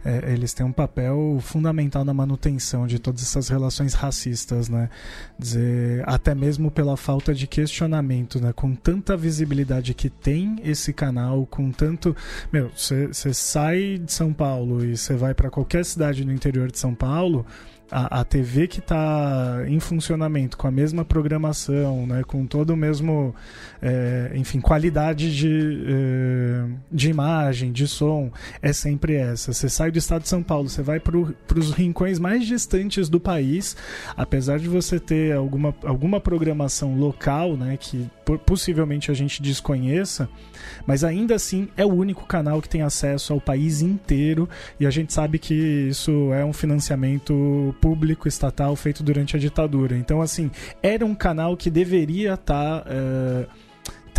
é, 0.04 0.32
eles 0.32 0.54
têm 0.54 0.66
um 0.66 0.72
papel 0.72 1.40
fundamental 1.42 2.06
na 2.06 2.14
manutenção 2.14 2.88
de 2.88 3.00
todas 3.00 3.22
essas 3.22 3.50
relações 3.50 3.94
racistas, 3.94 4.70
né? 4.70 4.90
Dizer, 5.38 6.04
até 6.08 6.34
mesmo 6.34 6.72
pela 6.72 6.96
falta 6.96 7.34
de 7.34 7.48
questionamento, 7.48 8.40
né? 8.40 8.54
Com 8.54 8.74
tanta 8.76 9.18
visibilidade 9.18 9.94
que 9.94 10.10
tem 10.10 10.58
esse 10.64 10.94
canal, 10.94 11.46
com 11.46 11.72
tanto. 11.72 12.16
Meu, 12.52 12.70
você 12.70 13.34
sai 13.34 13.98
de 13.98 14.12
São 14.12 14.32
Paulo 14.32 14.86
e 14.86 14.96
você 14.96 15.16
vai 15.16 15.34
para 15.34 15.50
qualquer 15.50 15.84
cidade 15.84 16.24
no 16.24 16.32
interior 16.32 16.72
de 16.72 16.80
São 16.80 16.96
Paulo 16.96 17.46
a, 17.92 18.22
a 18.22 18.24
TV 18.24 18.68
que 18.68 18.80
está 18.80 19.64
em 19.68 19.80
funcionamento 19.80 20.58
com 20.58 20.68
a 20.68 20.72
mesma 20.72 21.04
programação, 21.04 22.06
né, 22.06 22.24
com 22.24 22.46
todo 22.46 22.72
o 22.72 22.78
mesmo, 22.78 23.34
é, 23.82 24.32
enfim, 24.36 24.60
qualidade 24.60 25.36
de, 25.36 25.84
é, 25.88 26.66
de 26.92 27.10
imagem, 27.10 27.72
de 27.72 27.88
som, 27.88 28.32
é 28.62 28.72
sempre 28.72 29.16
essa. 29.16 29.54
Você 29.54 29.70
sai 29.70 29.92
do 29.92 29.98
estado 29.98 30.24
de 30.24 30.30
São 30.30 30.44
Paulo, 30.44 30.70
você 30.70 30.82
vai 30.82 31.00
para 31.00 31.18
os 31.18 31.72
rincões 31.72 32.20
mais 32.20 32.46
distantes 32.46 33.10
do 33.10 33.20
país, 33.20 33.76
apesar 34.16 34.60
de 34.60 34.68
você 34.68 35.00
ter 35.00 35.36
alguma, 35.36 35.74
alguma 35.84 36.20
programação 36.20 36.96
local, 36.96 37.56
né, 37.58 37.78
que 37.78 38.10
possivelmente 38.38 39.10
a 39.10 39.14
gente 39.14 39.42
desconheça, 39.42 40.30
mas 40.86 41.04
ainda 41.04 41.36
assim 41.36 41.68
é 41.76 41.86
o 41.86 41.90
único 41.92 42.26
canal 42.26 42.62
que 42.62 42.70
tem 42.70 42.82
acesso 42.82 43.34
ao 43.34 43.42
país 43.42 43.82
inteiro 43.82 44.48
e 44.80 44.86
a 44.86 44.90
gente 44.90 45.14
sabe 45.14 45.40
que 45.40 45.54
isso 45.54 46.32
é 46.34 46.46
um 46.46 46.54
financiamento 46.54 47.76
público 47.80 48.28
estatal 48.28 48.76
feito 48.76 49.04
durante 49.04 49.36
a 49.36 49.40
ditadura. 49.40 49.98
Então, 49.98 50.22
assim, 50.22 50.52
era 50.82 51.06
um 51.06 51.16
canal 51.16 51.56
que 51.58 51.70
deveria 51.70 52.34
estar. 52.34 52.82
Tá, 52.82 52.86
uh, 52.90 53.70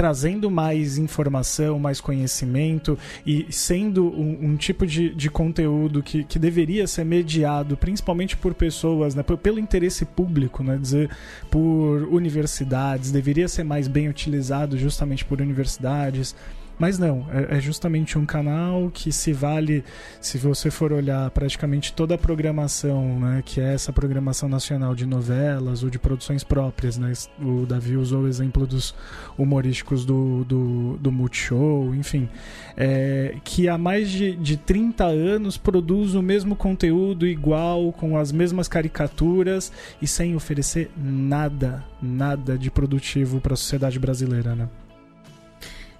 trazendo 0.01 0.51
mais 0.51 0.97
informação, 0.97 1.79
mais 1.79 2.01
conhecimento 2.01 2.99
e 3.27 3.47
sendo 3.51 4.07
um, 4.07 4.47
um 4.47 4.57
tipo 4.57 4.87
de, 4.87 5.15
de 5.15 5.29
conteúdo 5.29 6.03
que, 6.03 6.25
que 6.25 6.39
deveria 6.39 6.87
ser 6.87 7.05
mediado 7.05 7.77
principalmente 7.77 8.35
por 8.35 8.55
pessoas, 8.55 9.15
né, 9.15 9.23
pelo 9.23 9.59
interesse 9.59 10.07
público, 10.07 10.63
né, 10.63 10.79
dizer, 10.79 11.11
por 11.51 12.05
universidades, 12.05 13.11
deveria 13.11 13.47
ser 13.47 13.65
mais 13.65 13.89
bem 13.89 14.09
utilizado 14.09 14.79
justamente 14.79 15.23
por 15.23 15.41
universidades. 15.41 16.35
Mas 16.81 16.99
não, 16.99 17.26
é, 17.31 17.59
é, 17.59 17.61
justamente 17.61 18.18
um 18.18 18.24
canal 18.24 18.91
que 18.91 19.12
se 19.12 19.35
vale, 19.35 19.85
se 20.18 20.39
você 20.39 20.70
for 20.70 20.95
olhar 20.95 21.31
praticamente 21.31 21.93
toda 21.93 22.14
a 22.14 22.18
programação, 22.18 23.20
né, 23.20 23.43
que 23.45 23.61
é 23.61 23.74
essa 23.74 23.93
programação 23.93 24.49
nacional 24.49 24.95
de 24.95 25.05
novelas 25.05 25.83
ou 25.83 25.91
de 25.91 25.99
produções 25.99 26.43
próprias, 26.43 26.97
né, 26.97 27.12
o 27.39 27.66
Davi 27.66 27.99
usou 27.99 28.22
o 28.22 28.26
exemplo 28.26 28.66
dos 28.66 28.95
humorísticos 29.37 30.07
do, 30.07 30.43
do, 30.45 30.97
do 30.97 31.12
Multishow, 31.12 31.95
enfim, 31.95 32.31
é, 32.74 33.37
que 33.45 33.68
há 33.68 33.76
mais 33.76 34.09
de, 34.09 34.35
de 34.37 34.57
30 34.57 35.05
anos 35.05 35.59
produz 35.59 36.14
o 36.14 36.22
mesmo 36.22 36.57
conteúdo 36.57 37.26
igual, 37.26 37.93
com 37.93 38.16
as 38.16 38.33
mesmas 38.33 38.68
caricaturas 38.68 39.70
e 40.01 40.07
sem 40.07 40.35
oferecer 40.35 40.91
nada, 40.97 41.85
nada 42.01 42.57
de 42.57 42.70
produtivo 42.70 43.39
para 43.39 43.53
a 43.53 43.57
sociedade 43.57 43.99
brasileira, 43.99 44.55
né? 44.55 44.66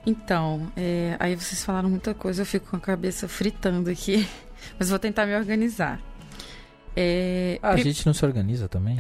Então, 0.07 0.73
é, 0.77 1.17
aí 1.19 1.35
vocês 1.35 1.63
falaram 1.65 1.91
muita 1.91 2.15
coisa, 2.15 2.43
eu 2.43 2.47
fico 2.47 2.71
com 2.71 2.77
a 2.77 2.81
cabeça 2.81 3.29
fritando 3.29 3.91
aqui, 3.91 4.27
mas 4.79 4.91
vou 4.91 4.99
tentar 4.99 5.27
me 5.27 5.37
organizar. 5.37 6.01
É, 6.97 7.59
ah, 7.63 7.71
a 7.71 7.77
gente 7.77 8.05
não 8.05 8.13
se 8.13 8.25
organiza 8.25 8.69
também? 8.69 8.97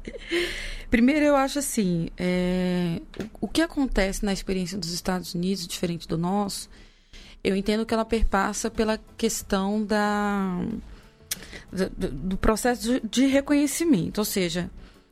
Primeiro, 0.90 1.24
eu 1.24 1.36
acho 1.36 1.58
assim: 1.58 2.08
é, 2.16 3.00
o, 3.40 3.46
o, 3.46 3.48
que 3.48 3.62
acontece 3.62 4.24
na 4.24 4.32
experiência 4.32 4.76
dos 4.76 4.92
Estados 4.92 5.34
Unidos, 5.34 5.66
diferente 5.66 6.06
do 6.06 6.18
nosso, 6.18 6.68
eu 7.42 7.56
entendo 7.56 7.86
que 7.86 7.94
ela 7.94 8.04
perpassa 8.04 8.70
pela 8.70 8.98
questão 9.16 9.82
da, 9.84 10.60
do, 11.72 12.10
do 12.10 12.36
processo 12.36 12.82
de, 12.82 13.00
de 13.00 13.26
reconhecimento. 13.26 14.18
Ou 14.18 14.24
seja, 14.24 14.70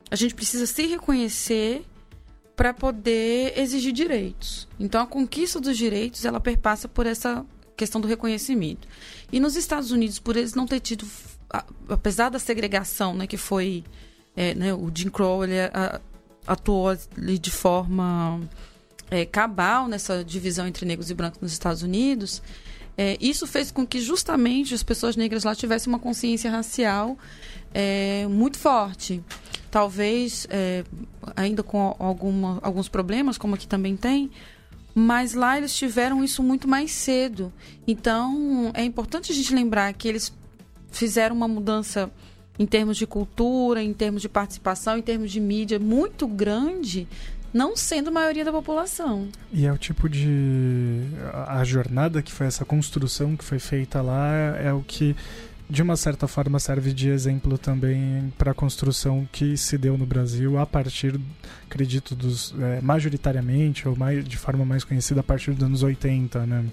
a 0.09 0.15
gente 0.15 0.35
precisa 0.35 0.65
se 0.65 0.85
reconhecer 0.85 1.83
para 2.57 2.73
poder 2.73 3.53
exigir 3.55 3.93
direitos. 3.93 4.67
Então 4.79 4.99
a 4.99 5.05
conquista 5.05 5.61
dos 5.61 5.77
direitos 5.77 6.25
ela 6.25 6.39
perpassa 6.39 6.87
por 6.87 7.05
essa 7.05 7.45
questão 7.77 8.01
do 8.01 8.07
reconhecimento. 8.07 8.87
E 9.31 9.39
nos 9.39 9.55
Estados 9.55 9.91
Unidos, 9.91 10.17
por 10.17 10.35
eles 10.35 10.55
não 10.55 10.65
ter 10.65 10.79
tido, 10.79 11.05
apesar 11.87 12.29
da 12.29 12.39
segregação, 12.39 13.13
né, 13.13 13.27
que 13.27 13.37
foi 13.37 13.83
é, 14.35 14.55
né, 14.55 14.73
o 14.73 14.91
Jim 14.93 15.09
Crow 15.09 15.43
ele 15.43 15.53
atuou 16.47 16.97
de 17.39 17.51
forma 17.51 18.41
é, 19.11 19.23
cabal 19.23 19.87
nessa 19.87 20.23
divisão 20.23 20.65
entre 20.65 20.83
negros 20.83 21.11
e 21.11 21.13
brancos 21.13 21.39
nos 21.39 21.53
Estados 21.53 21.83
Unidos. 21.83 22.41
É, 22.97 23.15
isso 23.21 23.45
fez 23.45 23.69
com 23.69 23.85
que 23.85 24.01
justamente 24.01 24.73
as 24.73 24.81
pessoas 24.81 25.15
negras 25.15 25.43
lá 25.43 25.53
tivessem 25.53 25.93
uma 25.93 25.99
consciência 25.99 26.49
racial 26.49 27.15
é, 27.79 28.25
muito 28.27 28.57
forte 28.57 29.23
talvez 29.69 30.47
é, 30.49 30.83
ainda 31.35 31.61
com 31.61 31.95
alguma, 31.99 32.57
alguns 32.63 32.87
problemas, 32.87 33.37
como 33.37 33.53
aqui 33.53 33.67
também 33.67 33.95
tem, 33.95 34.31
mas 34.95 35.35
lá 35.35 35.57
eles 35.57 35.75
tiveram 35.75 36.23
isso 36.23 36.41
muito 36.41 36.67
mais 36.67 36.91
cedo. 36.91 37.53
Então 37.87 38.71
é 38.73 38.83
importante 38.83 39.31
a 39.31 39.35
gente 39.35 39.53
lembrar 39.53 39.93
que 39.93 40.07
eles 40.07 40.33
fizeram 40.91 41.35
uma 41.35 41.47
mudança 41.47 42.09
em 42.57 42.65
termos 42.65 42.97
de 42.97 43.05
cultura, 43.05 43.83
em 43.83 43.93
termos 43.93 44.21
de 44.21 44.29
participação, 44.29 44.97
em 44.97 45.01
termos 45.03 45.31
de 45.31 45.39
mídia 45.39 45.77
muito 45.77 46.25
grande, 46.25 47.07
não 47.53 47.75
sendo 47.75 48.07
a 48.07 48.11
maioria 48.11 48.43
da 48.43 48.51
população. 48.51 49.27
E 49.53 49.67
é 49.67 49.71
o 49.71 49.77
tipo 49.77 50.09
de. 50.09 51.03
A 51.47 51.63
jornada 51.63 52.21
que 52.23 52.31
foi 52.31 52.47
essa 52.47 52.65
construção 52.65 53.37
que 53.37 53.43
foi 53.43 53.59
feita 53.59 54.01
lá 54.01 54.33
é 54.59 54.73
o 54.73 54.81
que 54.81 55.15
de 55.69 55.81
uma 55.81 55.97
certa 55.97 56.27
forma 56.27 56.59
serve 56.59 56.93
de 56.93 57.09
exemplo 57.09 57.57
também 57.57 58.31
para 58.37 58.51
a 58.51 58.53
construção 58.53 59.27
que 59.31 59.57
se 59.57 59.77
deu 59.77 59.97
no 59.97 60.05
Brasil 60.05 60.57
a 60.57 60.65
partir, 60.65 61.19
acredito, 61.65 62.15
dos 62.15 62.55
é, 62.59 62.79
majoritariamente 62.81 63.87
ou 63.87 63.95
mais, 63.95 64.23
de 64.23 64.37
forma 64.37 64.63
mais 64.63 64.83
conhecida 64.83 65.19
a 65.19 65.23
partir 65.23 65.51
dos 65.51 65.63
anos 65.63 65.83
80, 65.83 66.45
né? 66.45 66.65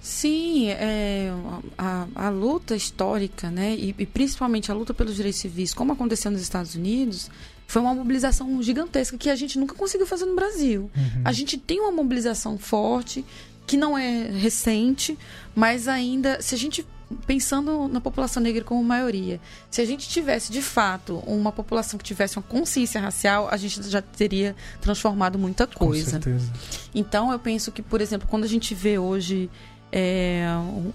Sim, 0.00 0.68
é, 0.68 1.30
a, 1.78 2.06
a, 2.14 2.28
luta 2.28 2.76
histórica, 2.76 3.50
né, 3.50 3.74
e, 3.74 3.94
e, 3.98 4.06
principalmente 4.06 4.70
a 4.70 4.74
luta 4.74 4.92
pelos 4.92 5.16
direitos 5.16 5.40
civis, 5.40 5.72
como 5.72 5.92
aconteceu 5.92 6.30
nos 6.30 6.42
Estados 6.42 6.74
Unidos, 6.74 7.30
foi 7.66 7.80
uma 7.80 7.94
mobilização 7.94 8.62
gigantesca 8.62 9.16
que 9.16 9.30
a 9.30 9.36
gente 9.36 9.58
nunca 9.58 9.74
conseguiu 9.74 10.06
fazer 10.06 10.26
no 10.26 10.34
Brasil. 10.34 10.90
Uhum. 10.94 11.22
A 11.24 11.32
gente 11.32 11.56
tem 11.56 11.80
uma 11.80 11.90
mobilização 11.90 12.58
forte, 12.58 13.24
que 13.66 13.78
não 13.78 13.96
é 13.96 14.28
recente, 14.28 15.18
mas 15.54 15.88
ainda, 15.88 16.40
se 16.42 16.54
a 16.54 16.58
gente 16.58 16.86
pensando 17.26 17.88
na 17.88 18.00
população 18.00 18.42
negra 18.42 18.64
como 18.64 18.82
maioria, 18.82 19.40
se 19.70 19.80
a 19.80 19.84
gente 19.84 20.08
tivesse 20.08 20.50
de 20.52 20.62
fato 20.62 21.16
uma 21.26 21.52
população 21.52 21.98
que 21.98 22.04
tivesse 22.04 22.36
uma 22.36 22.42
consciência 22.42 23.00
racial, 23.00 23.48
a 23.50 23.56
gente 23.56 23.82
já 23.88 24.02
teria 24.02 24.54
transformado 24.80 25.38
muita 25.38 25.66
coisa. 25.66 26.04
Com 26.04 26.22
certeza. 26.22 26.52
Então 26.94 27.32
eu 27.32 27.38
penso 27.38 27.72
que, 27.72 27.82
por 27.82 28.00
exemplo, 28.00 28.28
quando 28.28 28.44
a 28.44 28.48
gente 28.48 28.74
vê 28.74 28.98
hoje 28.98 29.50
é, 29.92 30.44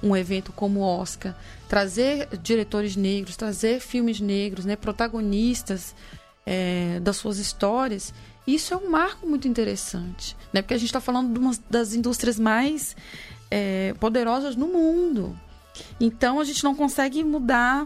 um 0.03 0.15
evento 0.15 0.51
como 0.51 0.81
o 0.81 0.83
Oscar, 0.83 1.35
trazer 1.67 2.27
diretores 2.43 2.95
negros, 2.95 3.37
trazer 3.37 3.79
filmes 3.79 4.19
negros, 4.19 4.65
né, 4.65 4.75
protagonistas 4.75 5.95
é, 6.45 6.99
das 6.99 7.15
suas 7.15 7.37
histórias, 7.37 8.13
isso 8.45 8.73
é 8.73 8.77
um 8.77 8.89
marco 8.89 9.27
muito 9.27 9.47
interessante, 9.47 10.35
né? 10.51 10.61
Porque 10.61 10.73
a 10.73 10.77
gente 10.77 10.87
está 10.87 10.99
falando 10.99 11.31
de 11.31 11.39
uma 11.39 11.51
das 11.69 11.93
indústrias 11.93 12.39
mais 12.39 12.95
é, 13.51 13.93
poderosas 13.99 14.55
no 14.55 14.67
mundo. 14.67 15.39
Então 15.99 16.39
a 16.39 16.43
gente 16.43 16.63
não 16.63 16.75
consegue 16.75 17.23
mudar 17.23 17.85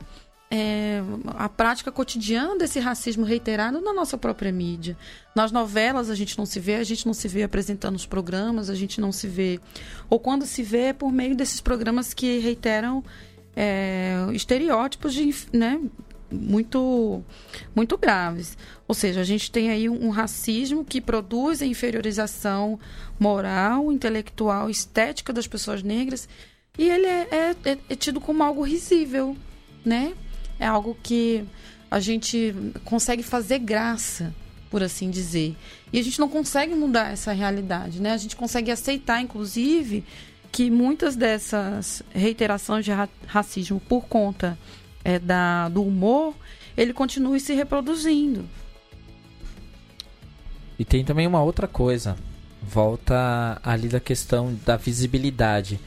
é, 0.56 1.02
a 1.36 1.50
prática 1.50 1.92
cotidiana 1.92 2.56
desse 2.56 2.80
racismo 2.80 3.26
reiterado 3.26 3.82
na 3.82 3.92
nossa 3.92 4.20
própria 4.20 4.52
mídia. 4.52 4.96
Nas 5.36 5.52
novelas 5.52 6.12
a 6.12 6.16
gente 6.16 6.38
não 6.38 6.46
se 6.46 6.60
vê, 6.60 6.76
a 6.76 6.84
gente 6.84 7.08
não 7.08 7.14
se 7.14 7.28
vê 7.28 7.42
apresentando 7.42 7.96
os 7.96 8.06
programas, 8.06 8.70
a 8.70 8.76
gente 8.76 9.02
não 9.02 9.12
se 9.12 9.28
vê. 9.28 9.60
Ou 10.12 10.20
quando 10.20 10.46
se 10.46 10.62
vê 10.62 10.90
é 10.90 10.94
por 10.94 11.12
meio 11.12 11.36
desses 11.36 11.60
programas 11.60 12.14
que 12.14 12.38
reiteram 12.38 13.04
é, 13.56 14.28
estereótipos 14.32 15.16
de, 15.16 15.34
né, 15.52 15.82
muito, 16.30 17.24
muito 17.76 17.98
graves. 17.98 18.56
Ou 18.88 18.94
seja, 18.94 19.22
a 19.22 19.24
gente 19.24 19.52
tem 19.52 19.72
aí 19.72 19.90
um, 19.90 20.06
um 20.06 20.10
racismo 20.10 20.86
que 20.86 21.02
produz 21.02 21.64
a 21.64 21.66
inferiorização 21.66 22.80
moral, 23.20 23.92
intelectual, 23.92 24.70
estética 24.70 25.34
das 25.34 25.48
pessoas 25.48 25.82
negras 25.82 26.30
e 26.78 26.90
ele 26.90 27.06
é, 27.06 27.28
é, 27.32 27.78
é, 27.90 27.96
tido 27.96 28.20
como 28.20 28.42
algo 28.42 28.64
risível, 28.64 29.38
né? 29.86 30.14
É 30.60 30.66
algo 30.66 30.98
que 31.04 31.46
a 31.90 32.00
gente 32.00 32.56
consegue 32.84 33.22
fazer 33.22 33.60
graça, 33.60 34.34
por 34.72 34.82
assim 34.82 35.12
dizer. 35.12 35.56
E 35.92 36.00
a 36.00 36.04
gente 36.04 36.20
não 36.20 36.28
consegue 36.28 36.74
mudar 36.74 37.12
essa 37.12 37.32
realidade, 37.32 38.02
né? 38.02 38.12
A 38.12 38.18
gente 38.18 38.36
consegue 38.36 38.72
aceitar, 38.72 39.22
inclusive, 39.22 40.04
que 40.52 40.72
muitas 40.72 41.16
dessas 41.16 42.02
reiterações 42.12 42.84
de 42.84 42.92
ra 42.92 43.08
racismo 43.28 43.80
por 43.80 44.06
conta 44.06 44.58
é, 45.04 45.20
da, 45.20 45.70
do 45.70 45.84
humor, 45.84 46.34
ele 46.76 46.94
continue 46.94 47.40
se 47.40 47.54
reproduzindo. 47.54 48.50
E 50.80 50.84
tem 50.84 51.06
também 51.06 51.28
uma 51.28 51.44
outra 51.44 51.68
coisa. 51.68 52.18
Volta 52.64 53.62
ali 53.64 53.90
da 53.90 54.00
questão 54.00 54.58
da 54.66 54.76
visibilidade. 54.76 55.80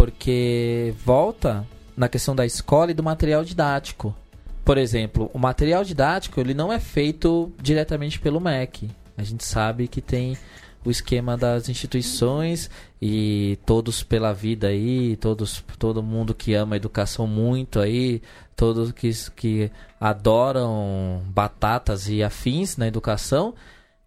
Porque 0.00 0.94
volta 1.04 1.62
na 1.94 2.08
questão 2.08 2.34
da 2.34 2.46
escola 2.46 2.90
e 2.90 2.94
do 2.94 3.02
material 3.02 3.44
didático. 3.44 4.16
Por 4.64 4.78
exemplo, 4.78 5.30
o 5.34 5.38
material 5.38 5.84
didático 5.84 6.40
ele 6.40 6.54
não 6.54 6.72
é 6.72 6.80
feito 6.80 7.52
diretamente 7.60 8.18
pelo 8.18 8.40
MEC. 8.40 8.90
A 9.14 9.22
gente 9.22 9.44
sabe 9.44 9.86
que 9.86 10.00
tem 10.00 10.38
o 10.82 10.90
esquema 10.90 11.36
das 11.36 11.68
instituições 11.68 12.70
e 13.00 13.58
todos 13.66 14.02
pela 14.02 14.32
vida 14.32 14.68
aí, 14.68 15.16
todos, 15.16 15.62
todo 15.78 16.02
mundo 16.02 16.34
que 16.34 16.54
ama 16.54 16.76
a 16.76 16.78
educação 16.78 17.26
muito 17.26 17.78
aí, 17.78 18.22
todos 18.56 18.92
que, 18.92 19.10
que 19.36 19.70
adoram 20.00 21.20
batatas 21.26 22.08
e 22.08 22.22
afins 22.22 22.78
na 22.78 22.88
educação, 22.88 23.52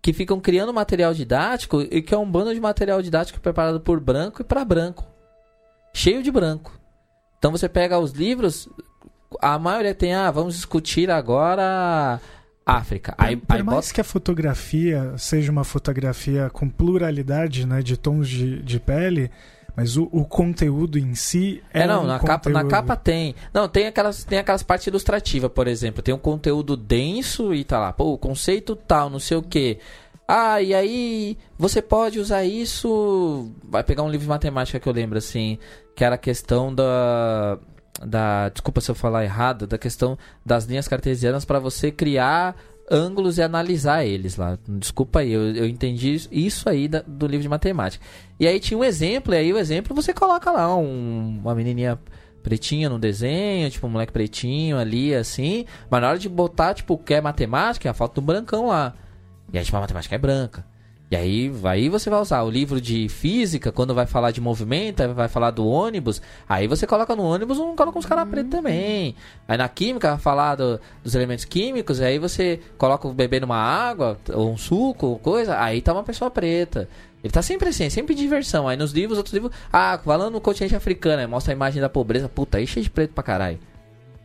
que 0.01 0.11
ficam 0.11 0.39
criando 0.39 0.73
material 0.73 1.13
didático 1.13 1.83
e 1.83 2.01
que 2.01 2.15
é 2.15 2.17
um 2.17 2.27
bando 2.27 2.51
de 2.51 2.59
material 2.59 2.99
didático 2.99 3.39
preparado 3.39 3.79
por 3.79 3.99
branco 3.99 4.41
e 4.41 4.43
para 4.43 4.65
branco, 4.65 5.12
cheio 5.93 6.23
de 6.23 6.31
branco. 6.31 6.77
Então 7.37 7.51
você 7.51 7.69
pega 7.69 7.99
os 7.99 8.11
livros, 8.11 8.67
a 9.41 9.59
maioria 9.59 9.93
tem, 9.93 10.13
ah, 10.13 10.31
vamos 10.31 10.55
discutir 10.55 11.11
agora 11.11 12.19
África. 12.65 13.13
Aí, 13.17 13.35
por, 13.35 13.55
aí 13.55 13.63
mais 13.63 13.87
bota... 13.87 13.93
que 13.93 14.01
a 14.01 14.03
fotografia 14.03 15.13
seja 15.17 15.51
uma 15.51 15.63
fotografia 15.63 16.49
com 16.49 16.69
pluralidade 16.69 17.67
né, 17.67 17.81
de 17.81 17.97
tons 17.97 18.29
de, 18.29 18.61
de 18.61 18.79
pele, 18.79 19.29
mas 19.75 19.97
o, 19.97 20.07
o, 20.11 20.23
conteúdo 20.23 20.97
em 20.97 21.15
si 21.15 21.61
é, 21.73 21.81
é 21.81 21.87
não, 21.87 22.03
um 22.03 22.07
na 22.07 22.19
conteúdo... 22.19 22.27
capa 22.27 22.49
na 22.49 22.65
capa 22.65 22.95
tem. 22.95 23.35
Não, 23.53 23.67
tem 23.67 23.87
aquelas 23.87 24.23
tem 24.23 24.39
aquelas 24.39 24.63
partes 24.63 24.87
ilustrativas, 24.87 25.51
por 25.51 25.67
exemplo, 25.67 26.01
tem 26.01 26.13
um 26.13 26.19
conteúdo 26.19 26.77
denso 26.77 27.53
e 27.53 27.63
tá 27.63 27.79
lá, 27.79 27.91
pô, 27.91 28.13
o 28.13 28.17
conceito 28.17 28.75
tal, 28.75 29.09
não 29.09 29.19
sei 29.19 29.37
o 29.37 29.41
quê. 29.41 29.79
Ah, 30.27 30.61
e 30.61 30.73
aí 30.73 31.37
você 31.57 31.81
pode 31.81 32.19
usar 32.19 32.43
isso, 32.45 33.51
vai 33.63 33.83
pegar 33.83 34.03
um 34.03 34.09
livro 34.09 34.23
de 34.23 34.29
matemática 34.29 34.79
que 34.79 34.87
eu 34.87 34.93
lembro 34.93 35.17
assim, 35.17 35.57
que 35.95 36.03
era 36.03 36.15
a 36.15 36.17
questão 36.17 36.73
da 36.73 37.59
da 38.05 38.49
desculpa 38.49 38.81
se 38.81 38.89
eu 38.89 38.95
falar 38.95 39.23
errado, 39.23 39.67
da 39.67 39.77
questão 39.77 40.17
das 40.45 40.65
linhas 40.65 40.87
cartesianas 40.87 41.45
para 41.45 41.59
você 41.59 41.91
criar 41.91 42.55
ângulos 42.89 43.37
e 43.37 43.41
analisar 43.41 44.05
eles 44.05 44.35
lá. 44.35 44.57
Desculpa 44.67 45.19
aí, 45.19 45.31
eu, 45.31 45.55
eu 45.55 45.67
entendi 45.67 46.15
isso 46.31 46.67
aí 46.67 46.87
da, 46.87 47.01
do 47.05 47.27
livro 47.27 47.43
de 47.43 47.49
matemática. 47.49 48.03
E 48.39 48.47
aí 48.47 48.59
tinha 48.59 48.77
um 48.77 48.83
exemplo, 48.83 49.33
e 49.33 49.37
aí 49.37 49.53
o 49.53 49.57
exemplo 49.57 49.95
você 49.95 50.13
coloca 50.13 50.51
lá 50.51 50.75
um, 50.75 51.39
uma 51.41 51.55
menininha 51.55 51.99
pretinha 52.41 52.89
no 52.89 52.99
desenho, 52.99 53.69
tipo 53.69 53.87
um 53.87 53.89
moleque 53.89 54.11
pretinho 54.11 54.77
ali, 54.77 55.15
assim. 55.15 55.65
Mas 55.89 56.01
na 56.01 56.09
hora 56.09 56.19
de 56.19 56.27
botar, 56.27 56.73
tipo, 56.73 56.95
o 56.95 56.97
que 56.97 57.13
é 57.13 57.21
matemática, 57.21 57.89
a 57.89 57.93
falta 57.93 58.15
do 58.15 58.21
brancão 58.21 58.67
lá. 58.67 58.93
E 59.51 59.57
aí, 59.57 59.65
tipo, 59.65 59.77
a 59.77 59.81
matemática 59.81 60.15
é 60.15 60.17
branca. 60.17 60.65
E 61.13 61.15
aí, 61.15 61.51
aí 61.65 61.89
você 61.89 62.09
vai 62.09 62.19
usar 62.19 62.41
o 62.41 62.49
livro 62.49 62.81
de 62.81 63.07
física, 63.07 63.71
quando 63.71 63.93
vai 63.93 64.07
falar 64.07 64.31
de 64.31 64.41
movimento, 64.41 65.07
vai 65.13 65.27
falar 65.27 65.51
do 65.51 65.67
ônibus, 65.67 66.19
aí 66.49 66.65
você 66.65 66.87
coloca 66.87 67.15
no 67.15 67.21
ônibus 67.21 67.59
um 67.59 67.75
coloca 67.75 67.99
uns 67.99 68.05
caras 68.07 68.27
pretos 68.27 68.49
também. 68.49 69.15
Aí 69.47 69.55
na 69.55 69.69
química 69.69 70.09
vai 70.09 70.17
falar 70.17 70.55
do, 70.55 70.79
dos 71.03 71.13
elementos 71.13 71.45
químicos, 71.45 72.01
aí 72.01 72.17
você 72.17 72.59
coloca 72.79 73.07
o 73.07 73.13
bebê 73.13 73.39
numa 73.39 73.57
água, 73.57 74.17
ou 74.33 74.51
um 74.51 74.57
suco, 74.57 75.05
ou 75.05 75.19
coisa, 75.19 75.59
aí 75.61 75.83
tá 75.83 75.93
uma 75.93 76.01
pessoa 76.01 76.31
preta. 76.31 76.89
Ele 77.23 77.31
tá 77.31 77.43
sempre 77.43 77.69
assim, 77.69 77.91
sempre 77.91 78.15
diversão. 78.15 78.67
Aí 78.67 78.75
nos 78.75 78.91
livros, 78.91 79.19
outros 79.19 79.35
livros, 79.35 79.53
ah, 79.71 79.99
falando 80.03 80.33
no 80.33 80.41
continente 80.41 80.75
africano, 80.75 81.21
aí 81.21 81.27
mostra 81.27 81.53
a 81.53 81.55
imagem 81.55 81.79
da 81.79 81.89
pobreza, 81.89 82.27
puta, 82.27 82.57
aí 82.57 82.65
cheio 82.65 82.83
de 82.83 82.89
preto 82.89 83.13
pra 83.13 83.23
caralho. 83.23 83.59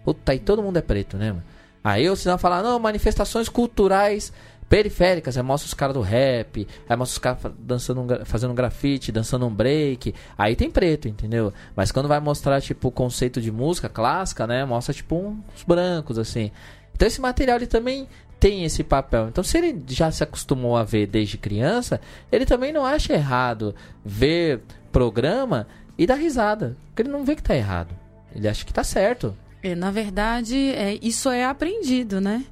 Puta, 0.04 0.32
aí 0.32 0.38
todo 0.38 0.62
mundo 0.62 0.78
é 0.78 0.82
preto, 0.82 1.18
né, 1.18 1.32
mano? 1.32 1.44
Aí 1.84 2.08
o 2.08 2.16
sinal 2.16 2.38
fala, 2.38 2.62
não, 2.62 2.78
manifestações 2.78 3.48
culturais 3.48 4.32
periféricas, 4.68 5.36
aí 5.36 5.42
mostra 5.42 5.66
os 5.66 5.74
caras 5.74 5.94
do 5.94 6.00
rap, 6.00 6.66
aí 6.88 6.96
mostra 6.96 7.14
os 7.14 7.18
caras 7.18 7.52
dançando 7.58 8.26
fazendo 8.26 8.50
um 8.50 8.54
grafite, 8.54 9.10
dançando 9.10 9.46
um 9.46 9.54
break, 9.54 10.14
aí 10.36 10.54
tem 10.54 10.70
preto, 10.70 11.08
entendeu? 11.08 11.52
Mas 11.74 11.90
quando 11.90 12.08
vai 12.08 12.20
mostrar, 12.20 12.60
tipo, 12.60 12.88
o 12.88 12.92
conceito 12.92 13.40
de 13.40 13.50
música 13.50 13.88
clássica, 13.88 14.46
né, 14.46 14.64
mostra, 14.64 14.92
tipo, 14.92 15.16
uns 15.16 15.64
brancos, 15.66 16.18
assim. 16.18 16.50
Então 16.94 17.08
esse 17.08 17.20
material, 17.20 17.56
ele 17.56 17.66
também 17.66 18.06
tem 18.38 18.64
esse 18.64 18.84
papel. 18.84 19.28
Então, 19.28 19.42
se 19.42 19.58
ele 19.58 19.82
já 19.88 20.10
se 20.10 20.22
acostumou 20.22 20.76
a 20.76 20.84
ver 20.84 21.06
desde 21.06 21.36
criança, 21.36 22.00
ele 22.30 22.46
também 22.46 22.72
não 22.72 22.84
acha 22.84 23.12
errado 23.12 23.74
ver 24.04 24.60
programa 24.92 25.66
e 25.96 26.06
dar 26.06 26.14
risada, 26.14 26.76
porque 26.88 27.02
ele 27.02 27.10
não 27.10 27.24
vê 27.24 27.34
que 27.34 27.42
tá 27.42 27.56
errado. 27.56 27.94
Ele 28.34 28.48
acha 28.48 28.64
que 28.64 28.72
tá 28.72 28.84
certo. 28.84 29.36
É, 29.62 29.74
na 29.74 29.90
verdade, 29.90 30.56
é, 30.56 30.98
isso 31.02 31.28
é 31.30 31.44
aprendido, 31.44 32.20
né? 32.20 32.44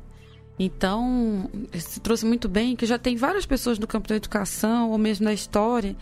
Então, 0.58 1.50
se 1.74 2.00
trouxe 2.00 2.24
muito 2.24 2.48
bem 2.48 2.74
que 2.74 2.86
já 2.86 2.98
tem 2.98 3.14
várias 3.14 3.44
pessoas 3.44 3.78
do 3.78 3.86
campo 3.86 4.08
da 4.08 4.16
educação 4.16 4.90
ou 4.90 4.96
mesmo 4.96 5.26
da 5.26 5.32
história 5.32 5.94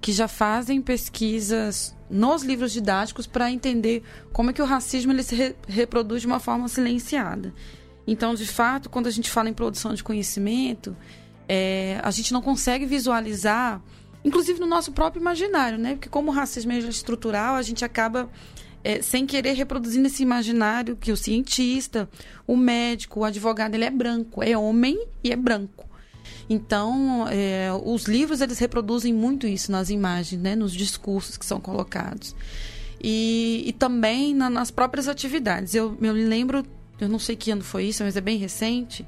que 0.00 0.12
já 0.12 0.28
fazem 0.28 0.82
pesquisas 0.82 1.96
nos 2.10 2.42
livros 2.42 2.72
didáticos 2.72 3.26
para 3.26 3.50
entender 3.50 4.02
como 4.30 4.50
é 4.50 4.52
que 4.52 4.60
o 4.60 4.66
racismo 4.66 5.12
ele 5.12 5.22
se 5.22 5.34
re 5.34 5.54
reproduz 5.66 6.20
de 6.20 6.26
uma 6.26 6.38
forma 6.38 6.68
silenciada. 6.68 7.54
Então, 8.06 8.34
de 8.34 8.46
fato, 8.46 8.90
quando 8.90 9.06
a 9.06 9.10
gente 9.10 9.30
fala 9.30 9.48
em 9.48 9.54
produção 9.54 9.94
de 9.94 10.04
conhecimento, 10.04 10.94
é, 11.48 11.98
a 12.02 12.10
gente 12.10 12.32
não 12.34 12.42
consegue 12.42 12.84
visualizar, 12.84 13.80
inclusive 14.22 14.60
no 14.60 14.66
nosso 14.66 14.92
próprio 14.92 15.20
imaginário, 15.20 15.78
né? 15.78 15.94
Porque 15.94 16.10
como 16.10 16.30
o 16.30 16.34
racismo 16.34 16.72
é 16.72 16.78
estrutural, 16.78 17.54
a 17.54 17.62
gente 17.62 17.84
acaba 17.84 18.28
é, 18.84 19.00
sem 19.02 19.26
querer 19.26 19.52
reproduzindo 19.52 20.06
esse 20.06 20.22
imaginário 20.22 20.96
que 20.96 21.12
o 21.12 21.16
cientista, 21.16 22.08
o 22.46 22.56
médico, 22.56 23.20
o 23.20 23.24
advogado, 23.24 23.74
ele 23.74 23.84
é 23.84 23.90
branco, 23.90 24.42
é 24.42 24.56
homem 24.56 25.06
e 25.22 25.30
é 25.30 25.36
branco. 25.36 25.88
Então, 26.48 27.26
é, 27.28 27.70
os 27.84 28.04
livros 28.04 28.40
eles 28.40 28.58
reproduzem 28.58 29.12
muito 29.12 29.46
isso 29.46 29.70
nas 29.70 29.90
imagens, 29.90 30.40
né, 30.40 30.54
nos 30.54 30.72
discursos 30.72 31.36
que 31.36 31.46
são 31.46 31.60
colocados. 31.60 32.34
e, 33.02 33.64
e 33.66 33.72
também 33.72 34.34
na, 34.34 34.48
nas 34.48 34.70
próprias 34.70 35.08
atividades. 35.08 35.74
Eu, 35.74 35.96
me 36.00 36.10
lembro, 36.12 36.64
eu 37.00 37.08
não 37.08 37.18
sei 37.18 37.34
que 37.34 37.50
ano 37.50 37.64
foi 37.64 37.84
isso, 37.86 38.04
mas 38.04 38.16
é 38.16 38.20
bem 38.20 38.38
recente, 38.38 39.04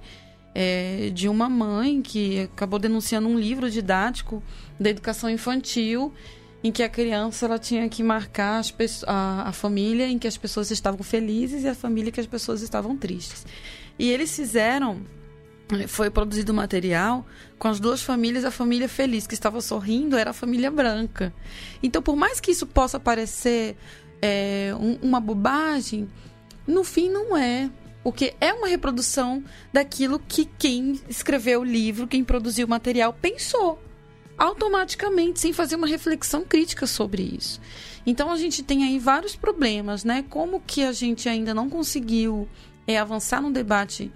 é, 0.54 1.10
de 1.12 1.28
uma 1.28 1.48
mãe 1.48 2.02
que 2.02 2.40
acabou 2.40 2.78
denunciando 2.78 3.28
um 3.28 3.38
livro 3.38 3.70
didático 3.70 4.42
da 4.78 4.90
educação 4.90 5.30
infantil 5.30 6.12
em 6.64 6.72
que 6.72 6.82
a 6.82 6.88
criança 6.88 7.44
ela 7.44 7.58
tinha 7.58 7.86
que 7.90 8.02
marcar 8.02 8.62
a, 9.06 9.48
a 9.48 9.52
família 9.52 10.08
em 10.08 10.18
que 10.18 10.26
as 10.26 10.38
pessoas 10.38 10.70
estavam 10.70 11.02
felizes 11.02 11.62
e 11.62 11.68
a 11.68 11.74
família 11.74 12.08
em 12.08 12.12
que 12.12 12.20
as 12.20 12.26
pessoas 12.26 12.62
estavam 12.62 12.96
tristes. 12.96 13.46
E 13.98 14.10
eles 14.10 14.34
fizeram 14.34 15.02
foi 15.88 16.10
produzido 16.10 16.52
material 16.52 17.26
com 17.58 17.68
as 17.68 17.80
duas 17.80 18.02
famílias, 18.02 18.44
a 18.44 18.50
família 18.50 18.88
feliz 18.88 19.26
que 19.26 19.34
estava 19.34 19.60
sorrindo 19.60 20.16
era 20.16 20.30
a 20.30 20.34
família 20.34 20.70
branca. 20.70 21.34
Então, 21.82 22.02
por 22.02 22.16
mais 22.16 22.40
que 22.40 22.50
isso 22.50 22.66
possa 22.66 22.98
parecer 22.98 23.76
é, 24.20 24.74
um, 24.78 24.98
uma 25.02 25.20
bobagem, 25.20 26.08
no 26.66 26.82
fim 26.82 27.10
não 27.10 27.36
é. 27.36 27.70
Porque 28.02 28.34
é 28.38 28.52
uma 28.52 28.68
reprodução 28.68 29.42
daquilo 29.72 30.18
que 30.18 30.44
quem 30.44 31.00
escreveu 31.08 31.62
o 31.62 31.64
livro, 31.64 32.06
quem 32.06 32.22
produziu 32.22 32.66
o 32.66 32.70
material, 32.70 33.14
pensou. 33.14 33.82
Automaticamente, 34.36 35.40
sem 35.40 35.52
fazer 35.52 35.76
uma 35.76 35.86
reflexão 35.86 36.44
crítica 36.44 36.86
sobre 36.86 37.22
isso. 37.22 37.60
Então 38.04 38.30
a 38.30 38.36
gente 38.36 38.62
tem 38.62 38.84
aí 38.84 38.98
vários 38.98 39.36
problemas, 39.36 40.04
né? 40.04 40.24
Como 40.28 40.60
que 40.60 40.82
a 40.82 40.92
gente 40.92 41.28
ainda 41.28 41.54
não 41.54 41.70
conseguiu 41.70 42.48
é, 42.86 42.98
avançar 42.98 43.40
no 43.40 43.50
debate 43.50 44.12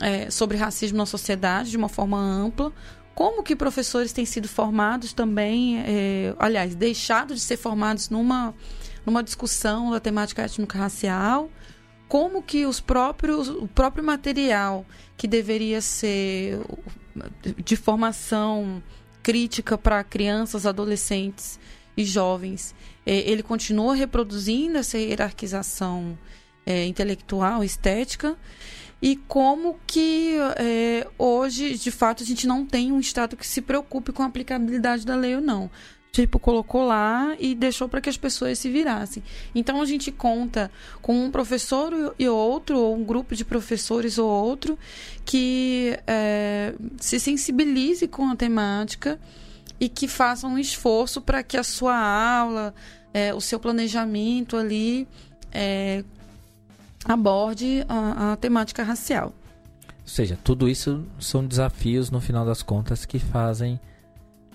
é, 0.00 0.30
sobre 0.30 0.56
racismo 0.56 0.98
na 0.98 1.06
sociedade 1.06 1.70
de 1.70 1.76
uma 1.76 1.88
forma 1.88 2.18
ampla, 2.18 2.72
como 3.14 3.42
que 3.42 3.56
professores 3.56 4.12
têm 4.12 4.24
sido 4.24 4.48
formados 4.48 5.12
também, 5.12 5.80
é, 5.80 6.34
aliás, 6.38 6.74
deixado 6.74 7.34
de 7.34 7.40
ser 7.40 7.56
formados 7.56 8.10
numa, 8.10 8.54
numa 9.04 9.22
discussão 9.24 9.90
da 9.90 9.98
temática 9.98 10.42
étnico-racial, 10.42 11.50
como 12.06 12.42
que 12.42 12.64
os 12.64 12.80
próprios, 12.80 13.48
o 13.48 13.66
próprio 13.66 14.04
material 14.04 14.86
que 15.16 15.26
deveria 15.26 15.80
ser 15.80 16.60
de 17.56 17.74
formação 17.74 18.80
crítica 19.22 19.76
para 19.76 20.02
crianças, 20.04 20.66
adolescentes 20.66 21.58
e 21.96 22.04
jovens, 22.04 22.74
é, 23.04 23.28
ele 23.30 23.42
continua 23.42 23.94
reproduzindo 23.94 24.78
essa 24.78 24.98
hierarquização 24.98 26.18
é, 26.64 26.84
intelectual, 26.86 27.64
estética, 27.64 28.36
e 29.00 29.16
como 29.16 29.78
que 29.86 30.36
é, 30.56 31.06
hoje, 31.16 31.78
de 31.78 31.90
fato, 31.90 32.22
a 32.22 32.26
gente 32.26 32.46
não 32.46 32.66
tem 32.66 32.92
um 32.92 32.98
Estado 32.98 33.36
que 33.36 33.46
se 33.46 33.62
preocupe 33.62 34.12
com 34.12 34.22
a 34.22 34.26
aplicabilidade 34.26 35.06
da 35.06 35.14
lei 35.14 35.36
ou 35.36 35.40
não. 35.40 35.70
Tipo, 36.10 36.38
colocou 36.38 36.84
lá 36.84 37.36
e 37.38 37.54
deixou 37.54 37.88
para 37.88 38.00
que 38.00 38.08
as 38.08 38.16
pessoas 38.16 38.58
se 38.58 38.70
virassem. 38.70 39.22
Então, 39.54 39.80
a 39.80 39.84
gente 39.84 40.10
conta 40.10 40.70
com 41.00 41.26
um 41.26 41.30
professor 41.30 42.14
e 42.18 42.28
outro, 42.28 42.78
ou 42.78 42.96
um 42.96 43.04
grupo 43.04 43.36
de 43.36 43.44
professores 43.44 44.18
ou 44.18 44.28
outro, 44.28 44.78
que 45.24 45.98
é, 46.06 46.74
se 46.98 47.20
sensibilize 47.20 48.08
com 48.08 48.28
a 48.30 48.36
temática 48.36 49.20
e 49.78 49.88
que 49.88 50.08
faça 50.08 50.46
um 50.46 50.58
esforço 50.58 51.20
para 51.20 51.42
que 51.42 51.56
a 51.56 51.62
sua 51.62 51.96
aula, 51.96 52.74
é, 53.12 53.32
o 53.32 53.40
seu 53.40 53.60
planejamento 53.60 54.56
ali, 54.56 55.06
é, 55.52 56.02
aborde 57.04 57.84
a, 57.88 58.32
a 58.32 58.36
temática 58.36 58.82
racial. 58.82 59.32
Ou 60.02 60.08
seja, 60.08 60.38
tudo 60.42 60.68
isso 60.68 61.04
são 61.20 61.46
desafios 61.46 62.10
no 62.10 62.20
final 62.20 62.44
das 62.44 62.62
contas 62.62 63.04
que 63.04 63.18
fazem, 63.18 63.78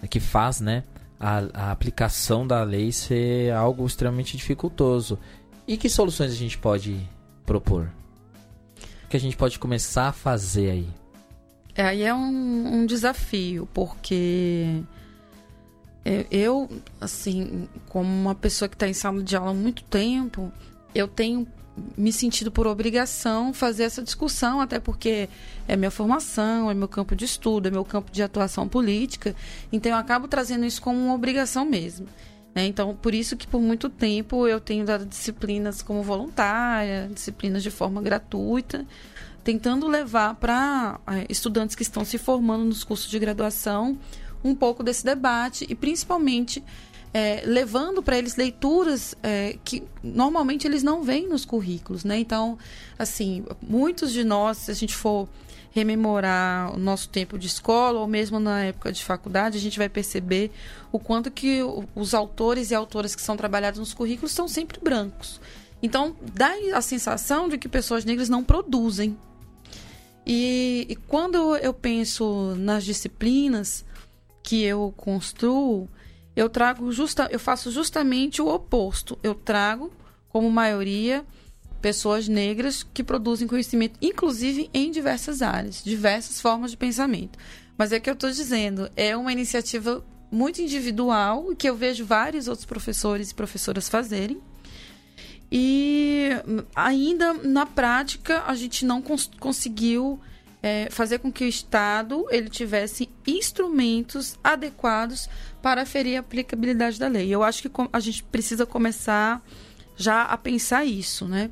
que 0.10 0.20
faz, 0.20 0.60
né, 0.60 0.84
a, 1.24 1.68
a 1.68 1.72
aplicação 1.72 2.46
da 2.46 2.62
lei 2.64 2.92
ser 2.92 3.54
algo 3.54 3.86
extremamente 3.86 4.36
dificultoso. 4.36 5.18
E 5.66 5.78
que 5.78 5.88
soluções 5.88 6.34
a 6.34 6.36
gente 6.36 6.58
pode 6.58 7.00
propor? 7.46 7.90
O 9.06 9.08
que 9.08 9.16
a 9.16 9.20
gente 9.20 9.38
pode 9.38 9.58
começar 9.58 10.10
a 10.10 10.12
fazer 10.12 10.72
aí? 10.72 10.90
É, 11.74 11.86
aí 11.86 12.04
é 12.04 12.14
um, 12.14 12.80
um 12.82 12.86
desafio, 12.86 13.68
porque 13.74 14.84
é, 16.04 16.26
eu, 16.30 16.70
assim, 17.00 17.70
como 17.88 18.10
uma 18.10 18.36
pessoa 18.36 18.68
que 18.68 18.76
está 18.76 18.90
em 18.90 18.94
sala 18.94 19.24
de 19.24 19.34
aula 19.38 19.52
há 19.52 19.54
muito 19.54 19.82
tempo, 19.86 20.52
eu 20.94 21.08
tenho 21.08 21.48
me 21.98 22.12
sentido 22.14 22.52
por 22.52 22.68
obrigação 22.68 23.54
fazer 23.54 23.84
essa 23.84 24.02
discussão, 24.02 24.62
até 24.62 24.80
porque 24.80 25.28
é 25.68 25.76
minha 25.76 25.92
formação, 25.92 26.70
é 26.70 26.74
meu 26.74 26.88
campo 26.88 27.16
de 27.16 27.26
estudo, 27.26 27.68
é 27.68 27.72
meu 27.72 27.84
campo 27.84 28.12
de 28.12 28.22
atuação 28.22 28.68
política, 28.68 29.36
então 29.72 29.92
eu 29.92 29.98
acabo 29.98 30.28
trazendo 30.28 30.66
isso 30.66 30.82
como 30.82 31.00
uma 31.00 31.14
obrigação 31.14 31.66
mesmo. 31.66 32.08
Né? 32.54 32.68
Então, 32.68 32.96
por 32.96 33.14
isso 33.14 33.36
que 33.36 33.48
por 33.48 33.60
muito 33.60 33.90
tempo 33.90 34.48
eu 34.48 34.60
tenho 34.60 34.86
dado 34.86 35.06
disciplinas 35.06 35.82
como 35.82 36.04
voluntária, 36.04 37.10
disciplinas 37.12 37.64
de 37.64 37.72
forma 37.72 38.02
gratuita, 38.02 38.86
tentando 39.44 39.88
levar 39.88 40.36
para 40.36 41.00
é, 41.08 41.26
estudantes 41.30 41.76
que 41.76 41.84
estão 41.84 42.06
se 42.06 42.18
formando 42.18 42.64
nos 42.64 42.84
cursos 42.84 43.10
de 43.10 43.20
graduação 43.20 43.98
um 44.44 44.54
pouco 44.54 44.84
desse 44.84 45.04
debate 45.04 45.66
e 45.70 45.74
principalmente 45.74 46.64
é, 47.14 47.43
levando 47.45 48.01
para 48.01 48.18
eles 48.18 48.36
leituras 48.36 49.14
é, 49.22 49.57
que 49.64 49.84
normalmente 50.03 50.66
eles 50.66 50.82
não 50.82 51.03
veem 51.03 51.28
nos 51.28 51.45
currículos, 51.45 52.03
né? 52.03 52.18
Então, 52.18 52.57
assim, 52.97 53.45
muitos 53.61 54.11
de 54.11 54.24
nós, 54.24 54.57
se 54.57 54.72
a 54.72 54.74
gente 54.74 54.95
for 54.95 55.30
rememorar 55.72 56.74
o 56.74 56.78
nosso 56.78 57.09
tempo 57.09 57.38
de 57.38 57.47
escola 57.47 57.99
ou 57.99 58.07
mesmo 58.07 58.39
na 58.39 58.66
época 58.66 58.91
de 58.91 59.03
faculdade, 59.03 59.57
a 59.57 59.61
gente 59.61 59.78
vai 59.78 59.89
perceber 59.89 60.51
o 60.91 60.99
quanto 60.99 61.32
que 61.32 61.61
os 61.95 62.14
autores 62.14 62.72
e 62.72 62.76
autoras 62.76 63.16
que 63.16 63.22
são 63.22 63.36
trabalhados 63.36 63.80
nos 63.80 63.93
currículos 63.93 64.32
são 64.32 64.47
sempre 64.47 64.80
brancos. 64.80 65.39
Então, 65.82 66.16
dá 66.34 66.53
a 66.74 66.82
sensação 66.82 67.49
de 67.49 67.57
que 67.57 67.68
pessoas 67.68 68.05
negras 68.05 68.30
não 68.30 68.43
produzem. 68.43 69.18
E, 70.26 70.86
e 70.88 70.95
quando 70.95 71.57
eu 71.57 71.74
penso 71.74 72.55
nas 72.55 72.86
disciplinas 72.86 73.84
que 74.41 74.64
eu 74.64 74.93
construo, 74.95 75.89
eu 76.36 76.50
trago 76.50 76.92
justa, 76.92 77.28
eu 77.32 77.40
faço 77.40 77.72
justamente 77.72 78.42
o 78.42 78.48
oposto. 78.48 79.18
Eu 79.22 79.36
trago 79.36 79.92
como 80.30 80.50
maioria 80.50 81.24
pessoas 81.82 82.28
negras 82.28 82.82
que 82.82 83.04
produzem 83.04 83.48
conhecimento, 83.48 83.98
inclusive 84.02 84.70
em 84.74 84.90
diversas 84.90 85.42
áreas, 85.42 85.84
diversas 85.84 86.40
formas 86.40 86.72
de 86.72 86.78
pensamento. 86.78 87.38
Mas 87.78 87.92
é 87.92 88.00
que 88.00 88.10
eu 88.10 88.14
estou 88.14 88.32
dizendo, 88.32 88.90
é 88.96 89.16
uma 89.18 89.32
iniciativa 89.32 90.04
muito 90.32 90.62
individual 90.62 91.54
que 91.56 91.70
eu 91.70 91.76
vejo 91.76 92.06
vários 92.06 92.48
outros 92.48 92.66
professores 92.66 93.30
e 93.30 93.36
professoras 93.36 93.90
fazerem. 93.90 94.42
E 95.52 96.30
ainda 96.76 97.34
na 97.34 97.66
prática 97.66 98.44
a 98.48 98.56
gente 98.56 98.86
não 98.86 99.02
cons 99.02 99.30
conseguiu 99.40 100.20
é, 100.64 100.88
fazer 100.89 101.20
com 101.20 101.30
que 101.30 101.43
o 101.43 101.47
Estado 101.47 102.26
ele 102.32 102.49
tivesse 102.49 103.09
instrumentos 103.28 104.39
adequados 104.41 105.30
para 105.61 105.86
ferir 105.86 106.16
a 106.16 106.22
aplicabilidade 106.22 106.97
da 106.97 107.09
lei. 107.09 107.28
Eu 107.30 107.43
acho 107.43 107.61
que 107.61 107.70
a 107.91 107.99
gente 107.99 108.24
precisa 108.24 108.66
começar 108.66 109.43
já 109.97 110.24
a 110.24 110.38
pensar 110.38 110.86
isso, 110.86 111.28
né? 111.28 111.51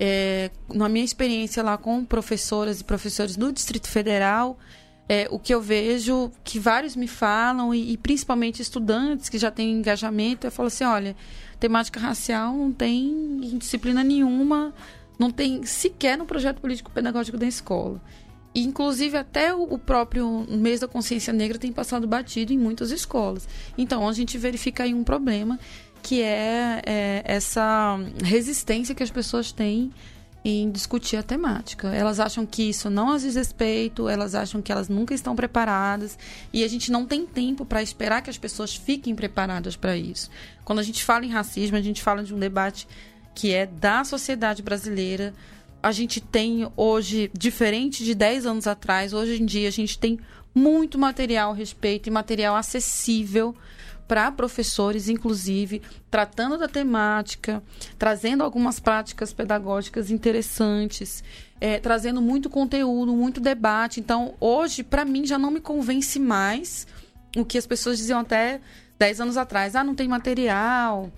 É, 0.00 0.50
na 0.72 0.88
minha 0.88 1.04
experiência 1.04 1.62
lá 1.62 1.76
com 1.76 2.04
professoras 2.04 2.80
e 2.80 2.84
professores 2.84 3.36
do 3.36 3.52
Distrito 3.52 3.88
Federal, 3.88 4.58
é, 5.08 5.26
o 5.30 5.38
que 5.38 5.52
eu 5.52 5.60
vejo 5.60 6.30
que 6.42 6.58
vários 6.58 6.96
me 6.96 7.08
falam, 7.08 7.74
e, 7.74 7.92
e, 7.92 7.96
principalmente 7.98 8.62
estudantes 8.62 9.28
que 9.28 9.38
já 9.38 9.50
têm 9.50 9.72
engajamento, 9.72 10.46
é 10.46 10.50
falar 10.50 10.68
assim, 10.68 10.84
olha, 10.84 11.16
temática 11.60 12.00
racial 12.00 12.54
não 12.54 12.72
tem 12.72 13.58
disciplina 13.58 14.02
nenhuma, 14.04 14.72
não 15.18 15.30
tem 15.30 15.64
sequer 15.64 16.16
no 16.16 16.24
projeto 16.24 16.60
político 16.60 16.90
pedagógico 16.90 17.36
da 17.36 17.46
escola. 17.46 18.00
Inclusive, 18.54 19.16
até 19.16 19.54
o 19.54 19.78
próprio 19.78 20.46
mês 20.48 20.80
da 20.80 20.88
consciência 20.88 21.32
negra 21.32 21.58
tem 21.58 21.72
passado 21.72 22.06
batido 22.06 22.52
em 22.52 22.58
muitas 22.58 22.90
escolas. 22.90 23.48
Então, 23.76 24.08
a 24.08 24.12
gente 24.12 24.36
verifica 24.38 24.84
aí 24.84 24.94
um 24.94 25.04
problema 25.04 25.58
que 26.02 26.22
é, 26.22 26.82
é 26.84 27.22
essa 27.24 27.98
resistência 28.22 28.94
que 28.94 29.02
as 29.02 29.10
pessoas 29.10 29.52
têm 29.52 29.92
em 30.44 30.70
discutir 30.70 31.16
a 31.16 31.22
temática. 31.22 31.88
Elas 31.88 32.20
acham 32.20 32.46
que 32.46 32.70
isso 32.70 32.88
não 32.88 33.12
as 33.12 33.22
diz 33.22 33.34
respeito, 33.34 34.08
elas 34.08 34.34
acham 34.34 34.62
que 34.62 34.72
elas 34.72 34.88
nunca 34.88 35.12
estão 35.12 35.34
preparadas 35.34 36.18
e 36.52 36.64
a 36.64 36.68
gente 36.68 36.90
não 36.90 37.04
tem 37.04 37.26
tempo 37.26 37.64
para 37.64 37.82
esperar 37.82 38.22
que 38.22 38.30
as 38.30 38.38
pessoas 38.38 38.74
fiquem 38.74 39.14
preparadas 39.14 39.76
para 39.76 39.96
isso. 39.96 40.30
Quando 40.64 40.78
a 40.78 40.82
gente 40.82 41.04
fala 41.04 41.24
em 41.24 41.30
racismo, 41.30 41.76
a 41.76 41.82
gente 41.82 42.02
fala 42.02 42.22
de 42.22 42.34
um 42.34 42.38
debate 42.38 42.86
que 43.34 43.52
é 43.52 43.66
da 43.66 44.04
sociedade 44.04 44.62
brasileira, 44.62 45.34
a 45.82 45.92
gente 45.92 46.20
tem 46.20 46.70
hoje, 46.76 47.30
diferente 47.32 48.04
de 48.04 48.14
10 48.14 48.46
anos 48.46 48.66
atrás, 48.66 49.12
hoje 49.12 49.40
em 49.42 49.46
dia 49.46 49.68
a 49.68 49.72
gente 49.72 49.98
tem 49.98 50.18
muito 50.54 50.98
material 50.98 51.52
a 51.52 51.54
respeito 51.54 52.08
e 52.08 52.10
material 52.10 52.56
acessível 52.56 53.54
para 54.08 54.32
professores, 54.32 55.08
inclusive, 55.08 55.82
tratando 56.10 56.56
da 56.56 56.66
temática, 56.66 57.62
trazendo 57.98 58.42
algumas 58.42 58.80
práticas 58.80 59.34
pedagógicas 59.34 60.10
interessantes, 60.10 61.22
é, 61.60 61.78
trazendo 61.78 62.22
muito 62.22 62.48
conteúdo, 62.48 63.12
muito 63.12 63.38
debate. 63.38 64.00
Então, 64.00 64.34
hoje, 64.40 64.82
para 64.82 65.04
mim, 65.04 65.26
já 65.26 65.38
não 65.38 65.50
me 65.50 65.60
convence 65.60 66.18
mais 66.18 66.86
o 67.36 67.44
que 67.44 67.58
as 67.58 67.66
pessoas 67.66 67.98
diziam 67.98 68.20
até 68.20 68.62
10 68.98 69.20
anos 69.20 69.36
atrás. 69.36 69.76
Ah, 69.76 69.84
não 69.84 69.94
tem 69.94 70.08
material, 70.08 71.12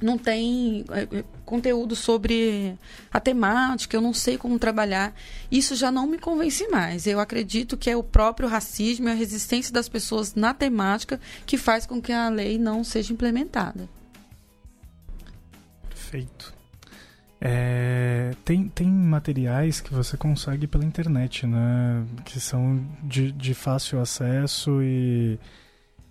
não 0.00 0.18
tem 0.18 0.84
é, 0.90 1.18
é, 1.18 1.24
conteúdo 1.44 1.94
sobre 1.94 2.76
a 3.12 3.20
temática, 3.20 3.96
eu 3.96 4.00
não 4.00 4.12
sei 4.12 4.36
como 4.36 4.58
trabalhar. 4.58 5.14
Isso 5.50 5.74
já 5.76 5.90
não 5.90 6.06
me 6.06 6.18
convence 6.18 6.66
mais. 6.68 7.06
Eu 7.06 7.20
acredito 7.20 7.76
que 7.76 7.90
é 7.90 7.96
o 7.96 8.02
próprio 8.02 8.48
racismo 8.48 9.08
e 9.08 9.12
a 9.12 9.14
resistência 9.14 9.72
das 9.72 9.88
pessoas 9.88 10.34
na 10.34 10.52
temática 10.52 11.20
que 11.46 11.56
faz 11.56 11.86
com 11.86 12.00
que 12.00 12.12
a 12.12 12.28
lei 12.28 12.58
não 12.58 12.82
seja 12.84 13.12
implementada. 13.12 13.88
Perfeito. 15.88 16.52
É, 17.40 18.32
tem, 18.44 18.68
tem 18.68 18.88
materiais 18.88 19.80
que 19.80 19.92
você 19.92 20.16
consegue 20.16 20.66
pela 20.66 20.84
internet, 20.84 21.46
né? 21.46 22.04
Que 22.24 22.40
são 22.40 22.82
de, 23.02 23.30
de 23.32 23.52
fácil 23.52 24.00
acesso 24.00 24.82
e 24.82 25.38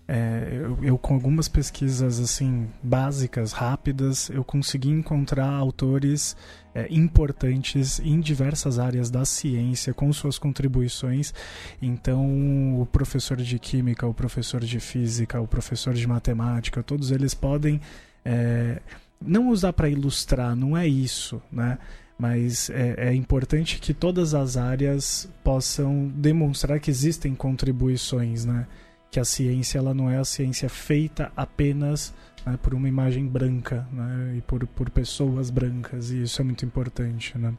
é, 0.08 0.60
eu, 0.62 0.84
eu, 0.84 0.98
com 0.98 1.14
algumas 1.14 1.48
pesquisas 1.48 2.20
assim 2.20 2.68
básicas, 2.82 3.54
rápidas, 3.54 4.30
eu 4.30 4.44
consegui 4.44 4.90
encontrar 4.90 5.50
autores 5.50 6.36
é, 6.76 6.88
importantes 6.90 8.00
em 8.00 8.20
diversas 8.20 8.80
áreas 8.80 9.10
da 9.10 9.24
ciência 9.24 9.94
com 9.94 10.12
suas 10.12 10.38
contribuições. 10.38 11.34
Então, 11.82 12.82
o 12.82 12.86
professor 12.86 13.38
de 13.38 13.58
química, 13.58 14.06
o 14.06 14.14
professor 14.14 14.62
de 14.62 14.80
física, 14.80 15.40
o 15.40 15.48
professor 15.48 15.94
de 15.94 16.06
matemática, 16.06 16.84
todos 16.84 17.10
eles 17.10 17.34
podem 17.34 17.80
é, 18.26 18.82
não 19.22 19.50
usar 19.50 19.72
para 19.72 19.88
ilustrar, 19.88 20.56
não 20.56 20.76
é 20.76 20.86
isso, 20.86 21.42
né? 21.52 21.78
Mas 22.18 22.70
é, 22.70 23.10
é, 23.10 23.14
importante 23.14 23.80
que 23.80 23.94
todas 23.94 24.34
as 24.34 24.56
áreas 24.56 25.28
possam 25.44 26.08
demonstrar 26.16 26.80
que 26.80 26.92
existem 26.92 27.34
contribuições, 27.34 28.46
né? 28.46 28.68
Que 29.14 29.20
a 29.20 29.26
ciência 29.26 29.78
ela 29.78 29.94
não 29.94 30.10
é 30.10 30.18
a 30.18 30.26
ciência 30.26 30.68
feita 30.68 31.32
apenas 31.38 32.12
né, 32.44 32.58
por 32.60 32.74
uma 32.74 32.90
imagem 32.90 33.28
branca, 33.28 33.88
né? 33.92 34.38
E 34.38 34.42
por, 34.42 34.66
por 34.66 34.90
pessoas 34.90 35.52
brancas, 35.52 36.10
e 36.10 36.24
isso 36.24 36.42
é 36.42 36.44
muito 36.44 36.66
importante, 36.66 37.38
né? 37.38 37.54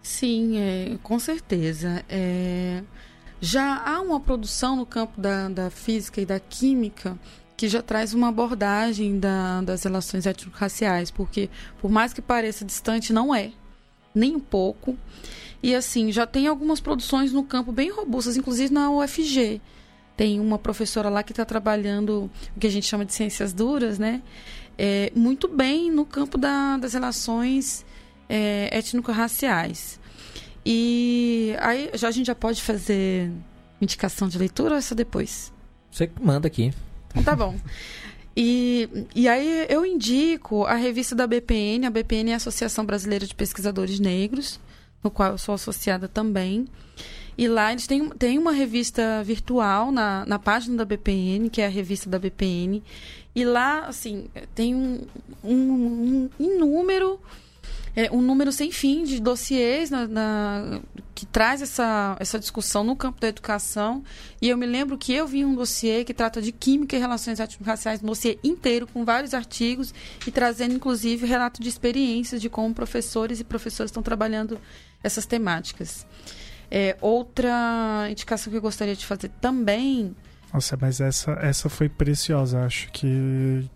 Sim, 0.00 0.56
é, 0.56 0.98
com 1.02 1.18
certeza. 1.18 2.02
É, 2.08 2.82
já 3.42 3.76
há 3.84 4.00
uma 4.00 4.18
produção 4.18 4.74
no 4.74 4.86
campo 4.86 5.20
da, 5.20 5.50
da 5.50 5.68
física 5.68 6.18
e 6.18 6.24
da 6.24 6.40
química 6.40 7.18
que 7.54 7.68
já 7.68 7.82
traz 7.82 8.14
uma 8.14 8.28
abordagem 8.28 9.18
da, 9.18 9.60
das 9.60 9.82
relações 9.82 10.24
étnico-raciais, 10.24 11.10
porque 11.10 11.50
por 11.78 11.90
mais 11.90 12.14
que 12.14 12.22
pareça 12.22 12.64
distante, 12.64 13.12
não 13.12 13.34
é, 13.34 13.52
nem 14.14 14.34
um 14.34 14.40
pouco. 14.40 14.96
E 15.62 15.74
assim, 15.74 16.10
já 16.10 16.26
tem 16.26 16.46
algumas 16.46 16.80
produções 16.80 17.34
no 17.34 17.44
campo 17.44 17.70
bem 17.70 17.90
robustas, 17.90 18.38
inclusive 18.38 18.72
na 18.72 18.90
UFG. 18.90 19.60
Tem 20.18 20.40
uma 20.40 20.58
professora 20.58 21.08
lá 21.08 21.22
que 21.22 21.30
está 21.30 21.44
trabalhando 21.44 22.28
o 22.56 22.58
que 22.58 22.66
a 22.66 22.70
gente 22.70 22.88
chama 22.88 23.04
de 23.04 23.14
ciências 23.14 23.52
duras, 23.52 24.00
né? 24.00 24.20
É, 24.76 25.12
muito 25.14 25.46
bem 25.46 25.92
no 25.92 26.04
campo 26.04 26.36
da, 26.36 26.76
das 26.76 26.92
relações 26.92 27.86
é, 28.28 28.68
étnico-raciais. 28.72 30.00
E 30.66 31.54
aí 31.60 31.90
já 31.94 32.08
a 32.08 32.10
gente 32.10 32.26
já 32.26 32.34
pode 32.34 32.60
fazer 32.60 33.30
indicação 33.80 34.28
de 34.28 34.36
leitura 34.36 34.72
ou 34.72 34.76
essa 34.76 34.92
depois? 34.92 35.52
Você 35.88 36.10
manda 36.20 36.48
aqui. 36.48 36.74
Então 37.10 37.22
tá 37.22 37.36
bom. 37.36 37.54
E, 38.36 38.88
e 39.14 39.28
aí 39.28 39.66
eu 39.68 39.86
indico 39.86 40.64
a 40.64 40.74
revista 40.74 41.14
da 41.14 41.28
BPN, 41.28 41.86
a 41.86 41.90
BPN 41.90 42.32
é 42.32 42.34
a 42.34 42.38
Associação 42.38 42.84
Brasileira 42.84 43.24
de 43.24 43.36
Pesquisadores 43.36 44.00
Negros, 44.00 44.58
no 45.00 45.12
qual 45.12 45.30
eu 45.30 45.38
sou 45.38 45.54
associada 45.54 46.08
também. 46.08 46.66
E 47.38 47.46
lá 47.46 47.70
eles 47.70 47.86
têm, 47.86 48.10
têm 48.10 48.36
uma 48.36 48.50
revista 48.50 49.22
virtual 49.22 49.92
na, 49.92 50.26
na 50.26 50.40
página 50.40 50.76
da 50.76 50.84
BPN, 50.84 51.48
que 51.48 51.62
é 51.62 51.66
a 51.66 51.70
revista 51.70 52.10
da 52.10 52.18
BPN. 52.18 52.82
E 53.32 53.44
lá, 53.44 53.86
assim, 53.86 54.26
tem 54.56 54.74
um, 54.74 55.06
um, 55.44 55.54
um 55.54 56.30
inúmero 56.40 57.20
é, 57.94 58.10
um 58.12 58.20
número 58.20 58.52
sem 58.52 58.70
fim 58.70 59.02
de 59.02 59.20
dossiês 59.20 59.90
na, 59.90 60.06
na, 60.06 60.80
que 61.14 61.26
traz 61.26 61.62
essa, 61.62 62.16
essa 62.20 62.38
discussão 62.38 62.84
no 62.84 62.94
campo 62.94 63.20
da 63.20 63.28
educação. 63.28 64.04
E 64.40 64.48
eu 64.48 64.56
me 64.56 64.66
lembro 64.66 64.96
que 64.96 65.12
eu 65.12 65.26
vi 65.26 65.44
um 65.44 65.54
dossiê 65.54 66.04
que 66.04 66.14
trata 66.14 66.40
de 66.40 66.52
química 66.52 66.96
e 66.96 66.98
relações 66.98 67.40
étnico-raciais, 67.40 68.02
um 68.02 68.06
dossiê 68.06 68.38
inteiro, 68.44 68.86
com 68.86 69.04
vários 69.04 69.34
artigos, 69.34 69.92
e 70.24 70.30
trazendo, 70.30 70.74
inclusive, 70.74 71.26
relato 71.26 71.60
de 71.60 71.68
experiências 71.68 72.40
de 72.40 72.48
como 72.48 72.72
professores 72.72 73.40
e 73.40 73.44
professoras 73.44 73.90
estão 73.90 74.02
trabalhando 74.02 74.60
essas 75.02 75.26
temáticas. 75.26 76.06
É, 76.70 76.96
outra 77.00 78.06
indicação 78.10 78.50
que 78.50 78.56
eu 78.56 78.62
gostaria 78.62 78.94
de 78.94 79.06
fazer 79.06 79.30
também. 79.40 80.14
Nossa, 80.52 80.76
mas 80.80 81.00
essa, 81.00 81.32
essa 81.40 81.68
foi 81.68 81.88
preciosa. 81.88 82.64
Acho 82.64 82.90
que 82.92 83.68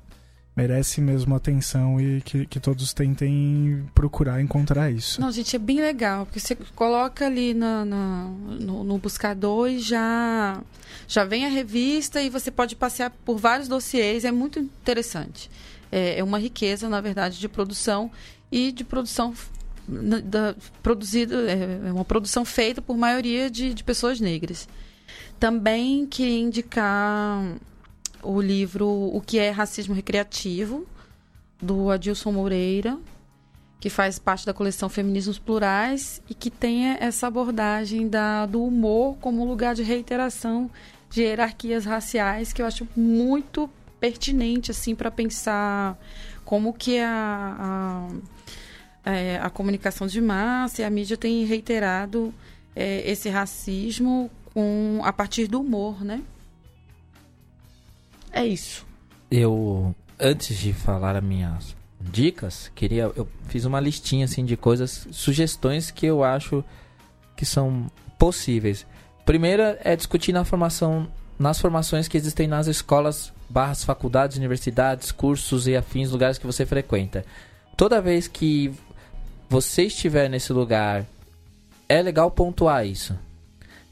merece 0.55 1.01
mesmo 1.01 1.35
atenção 1.35 2.01
e 2.01 2.21
que, 2.21 2.47
que 2.47 2.61
todos 2.61 2.93
tentem 2.93 3.89
procurar 3.95 4.41
encontrar 4.41 4.91
isso. 4.91 5.21
Não, 5.21 5.33
gente, 5.33 5.57
é 5.57 5.59
bem 5.59 5.81
legal, 5.81 6.27
porque 6.27 6.41
você 6.41 6.55
coloca 6.77 7.27
ali 7.27 7.55
na, 7.55 7.85
na 7.85 8.25
no, 8.61 8.85
no, 8.85 8.99
buscador 8.99 9.71
e 9.71 9.79
já, 9.79 10.61
já 11.09 11.25
vem 11.25 11.47
a 11.47 11.49
revista 11.49 12.21
e 12.21 12.29
você 12.29 12.51
pode 12.51 12.77
passear 12.77 13.11
por 13.25 13.39
vários 13.39 13.67
dossiês, 13.67 14.25
é 14.25 14.33
muito 14.33 14.59
interessante. 14.59 15.51
É, 15.91 16.19
é 16.19 16.25
uma 16.25 16.39
riqueza, 16.39 16.89
na 16.89 17.01
verdade, 17.01 17.41
de 17.41 17.49
produção 17.49 18.11
e 18.51 18.71
de 18.73 18.85
produção 18.85 19.33
da, 19.89 20.55
produzida, 20.83 21.35
é, 21.51 21.89
é 21.89 21.93
uma 21.93 22.05
produção 22.05 22.45
feita 22.45 22.81
por 22.81 22.97
maioria 22.97 23.51
de, 23.51 23.75
de 23.75 23.85
pessoas 23.85 24.21
negras. 24.21 24.69
Também 25.39 26.07
queria 26.07 26.39
indicar 26.39 27.57
o 28.23 28.41
livro 28.41 28.89
O 28.89 29.21
que 29.21 29.39
é 29.39 29.51
Racismo 29.51 29.95
Recreativo, 29.95 30.87
do 31.61 31.91
Adilson 31.91 32.33
Moreira, 32.33 32.99
que 33.81 33.91
faz 33.91 34.19
parte 34.19 34.47
da 34.47 34.55
coleção 34.55 34.89
Feminismos 34.89 35.39
Plurais 35.39 36.23
e 36.31 36.35
que 36.35 36.51
tem 36.51 36.91
essa 37.01 37.27
abordagem 37.27 38.09
da, 38.09 38.47
do 38.47 38.65
humor 38.65 39.17
como 39.21 39.45
lugar 39.45 39.75
de 39.75 39.83
reiteração 39.83 40.71
de 41.11 41.23
hierarquias 41.23 41.85
raciais, 41.85 42.53
que 42.53 42.63
eu 42.63 42.67
acho 42.67 42.87
muito 42.97 43.69
pertinente 44.01 44.71
assim 44.71 44.95
para 44.95 45.11
pensar 45.11 45.99
como 46.45 46.73
que 46.73 46.99
a, 46.99 47.09
a, 47.59 48.09
é, 49.05 49.39
a, 49.43 49.51
comunicação 49.51 50.07
de 50.07 50.21
massa 50.21 50.83
e 50.83 50.85
a 50.85 50.91
mídia 50.91 51.17
tem 51.17 51.45
reiterado 51.45 52.33
é, 52.75 53.09
esse 53.11 53.29
racismo 53.29 54.31
com, 54.53 55.01
a 55.03 55.13
partir 55.13 55.47
do 55.47 55.61
humor, 55.61 56.05
né? 56.05 56.23
É 58.33 58.45
isso. 58.45 58.87
Eu, 59.31 59.95
antes 60.19 60.57
de 60.57 60.73
falar 60.73 61.17
as 61.17 61.23
minhas 61.23 61.77
dicas, 62.01 62.71
queria. 62.75 63.11
Eu 63.15 63.29
fiz 63.49 63.65
uma 63.65 63.81
listinha 63.81 64.25
assim 64.25 64.45
de 64.45 64.57
coisas, 64.57 65.07
sugestões 65.11 65.91
que 65.91 66.07
eu 66.07 66.25
acho 66.25 66.65
que 67.37 67.45
são 67.45 67.91
possíveis. 68.19 68.87
Primeira 69.25 69.79
é 69.85 69.95
discutir 69.95 70.33
na 70.33 70.45
formação, 70.45 71.09
nas 71.39 71.61
formações 71.61 72.09
que 72.09 72.17
existem 72.17 72.49
nas 72.49 72.67
escolas, 72.67 73.33
barras, 73.49 73.85
faculdades, 73.85 74.37
universidades, 74.37 75.13
cursos 75.13 75.67
e 75.67 75.77
afins, 75.77 76.11
lugares 76.11 76.39
que 76.39 76.47
você 76.47 76.67
frequenta. 76.67 77.25
Toda 77.77 78.01
vez 78.01 78.27
que 78.27 78.73
você 79.53 79.83
estiver 79.83 80.31
nesse 80.31 80.51
lugar, 80.51 81.05
é 81.87 82.01
legal 82.01 82.31
pontuar 82.31 82.87
isso. 82.87 83.15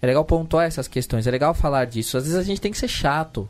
É 0.01 0.07
legal 0.07 0.25
pontuar 0.25 0.67
essas 0.67 0.89
questões, 0.89 1.27
é 1.27 1.31
legal 1.31 1.53
falar 1.53 1.85
disso. 1.85 2.17
Às 2.17 2.25
vezes 2.25 2.39
a 2.39 2.43
gente 2.43 2.63
tem 2.63 2.73
que 2.73 2.79
ser 2.79 2.89
chato 2.89 3.47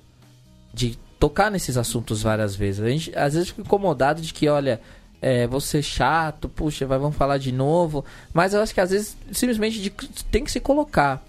de 0.74 0.98
tocar 1.20 1.52
nesses 1.52 1.76
assuntos 1.76 2.20
várias 2.20 2.56
vezes. 2.56 2.82
A 2.82 2.88
gente 2.88 3.16
às 3.16 3.34
vezes 3.34 3.50
fica 3.50 3.60
incomodado 3.60 4.20
de 4.20 4.34
que, 4.34 4.48
olha, 4.48 4.80
é, 5.22 5.46
vou 5.46 5.60
ser 5.60 5.82
chato, 5.82 6.48
puxa, 6.48 6.84
vai, 6.84 6.98
vamos 6.98 7.16
falar 7.16 7.38
de 7.38 7.52
novo. 7.52 8.04
Mas 8.34 8.54
eu 8.54 8.60
acho 8.60 8.74
que 8.74 8.80
às 8.80 8.90
vezes 8.90 9.16
simplesmente 9.30 9.80
de, 9.80 9.90
tem 10.32 10.42
que 10.42 10.50
se 10.50 10.58
colocar 10.58 11.22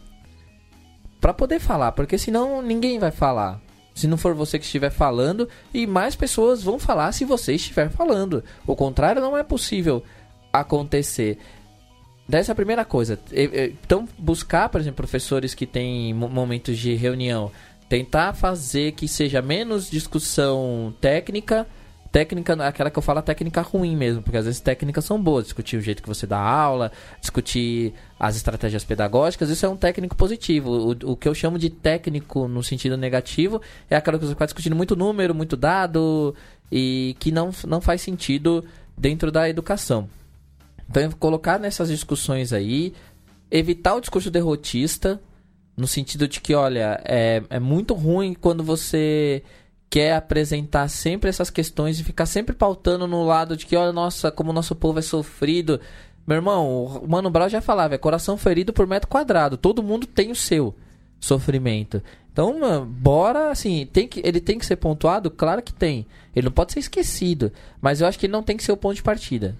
para 1.19 1.31
poder 1.31 1.59
falar, 1.59 1.91
porque 1.91 2.17
senão 2.17 2.59
ninguém 2.59 2.97
vai 2.97 3.11
falar. 3.11 3.61
Se 3.93 4.07
não 4.07 4.17
for 4.17 4.33
você 4.33 4.57
que 4.57 4.65
estiver 4.65 4.89
falando, 4.89 5.47
e 5.71 5.85
mais 5.85 6.15
pessoas 6.15 6.63
vão 6.63 6.79
falar 6.79 7.11
se 7.11 7.23
você 7.23 7.53
estiver 7.53 7.91
falando. 7.91 8.43
O 8.65 8.75
contrário 8.75 9.21
não 9.21 9.37
é 9.37 9.43
possível 9.43 10.03
acontecer. 10.51 11.37
Dessa 12.27 12.55
primeira 12.55 12.85
coisa. 12.85 13.19
Então, 13.83 14.07
buscar, 14.17 14.69
por 14.69 14.79
exemplo, 14.79 14.95
professores 14.97 15.53
que 15.53 15.65
têm 15.65 16.13
momentos 16.13 16.77
de 16.77 16.95
reunião 16.95 17.51
tentar 17.91 18.31
fazer 18.31 18.93
que 18.93 19.05
seja 19.05 19.41
menos 19.41 19.91
discussão 19.91 20.93
técnica, 21.01 21.67
técnica, 22.09 22.53
aquela 22.65 22.89
que 22.89 22.97
eu 22.97 23.03
falo, 23.03 23.21
técnica 23.21 23.61
ruim 23.61 23.97
mesmo, 23.97 24.21
porque 24.21 24.37
às 24.37 24.45
vezes 24.45 24.61
técnicas 24.61 25.03
são 25.03 25.21
boas, 25.21 25.43
discutir 25.43 25.75
o 25.75 25.81
jeito 25.81 26.01
que 26.01 26.07
você 26.07 26.25
dá 26.25 26.39
aula, 26.39 26.89
discutir 27.19 27.93
as 28.17 28.37
estratégias 28.37 28.85
pedagógicas, 28.85 29.49
isso 29.49 29.65
é 29.65 29.69
um 29.69 29.75
técnico 29.75 30.15
positivo. 30.15 30.69
O, 30.69 31.11
o 31.11 31.17
que 31.17 31.27
eu 31.27 31.35
chamo 31.35 31.59
de 31.59 31.69
técnico 31.69 32.47
no 32.47 32.63
sentido 32.63 32.95
negativo 32.95 33.61
é 33.89 33.97
aquela 33.97 34.17
que 34.17 34.23
você 34.23 34.31
está 34.31 34.45
discutindo 34.45 34.75
muito 34.75 34.95
número, 34.95 35.35
muito 35.35 35.57
dado 35.57 36.33
e 36.71 37.13
que 37.19 37.29
não, 37.29 37.49
não 37.67 37.81
faz 37.81 38.01
sentido 38.01 38.63
dentro 38.97 39.33
da 39.33 39.49
educação. 39.49 40.07
Então, 40.91 41.09
colocar 41.11 41.57
nessas 41.57 41.87
discussões 41.87 42.51
aí, 42.51 42.93
evitar 43.49 43.95
o 43.95 44.01
discurso 44.01 44.29
derrotista, 44.29 45.21
no 45.77 45.87
sentido 45.87 46.27
de 46.27 46.41
que, 46.41 46.53
olha, 46.53 47.01
é, 47.05 47.41
é 47.49 47.59
muito 47.61 47.93
ruim 47.93 48.33
quando 48.33 48.61
você 48.61 49.41
quer 49.89 50.15
apresentar 50.15 50.89
sempre 50.89 51.29
essas 51.29 51.49
questões 51.49 51.97
e 51.97 52.03
ficar 52.03 52.25
sempre 52.25 52.53
pautando 52.53 53.07
no 53.07 53.23
lado 53.23 53.55
de 53.55 53.65
que, 53.65 53.75
olha, 53.77 53.93
nossa, 53.93 54.31
como 54.31 54.49
o 54.49 54.53
nosso 54.53 54.75
povo 54.75 54.99
é 54.99 55.01
sofrido. 55.01 55.79
Meu 56.27 56.35
irmão, 56.35 56.85
o 56.85 57.07
Mano 57.07 57.29
Brown 57.29 57.47
já 57.47 57.61
falava, 57.61 57.95
é 57.95 57.97
coração 57.97 58.37
ferido 58.37 58.73
por 58.73 58.85
metro 58.85 59.07
quadrado. 59.07 59.55
Todo 59.55 59.81
mundo 59.81 60.05
tem 60.05 60.29
o 60.29 60.35
seu 60.35 60.75
sofrimento. 61.21 62.03
Então, 62.33 62.85
bora, 62.85 63.49
assim, 63.49 63.87
tem 63.93 64.09
que, 64.09 64.21
ele 64.25 64.41
tem 64.41 64.59
que 64.59 64.65
ser 64.65 64.75
pontuado? 64.75 65.31
Claro 65.31 65.61
que 65.61 65.73
tem. 65.73 66.05
Ele 66.35 66.45
não 66.45 66.51
pode 66.51 66.73
ser 66.73 66.79
esquecido. 66.79 67.49
Mas 67.81 68.01
eu 68.01 68.07
acho 68.07 68.19
que 68.19 68.25
ele 68.25 68.33
não 68.33 68.43
tem 68.43 68.57
que 68.57 68.63
ser 68.63 68.73
o 68.73 68.77
ponto 68.77 68.95
de 68.95 69.03
partida. 69.03 69.55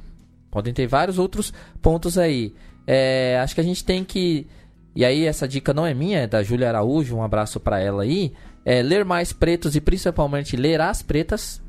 Podem 0.52 0.74
ter 0.74 0.86
vários 0.86 1.18
outros 1.18 1.54
pontos 1.82 2.18
aí. 2.18 2.54
É, 2.86 3.40
acho 3.42 3.56
que 3.56 3.62
a 3.62 3.64
gente 3.64 3.84
tem 3.84 4.04
que. 4.04 4.46
E 4.94 5.06
aí, 5.06 5.26
essa 5.26 5.48
dica 5.48 5.74
não 5.74 5.86
é 5.86 5.94
minha, 5.94 6.20
é 6.20 6.28
da 6.28 6.44
Júlia 6.44 6.68
Araújo. 6.68 7.16
Um 7.16 7.24
abraço 7.24 7.60
para 7.60 7.80
ela 7.80 8.04
aí 8.04 8.34
é, 8.66 8.82
ler 8.82 9.04
mais 9.06 9.34
pretos 9.34 9.76
e 9.76 9.82
principalmente 9.82 10.56
ler 10.56 10.82
as 10.82 11.02
pretas. 11.02 11.62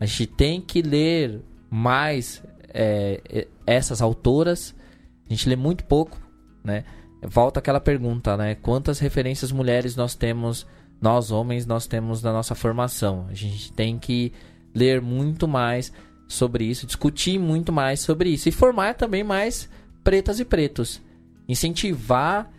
A 0.00 0.06
gente 0.06 0.26
tem 0.26 0.60
que 0.60 0.82
ler 0.82 1.40
mais 1.70 2.42
é, 2.68 3.46
essas 3.66 4.02
autoras. 4.02 4.74
A 5.28 5.32
gente 5.32 5.48
lê 5.48 5.56
muito 5.56 5.84
pouco, 5.84 6.18
né? 6.64 6.84
Volta 7.22 7.60
aquela 7.60 7.80
pergunta, 7.80 8.36
né? 8.36 8.56
Quantas 8.56 8.98
referências 8.98 9.52
mulheres 9.52 9.94
nós 9.94 10.14
temos, 10.14 10.66
nós 11.00 11.30
homens, 11.30 11.66
nós 11.66 11.86
temos 11.86 12.22
na 12.22 12.32
nossa 12.32 12.54
formação? 12.54 13.26
A 13.28 13.34
gente 13.34 13.72
tem 13.72 13.98
que 13.98 14.32
ler 14.74 15.00
muito 15.00 15.46
mais 15.46 15.92
sobre 16.32 16.64
isso, 16.64 16.86
discutir 16.86 17.38
muito 17.38 17.72
mais 17.72 18.00
sobre 18.00 18.30
isso 18.30 18.48
e 18.48 18.52
formar 18.52 18.94
também 18.94 19.22
mais 19.22 19.68
pretas 20.02 20.40
e 20.40 20.44
pretos. 20.44 21.00
Incentivar 21.48 22.50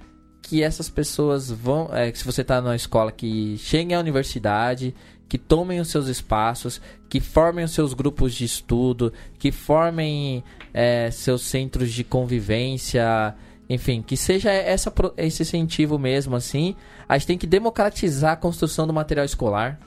que 0.42 0.62
essas 0.62 0.90
pessoas 0.90 1.50
vão. 1.50 1.90
É, 1.92 2.12
que 2.12 2.18
se 2.18 2.26
você 2.26 2.42
está 2.42 2.62
na 2.62 2.76
escola, 2.76 3.12
que 3.12 3.58
cheguem 3.58 3.96
à 3.96 4.00
universidade, 4.00 4.94
que 5.28 5.38
tomem 5.38 5.80
os 5.80 5.88
seus 5.88 6.08
espaços, 6.08 6.82
que 7.10 7.20
formem 7.20 7.66
os 7.66 7.72
seus 7.72 7.94
grupos 7.94 8.34
de 8.34 8.46
estudo, 8.46 9.12
que 9.40 9.52
formem 9.52 10.44
é, 10.74 11.10
seus 11.12 11.42
centros 11.42 11.92
de 11.92 12.04
convivência, 12.04 13.34
enfim, 13.70 14.02
que 14.02 14.18
seja 14.18 14.52
essa, 14.52 14.94
esse 15.18 15.42
incentivo 15.42 15.98
mesmo 15.98 16.36
assim. 16.36 16.76
A 17.08 17.18
gente 17.18 17.28
tem 17.28 17.38
que 17.38 17.48
democratizar 17.48 18.34
a 18.34 18.38
construção 18.38 18.86
do 18.86 18.94
material 18.94 19.26
escolar. 19.26 19.80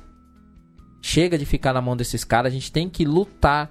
Chega 1.07 1.38
de 1.38 1.46
ficar 1.46 1.72
na 1.72 1.80
mão 1.80 1.96
desses 1.96 2.24
caras, 2.24 2.50
a 2.50 2.52
gente 2.52 2.72
tem 2.72 2.88
que 2.88 3.04
lutar 3.04 3.70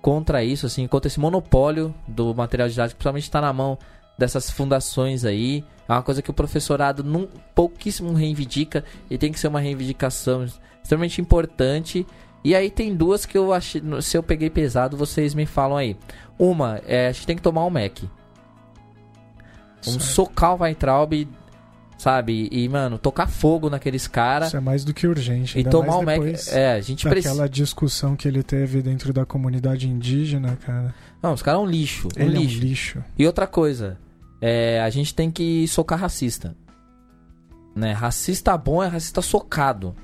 contra 0.00 0.42
isso, 0.42 0.64
assim, 0.64 0.86
contra 0.86 1.06
esse 1.06 1.20
monopólio 1.20 1.94
do 2.06 2.34
material 2.34 2.66
didático, 2.66 2.96
principalmente 2.96 3.24
está 3.24 3.42
na 3.42 3.52
mão 3.52 3.78
dessas 4.16 4.50
fundações 4.50 5.26
aí. 5.26 5.62
É 5.86 5.92
uma 5.92 6.02
coisa 6.02 6.22
que 6.22 6.30
o 6.30 6.32
professorado 6.32 7.04
num, 7.04 7.28
pouquíssimo 7.54 8.14
reivindica 8.14 8.86
e 9.10 9.18
tem 9.18 9.30
que 9.30 9.38
ser 9.38 9.48
uma 9.48 9.60
reivindicação 9.60 10.46
extremamente 10.82 11.20
importante. 11.20 12.06
E 12.42 12.54
aí 12.54 12.70
tem 12.70 12.96
duas 12.96 13.26
que 13.26 13.36
eu 13.36 13.52
achei, 13.52 13.82
se 14.00 14.16
eu 14.16 14.22
peguei 14.22 14.48
pesado, 14.48 14.96
vocês 14.96 15.34
me 15.34 15.44
falam 15.44 15.76
aí. 15.76 15.94
Uma, 16.38 16.80
é, 16.86 17.08
a 17.08 17.12
gente 17.12 17.26
tem 17.26 17.36
que 17.36 17.42
tomar 17.42 17.66
um 17.66 17.70
Mac. 17.70 17.98
Um 19.86 19.90
certo. 19.90 20.02
socar 20.04 20.54
o 20.54 20.62
Weintraub, 20.62 21.28
sabe? 21.98 22.48
E, 22.50 22.68
mano, 22.68 22.96
tocar 22.96 23.26
fogo 23.26 23.68
naqueles 23.68 24.06
caras. 24.06 24.48
Isso 24.48 24.56
é 24.56 24.60
mais 24.60 24.84
do 24.84 24.94
que 24.94 25.06
urgente. 25.06 25.58
E 25.58 25.64
tomar 25.64 25.98
o 25.98 26.02
Mac. 26.02 26.20
É, 26.52 26.72
a 26.72 26.80
gente 26.80 27.06
precisa. 27.06 27.34
Aquela 27.34 27.48
discussão 27.48 28.14
que 28.14 28.26
ele 28.26 28.42
teve 28.42 28.80
dentro 28.80 29.12
da 29.12 29.26
comunidade 29.26 29.88
indígena, 29.88 30.56
cara. 30.64 30.94
Não, 31.20 31.34
os 31.34 31.42
caras 31.42 31.60
é 31.60 31.64
um 31.64 31.66
lixo. 31.66 32.08
Um 32.16 32.22
ele 32.22 32.38
lixo. 32.38 32.56
é 32.56 32.64
um 32.64 32.68
lixo. 32.68 33.04
E 33.18 33.26
outra 33.26 33.46
coisa, 33.46 33.98
é, 34.40 34.80
a 34.80 34.88
gente 34.88 35.12
tem 35.12 35.30
que 35.30 35.66
socar 35.66 35.98
racista. 35.98 36.56
Né? 37.74 37.92
Racista 37.92 38.56
bom 38.56 38.82
é 38.82 38.86
racista 38.86 39.20
socado. 39.20 39.94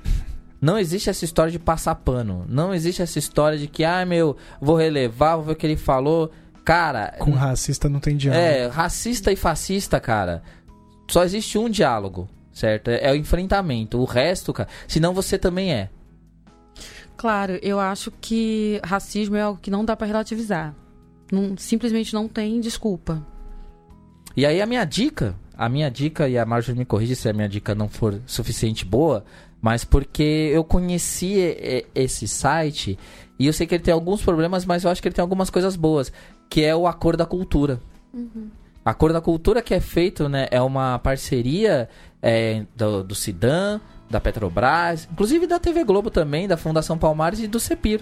Não 0.61 0.77
existe 0.77 1.09
essa 1.09 1.23
história 1.23 1.51
de 1.51 1.59
passar 1.59 1.95
pano. 1.95 2.45
Não 2.49 2.73
existe 2.73 3.01
essa 3.01 3.19
história 3.19 3.57
de 3.57 3.67
que, 3.67 3.83
ah, 3.83 4.05
meu, 4.05 4.35
vou 4.59 4.75
relevar, 4.75 5.35
vou 5.35 5.45
ver 5.45 5.51
o 5.53 5.55
que 5.55 5.65
ele 5.65 5.77
falou. 5.77 6.31
Cara. 6.63 7.13
Com 7.19 7.31
racista 7.31 7.87
não 7.87 7.99
tem 7.99 8.17
diálogo. 8.17 8.43
É, 8.43 8.67
racista 8.67 9.31
e 9.31 9.35
fascista, 9.35 9.99
cara. 9.99 10.41
Só 11.07 11.23
existe 11.23 11.57
um 11.57 11.69
diálogo, 11.69 12.27
certo? 12.51 12.89
É, 12.89 13.09
é 13.09 13.11
o 13.11 13.15
enfrentamento. 13.15 13.99
O 13.99 14.05
resto, 14.05 14.53
cara. 14.53 14.69
Senão 14.87 15.13
você 15.13 15.37
também 15.37 15.73
é. 15.73 15.89
Claro, 17.17 17.57
eu 17.61 17.79
acho 17.79 18.11
que 18.11 18.79
racismo 18.83 19.35
é 19.35 19.41
algo 19.41 19.59
que 19.61 19.71
não 19.71 19.85
dá 19.85 19.95
para 19.95 20.07
relativizar. 20.07 20.75
Não, 21.31 21.55
simplesmente 21.57 22.13
não 22.13 22.27
tem 22.27 22.59
desculpa. 22.59 23.25
E 24.35 24.45
aí 24.45 24.61
a 24.61 24.65
minha 24.65 24.83
dica, 24.83 25.35
a 25.57 25.69
minha 25.69 25.89
dica, 25.89 26.27
e 26.27 26.37
a 26.37 26.45
Marjorie 26.45 26.77
me 26.77 26.85
corrige 26.85 27.15
se 27.15 27.29
a 27.29 27.33
minha 27.33 27.47
dica 27.47 27.73
não 27.73 27.87
for 27.87 28.21
suficiente 28.25 28.83
boa, 28.83 29.23
mas 29.61 29.85
porque 29.85 30.51
eu 30.53 30.63
conheci 30.63 31.37
esse 31.95 32.27
site 32.27 32.99
e 33.39 33.47
eu 33.47 33.53
sei 33.53 33.65
que 33.65 33.75
ele 33.75 33.83
tem 33.83 33.93
alguns 33.93 34.21
problemas, 34.21 34.65
mas 34.65 34.83
eu 34.83 34.89
acho 34.89 35.01
que 35.01 35.07
ele 35.07 35.15
tem 35.15 35.23
algumas 35.23 35.49
coisas 35.49 35.75
boas, 35.75 36.11
que 36.49 36.63
é 36.63 36.75
o 36.75 36.85
Acordo 36.85 37.19
da 37.19 37.25
Cultura. 37.25 37.79
Uhum. 38.13 38.49
A 38.85 38.91
Acordo 38.91 39.13
da 39.13 39.21
Cultura 39.21 39.63
que 39.63 39.73
é 39.73 39.79
feito, 39.79 40.29
né, 40.29 40.47
é 40.51 40.61
uma 40.61 40.99
parceria 40.99 41.89
é, 42.21 42.63
do, 42.75 43.03
do 43.03 43.15
Cidan, 43.15 43.81
da 44.07 44.21
Petrobras, 44.21 45.07
inclusive 45.11 45.47
da 45.47 45.57
TV 45.57 45.83
Globo 45.83 46.11
também, 46.11 46.47
da 46.47 46.55
Fundação 46.55 46.95
Palmares 46.95 47.39
e 47.39 47.47
do 47.47 47.59
Cepir. 47.59 48.01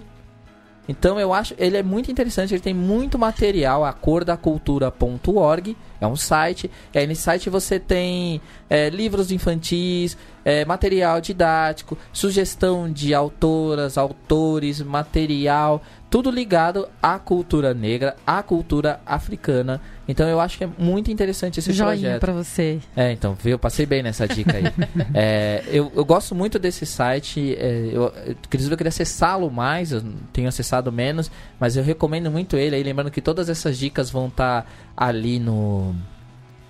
Então 0.87 1.17
eu 1.17 1.33
acho 1.33 1.55
ele 1.57 1.77
é 1.77 1.83
muito 1.83 2.11
interessante, 2.11 2.53
ele 2.53 2.61
tem 2.61 2.73
muito 2.73 3.17
material, 3.17 3.85
acordacultura.org, 3.85 5.77
é 6.01 6.07
um 6.07 6.17
site. 6.17 6.69
Nesse 6.93 7.21
site 7.21 7.49
você 7.49 7.79
tem 7.79 8.41
é, 8.69 8.89
livros 8.89 9.31
infantis, 9.31 10.17
é, 10.43 10.65
material 10.65 11.21
didático, 11.21 11.97
sugestão 12.11 12.91
de 12.91 13.13
autoras, 13.13 13.97
autores, 13.97 14.81
material, 14.81 15.81
tudo 16.13 16.29
ligado 16.29 16.87
à 17.01 17.17
cultura 17.17 17.73
negra, 17.73 18.15
à 18.23 18.43
cultura 18.43 19.01
africana. 19.03 19.81
Então 20.07 20.29
eu 20.29 20.39
acho 20.39 20.59
que 20.59 20.63
é 20.63 20.69
muito 20.77 21.09
interessante 21.09 21.57
esse 21.57 21.73
Joinha 21.73 22.01
projeto. 22.01 22.19
para 22.19 22.33
você. 22.33 22.79
É, 22.95 23.11
então, 23.11 23.33
viu? 23.33 23.57
Passei 23.57 23.83
bem 23.87 24.03
nessa 24.03 24.27
dica 24.27 24.55
aí. 24.55 24.63
é, 25.11 25.63
eu, 25.65 25.91
eu 25.95 26.05
gosto 26.05 26.35
muito 26.35 26.59
desse 26.59 26.85
site. 26.85 27.55
É, 27.57 27.89
eu, 27.91 28.13
inclusive, 28.45 28.71
eu 28.71 28.77
queria 28.77 28.89
acessá-lo 28.89 29.49
mais, 29.49 29.91
eu 29.91 30.03
tenho 30.31 30.47
acessado 30.47 30.91
menos, 30.91 31.31
mas 31.59 31.75
eu 31.75 31.83
recomendo 31.83 32.29
muito 32.29 32.57
ele. 32.57 32.75
Aí, 32.75 32.83
lembrando 32.83 33.09
que 33.09 33.19
todas 33.19 33.49
essas 33.49 33.75
dicas 33.75 34.11
vão 34.11 34.27
estar 34.27 34.61
tá 34.61 34.67
ali 34.95 35.39
no, 35.39 35.95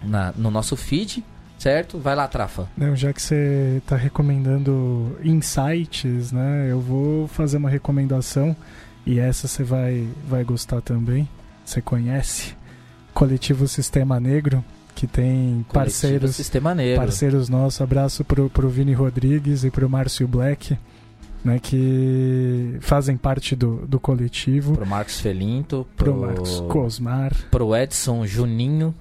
na, 0.02 0.34
no 0.38 0.50
nosso 0.50 0.78
feed 0.78 1.22
certo? 1.58 1.98
Vai 1.98 2.14
lá, 2.14 2.28
Trafa. 2.28 2.68
Não, 2.76 2.94
já 2.94 3.14
que 3.14 3.22
você 3.22 3.76
está 3.78 3.96
recomendando 3.96 5.18
insights, 5.24 6.30
né? 6.32 6.68
Eu 6.70 6.82
vou 6.82 7.26
fazer 7.28 7.56
uma 7.56 7.70
recomendação 7.70 8.54
e 9.06 9.20
essa 9.20 9.48
você 9.48 9.64
vai, 9.64 10.08
vai 10.28 10.44
gostar 10.44 10.82
também. 10.82 11.28
Você 11.66 11.82
conhece? 11.82 12.56
Coletivo 13.14 13.68
Sistema 13.68 14.20
Negro, 14.20 14.64
que 14.96 15.08
tem 15.08 15.66
Coletivo 15.68 15.74
parceiros. 15.74 16.36
Sistema 16.36 16.74
Negro. 16.74 17.02
Parceiros 17.02 17.50
nossos. 17.50 17.82
Abraço 17.82 18.24
pro, 18.24 18.50
pro 18.50 18.70
Vini 18.70 18.94
Rodrigues 18.94 19.64
e 19.64 19.72
pro 19.72 19.90
Márcio 19.90 20.28
Black. 20.28 20.78
Né, 21.44 21.60
que 21.60 22.78
fazem 22.80 23.18
parte 23.18 23.54
do, 23.54 23.86
do 23.86 24.00
coletivo. 24.00 24.78
Pro 24.78 24.88
Marcos 24.88 25.20
Felinto, 25.20 25.86
pro, 25.98 26.14
pro 26.14 26.22
Marcos 26.22 26.62
Cosmar, 26.70 27.36
pro 27.52 27.76
Edson 27.76 28.26
Juninho, 28.26 28.96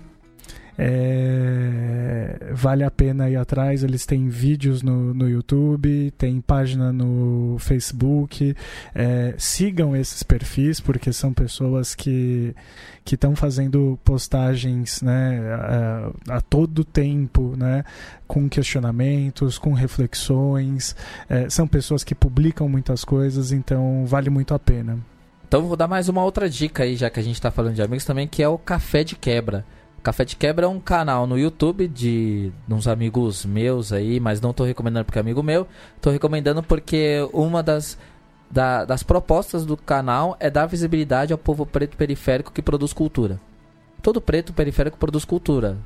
é, 0.79 2.51
vale 2.53 2.85
a 2.85 2.91
pena 2.91 3.29
ir 3.29 3.37
atrás. 3.37 3.85
Eles 3.85 4.07
têm 4.07 4.29
vídeos 4.29 4.83
no, 4.83 5.13
no 5.13 5.29
YouTube, 5.29 6.13
tem 6.17 6.41
página 6.41 6.93
no 6.93 7.57
Facebook. 7.59 8.55
É, 8.95 9.35
sigam 9.37 9.95
esses 9.97 10.23
perfis, 10.23 10.81
porque 10.81 11.13
são 11.13 11.33
pessoas 11.33 11.95
que 11.95 12.55
estão 13.05 13.35
fazendo 13.35 13.99
postagens 14.05 15.03
né, 15.03 15.41
a, 15.55 16.37
a, 16.37 16.41
todo 16.41 16.85
tempo, 16.85 17.55
né, 17.57 17.85
com 18.27 18.49
questionamentos, 18.49 19.59
com 19.59 19.73
reflexões. 19.73 20.97
É, 21.29 21.51
são 21.51 21.67
pessoas 21.67 22.05
que 22.05 22.15
publicam 22.15 22.69
muitas 22.69 23.05
coisas, 23.05 23.53
então 23.53 24.07
vale 24.07 24.31
muito 24.31 24.55
a 24.55 24.59
pena. 24.59 24.99
Então 25.47 25.67
vou 25.67 25.77
dar 25.77 25.87
mais 25.87 26.09
uma 26.09 26.25
outra 26.25 26.49
dica 26.49 26.85
aí, 26.85 26.97
já 26.97 27.11
que 27.11 27.21
a 27.21 27.23
gente 27.23 27.35
está 27.35 27.51
falando 27.51 27.75
de 27.75 27.83
amigos 27.83 28.07
também, 28.07 28.27
que 28.27 28.43
é 28.43 28.49
o 28.49 28.57
Café 28.57 29.05
de 29.05 29.15
Quebra. 29.15 29.67
Café 30.03 30.25
de 30.25 30.35
Quebra 30.35 30.67
é 30.67 30.69
um 30.69 30.81
canal 30.81 31.27
no 31.27 31.39
YouTube 31.39 31.87
de, 31.87 32.51
uns 32.69 32.89
amigos 32.89 33.45
meus 33.45 33.93
aí, 33.93 34.19
mas 34.19 34.41
não 34.41 34.51
estou 34.51 34.67
recomendando 34.67 35.05
porque 35.05 35.19
é 35.19 35.21
amigo 35.21 35.43
meu. 35.43 35.67
Estou 35.97 36.13
recomendando 36.13 36.63
porque 36.63 37.19
uma 37.33 37.63
das, 37.63 37.97
da, 38.51 38.85
das 38.85 39.05
propostas 39.05 39.65
do 39.65 39.77
canal 39.77 40.37
é 40.41 40.51
dar 40.51 40.67
visibilidade 40.67 41.33
ao 41.33 41.39
povo 41.39 41.65
preto 41.65 41.97
periférico 41.97 42.53
que 42.53 42.61
produz 42.61 42.93
cultura. 42.93 43.41
Todo 44.03 44.21
preto 44.21 44.53
periférico 44.53 44.99
produz 44.99 45.25
cultura. 45.25 45.79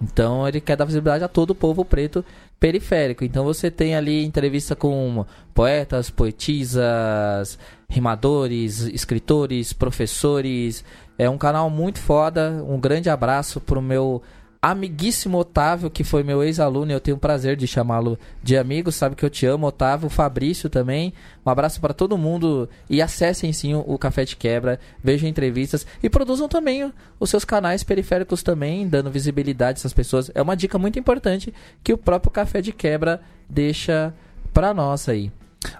Então 0.00 0.46
ele 0.46 0.60
quer 0.60 0.76
dar 0.76 0.84
visibilidade 0.84 1.24
a 1.24 1.28
todo 1.28 1.50
o 1.50 1.54
povo 1.54 1.84
preto 1.84 2.24
periférico. 2.60 3.24
Então 3.24 3.44
você 3.44 3.70
tem 3.70 3.96
ali 3.96 4.24
entrevista 4.24 4.76
com 4.76 5.24
poetas, 5.54 6.10
poetisas, 6.10 7.58
rimadores, 7.88 8.80
escritores, 8.82 9.72
professores, 9.72 10.84
é 11.18 11.28
um 11.28 11.38
canal 11.38 11.70
muito 11.70 11.98
foda. 11.98 12.64
Um 12.68 12.78
grande 12.78 13.08
abraço 13.10 13.60
pro 13.60 13.80
meu 13.80 14.22
amiguíssimo 14.60 15.38
Otávio, 15.38 15.90
que 15.90 16.02
foi 16.02 16.24
meu 16.24 16.42
ex-aluno, 16.42 16.90
eu 16.90 16.98
tenho 16.98 17.16
o 17.16 17.20
prazer 17.20 17.56
de 17.56 17.68
chamá-lo 17.68 18.18
de 18.42 18.56
amigo, 18.56 18.90
sabe 18.90 19.14
que 19.14 19.24
eu 19.24 19.30
te 19.30 19.46
amo, 19.46 19.66
Otávio, 19.66 20.08
Fabrício 20.08 20.68
também. 20.68 21.12
Um 21.44 21.50
abraço 21.50 21.80
para 21.80 21.94
todo 21.94 22.18
mundo 22.18 22.68
e 22.90 23.00
acessem 23.00 23.52
sim 23.52 23.74
o 23.74 23.96
Café 23.96 24.24
de 24.24 24.34
Quebra, 24.34 24.80
vejam 25.02 25.28
entrevistas 25.28 25.86
e 26.02 26.10
produzam 26.10 26.48
também 26.48 26.92
os 27.20 27.30
seus 27.30 27.44
canais 27.44 27.84
periféricos 27.84 28.42
também, 28.42 28.88
dando 28.88 29.10
visibilidade 29.10 29.76
a 29.76 29.80
essas 29.80 29.92
pessoas. 29.92 30.32
É 30.34 30.42
uma 30.42 30.56
dica 30.56 30.78
muito 30.78 30.98
importante 30.98 31.54
que 31.84 31.92
o 31.92 31.98
próprio 31.98 32.32
Café 32.32 32.60
de 32.60 32.72
Quebra 32.72 33.20
deixa 33.48 34.12
para 34.52 34.74
nós 34.74 35.08
aí. 35.08 35.30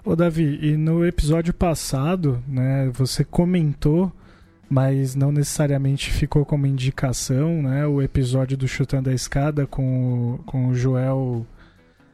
Ô 0.05 0.15
Davi, 0.15 0.59
e 0.61 0.77
no 0.77 1.05
episódio 1.05 1.53
passado, 1.53 2.41
né, 2.47 2.89
você 2.93 3.23
comentou 3.23 4.11
mas 4.69 5.15
não 5.15 5.31
necessariamente 5.31 6.11
ficou 6.11 6.45
como 6.45 6.67
indicação, 6.67 7.61
né? 7.61 7.85
O 7.85 8.01
episódio 8.01 8.57
do 8.57 8.67
Chutando 8.67 9.09
a 9.09 9.13
Escada 9.13 9.65
com 9.65 10.33
o, 10.33 10.37
com 10.45 10.67
o 10.67 10.75
Joel, 10.75 11.45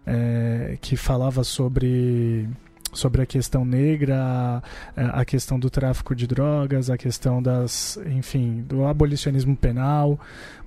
é, 0.06 0.78
que 0.80 0.96
falava 0.96 1.44
sobre, 1.44 2.48
sobre 2.94 3.22
a 3.24 3.26
questão 3.26 3.66
negra, 3.66 4.62
a, 4.96 5.22
a, 5.22 5.26
questão 5.26 5.60
do 5.60 5.70
tráfico 5.70 6.16
de 6.16 6.28
drogas, 6.28 6.90
a 6.90 6.98
questão 6.98 7.42
das, 7.42 7.98
enfim, 8.06 8.64
do 8.68 8.86
abolicionismo 8.86 9.56
penal. 9.56 10.20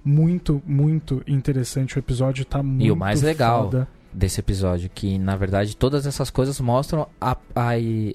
Muito, 0.04 0.62
muito 0.66 1.22
interessante 1.26 1.96
o 1.96 1.98
episódio, 1.98 2.44
tá 2.44 2.62
muito 2.62 2.84
E 2.84 2.90
o 2.90 2.96
mais 2.96 3.22
legal, 3.22 3.64
foda 3.64 3.88
desse 4.16 4.40
episódio, 4.40 4.90
que 4.92 5.18
na 5.18 5.36
verdade 5.36 5.76
todas 5.76 6.06
essas 6.06 6.30
coisas 6.30 6.58
mostram 6.58 7.06
a, 7.20 7.36
a, 7.54 7.70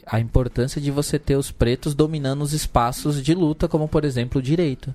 a 0.08 0.20
importância 0.20 0.82
de 0.82 0.90
você 0.90 1.20
ter 1.20 1.36
os 1.36 1.52
pretos 1.52 1.94
dominando 1.94 2.42
os 2.42 2.54
espaços 2.54 3.24
de 3.24 3.36
luta, 3.36 3.68
como 3.68 3.88
por 3.88 4.04
exemplo 4.04 4.40
o 4.40 4.42
direito. 4.42 4.94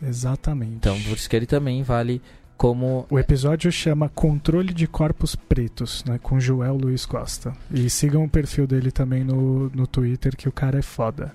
Exatamente. 0.00 0.74
Então 0.76 1.00
por 1.02 1.16
isso 1.16 1.28
que 1.28 1.34
ele 1.34 1.46
também 1.46 1.82
vale 1.82 2.22
como. 2.56 3.04
O 3.10 3.18
episódio 3.18 3.70
chama 3.72 4.08
Controle 4.08 4.72
de 4.72 4.86
Corpos 4.86 5.34
Pretos, 5.34 6.04
né? 6.04 6.20
Com 6.22 6.38
Joel 6.38 6.76
Luiz 6.76 7.04
Costa. 7.04 7.52
E 7.72 7.90
sigam 7.90 8.24
o 8.24 8.28
perfil 8.28 8.66
dele 8.66 8.92
também 8.92 9.24
no, 9.24 9.68
no 9.70 9.86
Twitter, 9.86 10.36
que 10.36 10.48
o 10.48 10.52
cara 10.52 10.78
é 10.78 10.82
foda. 10.82 11.34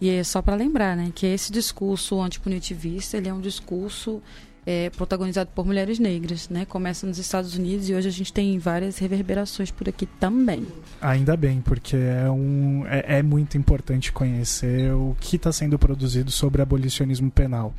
E 0.00 0.10
é 0.10 0.22
só 0.22 0.42
para 0.42 0.54
lembrar, 0.54 0.96
né, 0.96 1.10
que 1.14 1.24
esse 1.24 1.50
discurso 1.50 2.20
antipunitivista, 2.20 3.16
ele 3.16 3.28
é 3.28 3.32
um 3.32 3.40
discurso 3.40 4.20
é, 4.66 4.90
protagonizado 4.90 5.50
por 5.54 5.66
mulheres 5.66 5.98
negras, 5.98 6.48
né? 6.48 6.64
Começa 6.64 7.06
nos 7.06 7.18
Estados 7.18 7.56
Unidos 7.56 7.88
e 7.88 7.94
hoje 7.94 8.08
a 8.08 8.12
gente 8.12 8.32
tem 8.32 8.58
várias 8.58 8.98
reverberações 8.98 9.70
por 9.70 9.88
aqui 9.88 10.06
também. 10.06 10.66
Ainda 11.00 11.36
bem, 11.36 11.60
porque 11.60 11.96
é, 11.96 12.30
um, 12.30 12.84
é, 12.86 13.18
é 13.18 13.22
muito 13.22 13.58
importante 13.58 14.12
conhecer 14.12 14.92
o 14.92 15.16
que 15.20 15.36
está 15.36 15.52
sendo 15.52 15.78
produzido 15.78 16.30
sobre 16.30 16.62
abolicionismo 16.62 17.30
penal. 17.30 17.74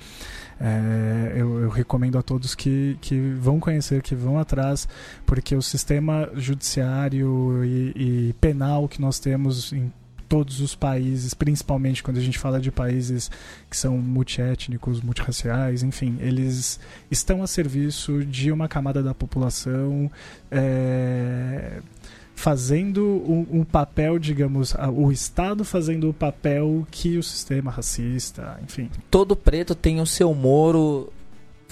É, 0.59 1.33
eu, 1.35 1.59
eu, 1.59 1.69
recomendo 1.69 2.17
a 2.17 2.21
todos 2.21 2.55
que, 2.55 2.97
que 3.01 3.19
vão 3.39 3.59
conhecer, 3.59 4.01
que 4.01 4.15
vão 4.15 4.39
atrás, 4.39 4.87
porque 5.25 5.53
o 5.53 5.61
sistema 5.61 6.29
judiciário 6.35 7.61
e, 7.65 8.29
e 8.29 8.33
penal 8.39 8.87
que 8.87 9.01
nós 9.01 9.19
temos 9.19 9.73
em 9.73 9.91
todos 10.35 10.59
os 10.59 10.75
países, 10.75 11.33
principalmente 11.33 12.03
quando 12.03 12.17
a 12.17 12.21
gente 12.21 12.37
fala 12.37 12.59
de 12.59 12.69
países 12.69 13.31
que 13.69 13.77
são 13.77 13.97
multiétnicos, 13.97 14.99
multirraciais, 14.99 15.81
enfim, 15.81 16.17
eles 16.19 16.77
estão 17.09 17.41
a 17.41 17.47
serviço 17.47 18.25
de 18.25 18.51
uma 18.51 18.67
camada 18.67 19.01
da 19.01 19.13
população. 19.13 20.11
É, 20.51 21.79
fazendo 22.35 23.23
um, 23.49 23.63
papel, 23.63 24.19
digamos, 24.19 24.75
o 24.93 25.09
Estado 25.09 25.63
fazendo 25.63 26.09
o 26.09 26.13
papel 26.13 26.85
que 26.91 27.17
o 27.17 27.23
sistema 27.23 27.71
racista, 27.71 28.59
enfim. 28.61 28.89
Todo 29.09 29.37
preto 29.37 29.73
tem 29.73 30.01
o 30.01 30.05
seu 30.05 30.33
moro 30.33 31.13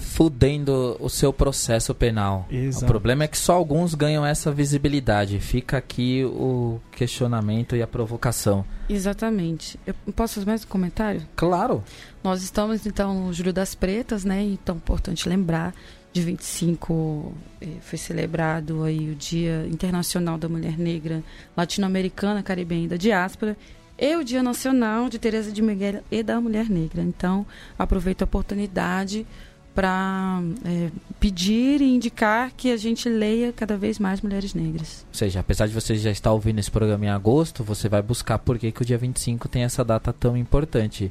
fudendo 0.04 0.96
o 1.00 1.08
seu 1.08 1.32
processo 1.32 1.94
penal. 1.94 2.46
Exato. 2.50 2.84
O 2.84 2.88
problema 2.88 3.24
é 3.24 3.28
que 3.28 3.38
só 3.38 3.54
alguns 3.54 3.94
ganham 3.94 4.24
essa 4.24 4.52
visibilidade. 4.52 5.40
Fica 5.40 5.78
aqui 5.78 6.24
o 6.24 6.80
questionamento 6.92 7.74
e 7.74 7.82
a 7.82 7.86
provocação. 7.86 8.64
Exatamente. 8.88 9.78
Eu 9.86 9.94
posso 10.14 10.34
fazer 10.34 10.46
mais 10.46 10.64
um 10.64 10.68
comentário? 10.68 11.22
Claro. 11.34 11.82
Nós 12.22 12.42
estamos 12.42 12.86
então 12.86 13.26
no 13.26 13.32
Júlio 13.32 13.52
das 13.52 13.74
Pretas, 13.74 14.24
né? 14.24 14.42
Então, 14.42 14.76
importante 14.76 15.28
lembrar, 15.28 15.74
de 16.12 16.22
25 16.22 17.34
eh, 17.60 17.66
foi 17.80 17.98
celebrado 17.98 18.84
aí 18.84 19.10
o 19.10 19.16
Dia 19.16 19.66
Internacional 19.68 20.38
da 20.38 20.48
Mulher 20.48 20.78
Negra 20.78 21.24
Latino-Americana, 21.56 22.42
Caribenha 22.42 22.84
e 22.84 22.88
da 22.88 22.96
Diáspora 22.96 23.56
e 23.98 24.16
o 24.16 24.24
Dia 24.24 24.42
Nacional 24.42 25.08
de 25.08 25.18
Teresa 25.18 25.50
de 25.50 25.62
Miguel 25.62 26.02
e 26.10 26.22
da 26.22 26.40
Mulher 26.40 26.68
Negra. 26.68 27.02
Então, 27.02 27.46
aproveito 27.78 28.22
a 28.22 28.24
oportunidade 28.24 29.26
para 29.74 30.40
é, 30.64 30.90
pedir 31.18 31.80
e 31.80 31.94
indicar 31.94 32.52
que 32.56 32.70
a 32.70 32.76
gente 32.76 33.08
leia 33.08 33.52
cada 33.52 33.76
vez 33.76 33.98
mais 33.98 34.20
mulheres 34.20 34.54
negras. 34.54 35.04
Ou 35.08 35.14
seja, 35.14 35.40
apesar 35.40 35.66
de 35.66 35.74
você 35.74 35.96
já 35.96 36.10
estar 36.10 36.32
ouvindo 36.32 36.60
esse 36.60 36.70
programa 36.70 37.04
em 37.04 37.08
agosto, 37.08 37.64
você 37.64 37.88
vai 37.88 38.00
buscar 38.00 38.38
por 38.38 38.58
que, 38.58 38.70
que 38.70 38.82
o 38.82 38.84
dia 38.84 38.96
25 38.96 39.48
tem 39.48 39.64
essa 39.64 39.84
data 39.84 40.12
tão 40.12 40.36
importante. 40.36 41.10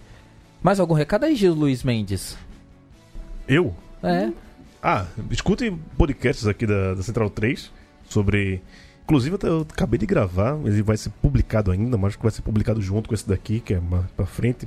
Mais 0.62 0.80
algum 0.80 0.94
recado 0.94 1.26
aí, 1.26 1.36
Gil 1.36 1.54
Luiz 1.54 1.84
Mendes? 1.84 2.38
Eu? 3.48 3.76
É. 4.02 4.32
Ah, 4.82 5.06
escute 5.30 5.72
podcasts 5.98 6.48
aqui 6.48 6.66
da, 6.66 6.94
da 6.94 7.04
Central 7.04 7.30
3 7.30 7.72
sobre. 8.08 8.62
Inclusive, 9.04 9.38
eu 9.44 9.68
acabei 9.70 9.98
de 9.98 10.06
gravar, 10.06 10.58
ele 10.64 10.82
vai 10.82 10.96
ser 10.96 11.10
publicado 11.22 11.72
ainda, 11.72 11.98
mas 11.98 12.16
vai 12.16 12.32
ser 12.32 12.42
publicado 12.42 12.82
junto 12.82 13.10
com 13.10 13.14
esse 13.14 13.28
daqui, 13.28 13.60
que 13.60 13.74
é 13.74 13.80
mais 13.82 14.06
pra 14.12 14.26
frente, 14.26 14.66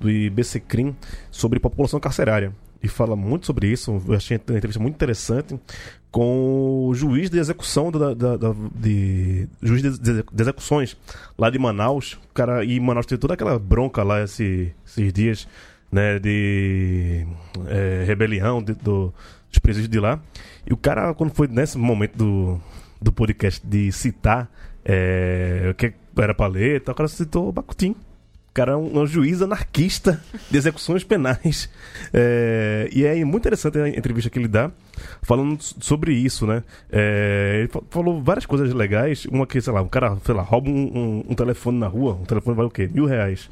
do 0.00 0.08
IBC 0.08 0.60
Crim, 0.60 0.94
sobre 1.32 1.58
população 1.58 1.98
carcerária 1.98 2.52
e 2.82 2.88
fala 2.88 3.14
muito 3.14 3.46
sobre 3.46 3.68
isso. 3.68 4.02
Eu 4.06 4.14
achei 4.14 4.36
uma 4.36 4.58
entrevista 4.58 4.82
muito 4.82 4.94
interessante 4.94 5.58
com 6.10 6.88
o 6.88 6.94
juiz 6.94 7.30
de 7.30 7.38
execução 7.38 7.90
da, 7.90 8.12
da, 8.12 8.36
da 8.36 8.54
de 8.74 9.48
juiz 9.62 9.82
de, 9.82 10.22
de, 10.22 10.42
execuções 10.42 10.96
lá 11.38 11.48
de 11.48 11.58
Manaus. 11.58 12.18
O 12.30 12.34
cara 12.34 12.64
e 12.64 12.78
Manaus 12.80 13.06
teve 13.06 13.20
toda 13.20 13.34
aquela 13.34 13.58
bronca 13.58 14.02
lá 14.02 14.22
esse, 14.22 14.74
esses 14.84 15.12
dias, 15.12 15.48
né, 15.90 16.18
de 16.18 17.26
é, 17.68 18.04
rebelião 18.06 18.62
de, 18.62 18.74
do, 18.74 19.14
dos 19.48 19.58
presídios 19.58 19.88
de 19.90 20.00
lá. 20.00 20.20
E 20.66 20.72
o 20.72 20.76
cara 20.76 21.14
quando 21.14 21.32
foi 21.32 21.46
nesse 21.46 21.78
momento 21.78 22.16
do, 22.16 22.60
do 23.00 23.12
podcast 23.12 23.64
de 23.64 23.92
citar 23.92 24.50
é, 24.84 25.68
o 25.70 25.74
que 25.74 25.94
era 26.16 26.34
para 26.34 26.46
ler, 26.48 26.82
o 26.86 26.94
cara 26.94 27.08
citou 27.08 27.52
o 28.52 28.54
cara 28.54 28.72
é 28.72 28.76
um, 28.76 29.00
um, 29.00 29.06
juiz 29.06 29.40
anarquista 29.40 30.22
de 30.50 30.58
execuções 30.58 31.02
penais. 31.02 31.70
É, 32.12 32.86
e 32.92 33.02
é 33.02 33.24
muito 33.24 33.38
interessante 33.38 33.78
a 33.78 33.88
entrevista 33.88 34.28
que 34.28 34.38
ele 34.38 34.46
dá, 34.46 34.70
falando 35.22 35.58
sobre 35.62 36.12
isso, 36.12 36.46
né? 36.46 36.62
É, 36.90 37.60
ele 37.60 37.70
falou 37.88 38.22
várias 38.22 38.44
coisas 38.44 38.70
legais. 38.74 39.24
Uma 39.24 39.46
que, 39.46 39.58
sei 39.58 39.72
lá, 39.72 39.80
um 39.80 39.88
cara, 39.88 40.18
sei 40.22 40.34
lá, 40.34 40.42
rouba 40.42 40.68
um, 40.68 40.74
um, 40.74 41.24
um 41.30 41.34
telefone 41.34 41.78
na 41.78 41.86
rua, 41.86 42.12
um 42.12 42.24
telefone 42.24 42.54
vale 42.54 42.68
o 42.68 42.70
quê? 42.70 42.90
Mil 42.92 43.06
reais. 43.06 43.48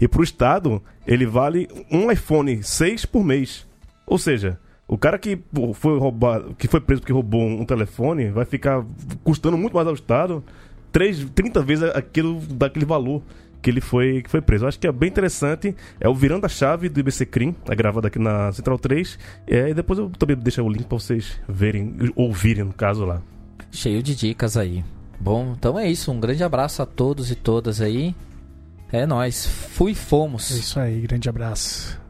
E 0.00 0.06
pro 0.06 0.22
Estado, 0.22 0.80
ele 1.04 1.26
vale 1.26 1.68
um 1.90 2.08
iPhone 2.08 2.62
6 2.62 3.06
por 3.06 3.24
mês. 3.24 3.66
Ou 4.06 4.18
seja, 4.18 4.56
o 4.86 4.96
cara 4.96 5.18
que 5.18 5.36
foi 5.74 5.98
roubado, 5.98 6.54
que 6.54 6.68
foi 6.68 6.80
preso 6.80 7.02
porque 7.02 7.12
roubou 7.12 7.42
um 7.42 7.64
telefone, 7.64 8.30
vai 8.30 8.44
ficar 8.44 8.86
custando 9.24 9.58
muito 9.58 9.74
mais 9.74 9.88
ao 9.88 9.94
Estado, 9.94 10.44
3, 10.92 11.30
30 11.34 11.60
vezes 11.62 11.84
aquilo 11.90 12.38
daquele 12.38 12.86
valor 12.86 13.20
que 13.60 13.70
ele 13.70 13.80
foi, 13.80 14.22
que 14.22 14.30
foi 14.30 14.40
preso. 14.40 14.64
Eu 14.64 14.68
acho 14.68 14.78
que 14.78 14.86
é 14.86 14.92
bem 14.92 15.08
interessante. 15.08 15.74
É 16.00 16.08
o 16.08 16.14
Virando 16.14 16.46
a 16.46 16.48
Chave 16.48 16.88
do 16.88 17.00
IBC 17.00 17.26
Crim, 17.26 17.54
é 17.68 17.74
gravado 17.74 18.06
aqui 18.06 18.18
na 18.18 18.52
Central 18.52 18.78
3. 18.78 19.18
É, 19.46 19.70
e 19.70 19.74
depois 19.74 19.98
eu 19.98 20.10
também 20.10 20.36
deixo 20.36 20.62
o 20.62 20.68
link 20.68 20.84
para 20.84 20.98
vocês 20.98 21.40
verem, 21.48 21.96
ouvirem 22.14 22.64
no 22.64 22.72
caso 22.72 23.04
lá. 23.04 23.22
Cheio 23.70 24.02
de 24.02 24.14
dicas 24.14 24.56
aí. 24.56 24.84
Bom, 25.20 25.54
então 25.58 25.78
é 25.78 25.90
isso. 25.90 26.12
Um 26.12 26.20
grande 26.20 26.42
abraço 26.44 26.82
a 26.82 26.86
todos 26.86 27.30
e 27.30 27.34
todas 27.34 27.80
aí. 27.80 28.14
É 28.90 29.04
nós. 29.06 29.46
Fui 29.46 29.94
fomos. 29.94 30.50
É 30.50 30.54
isso 30.54 30.80
aí, 30.80 31.00
grande 31.00 31.28
abraço. 31.28 32.00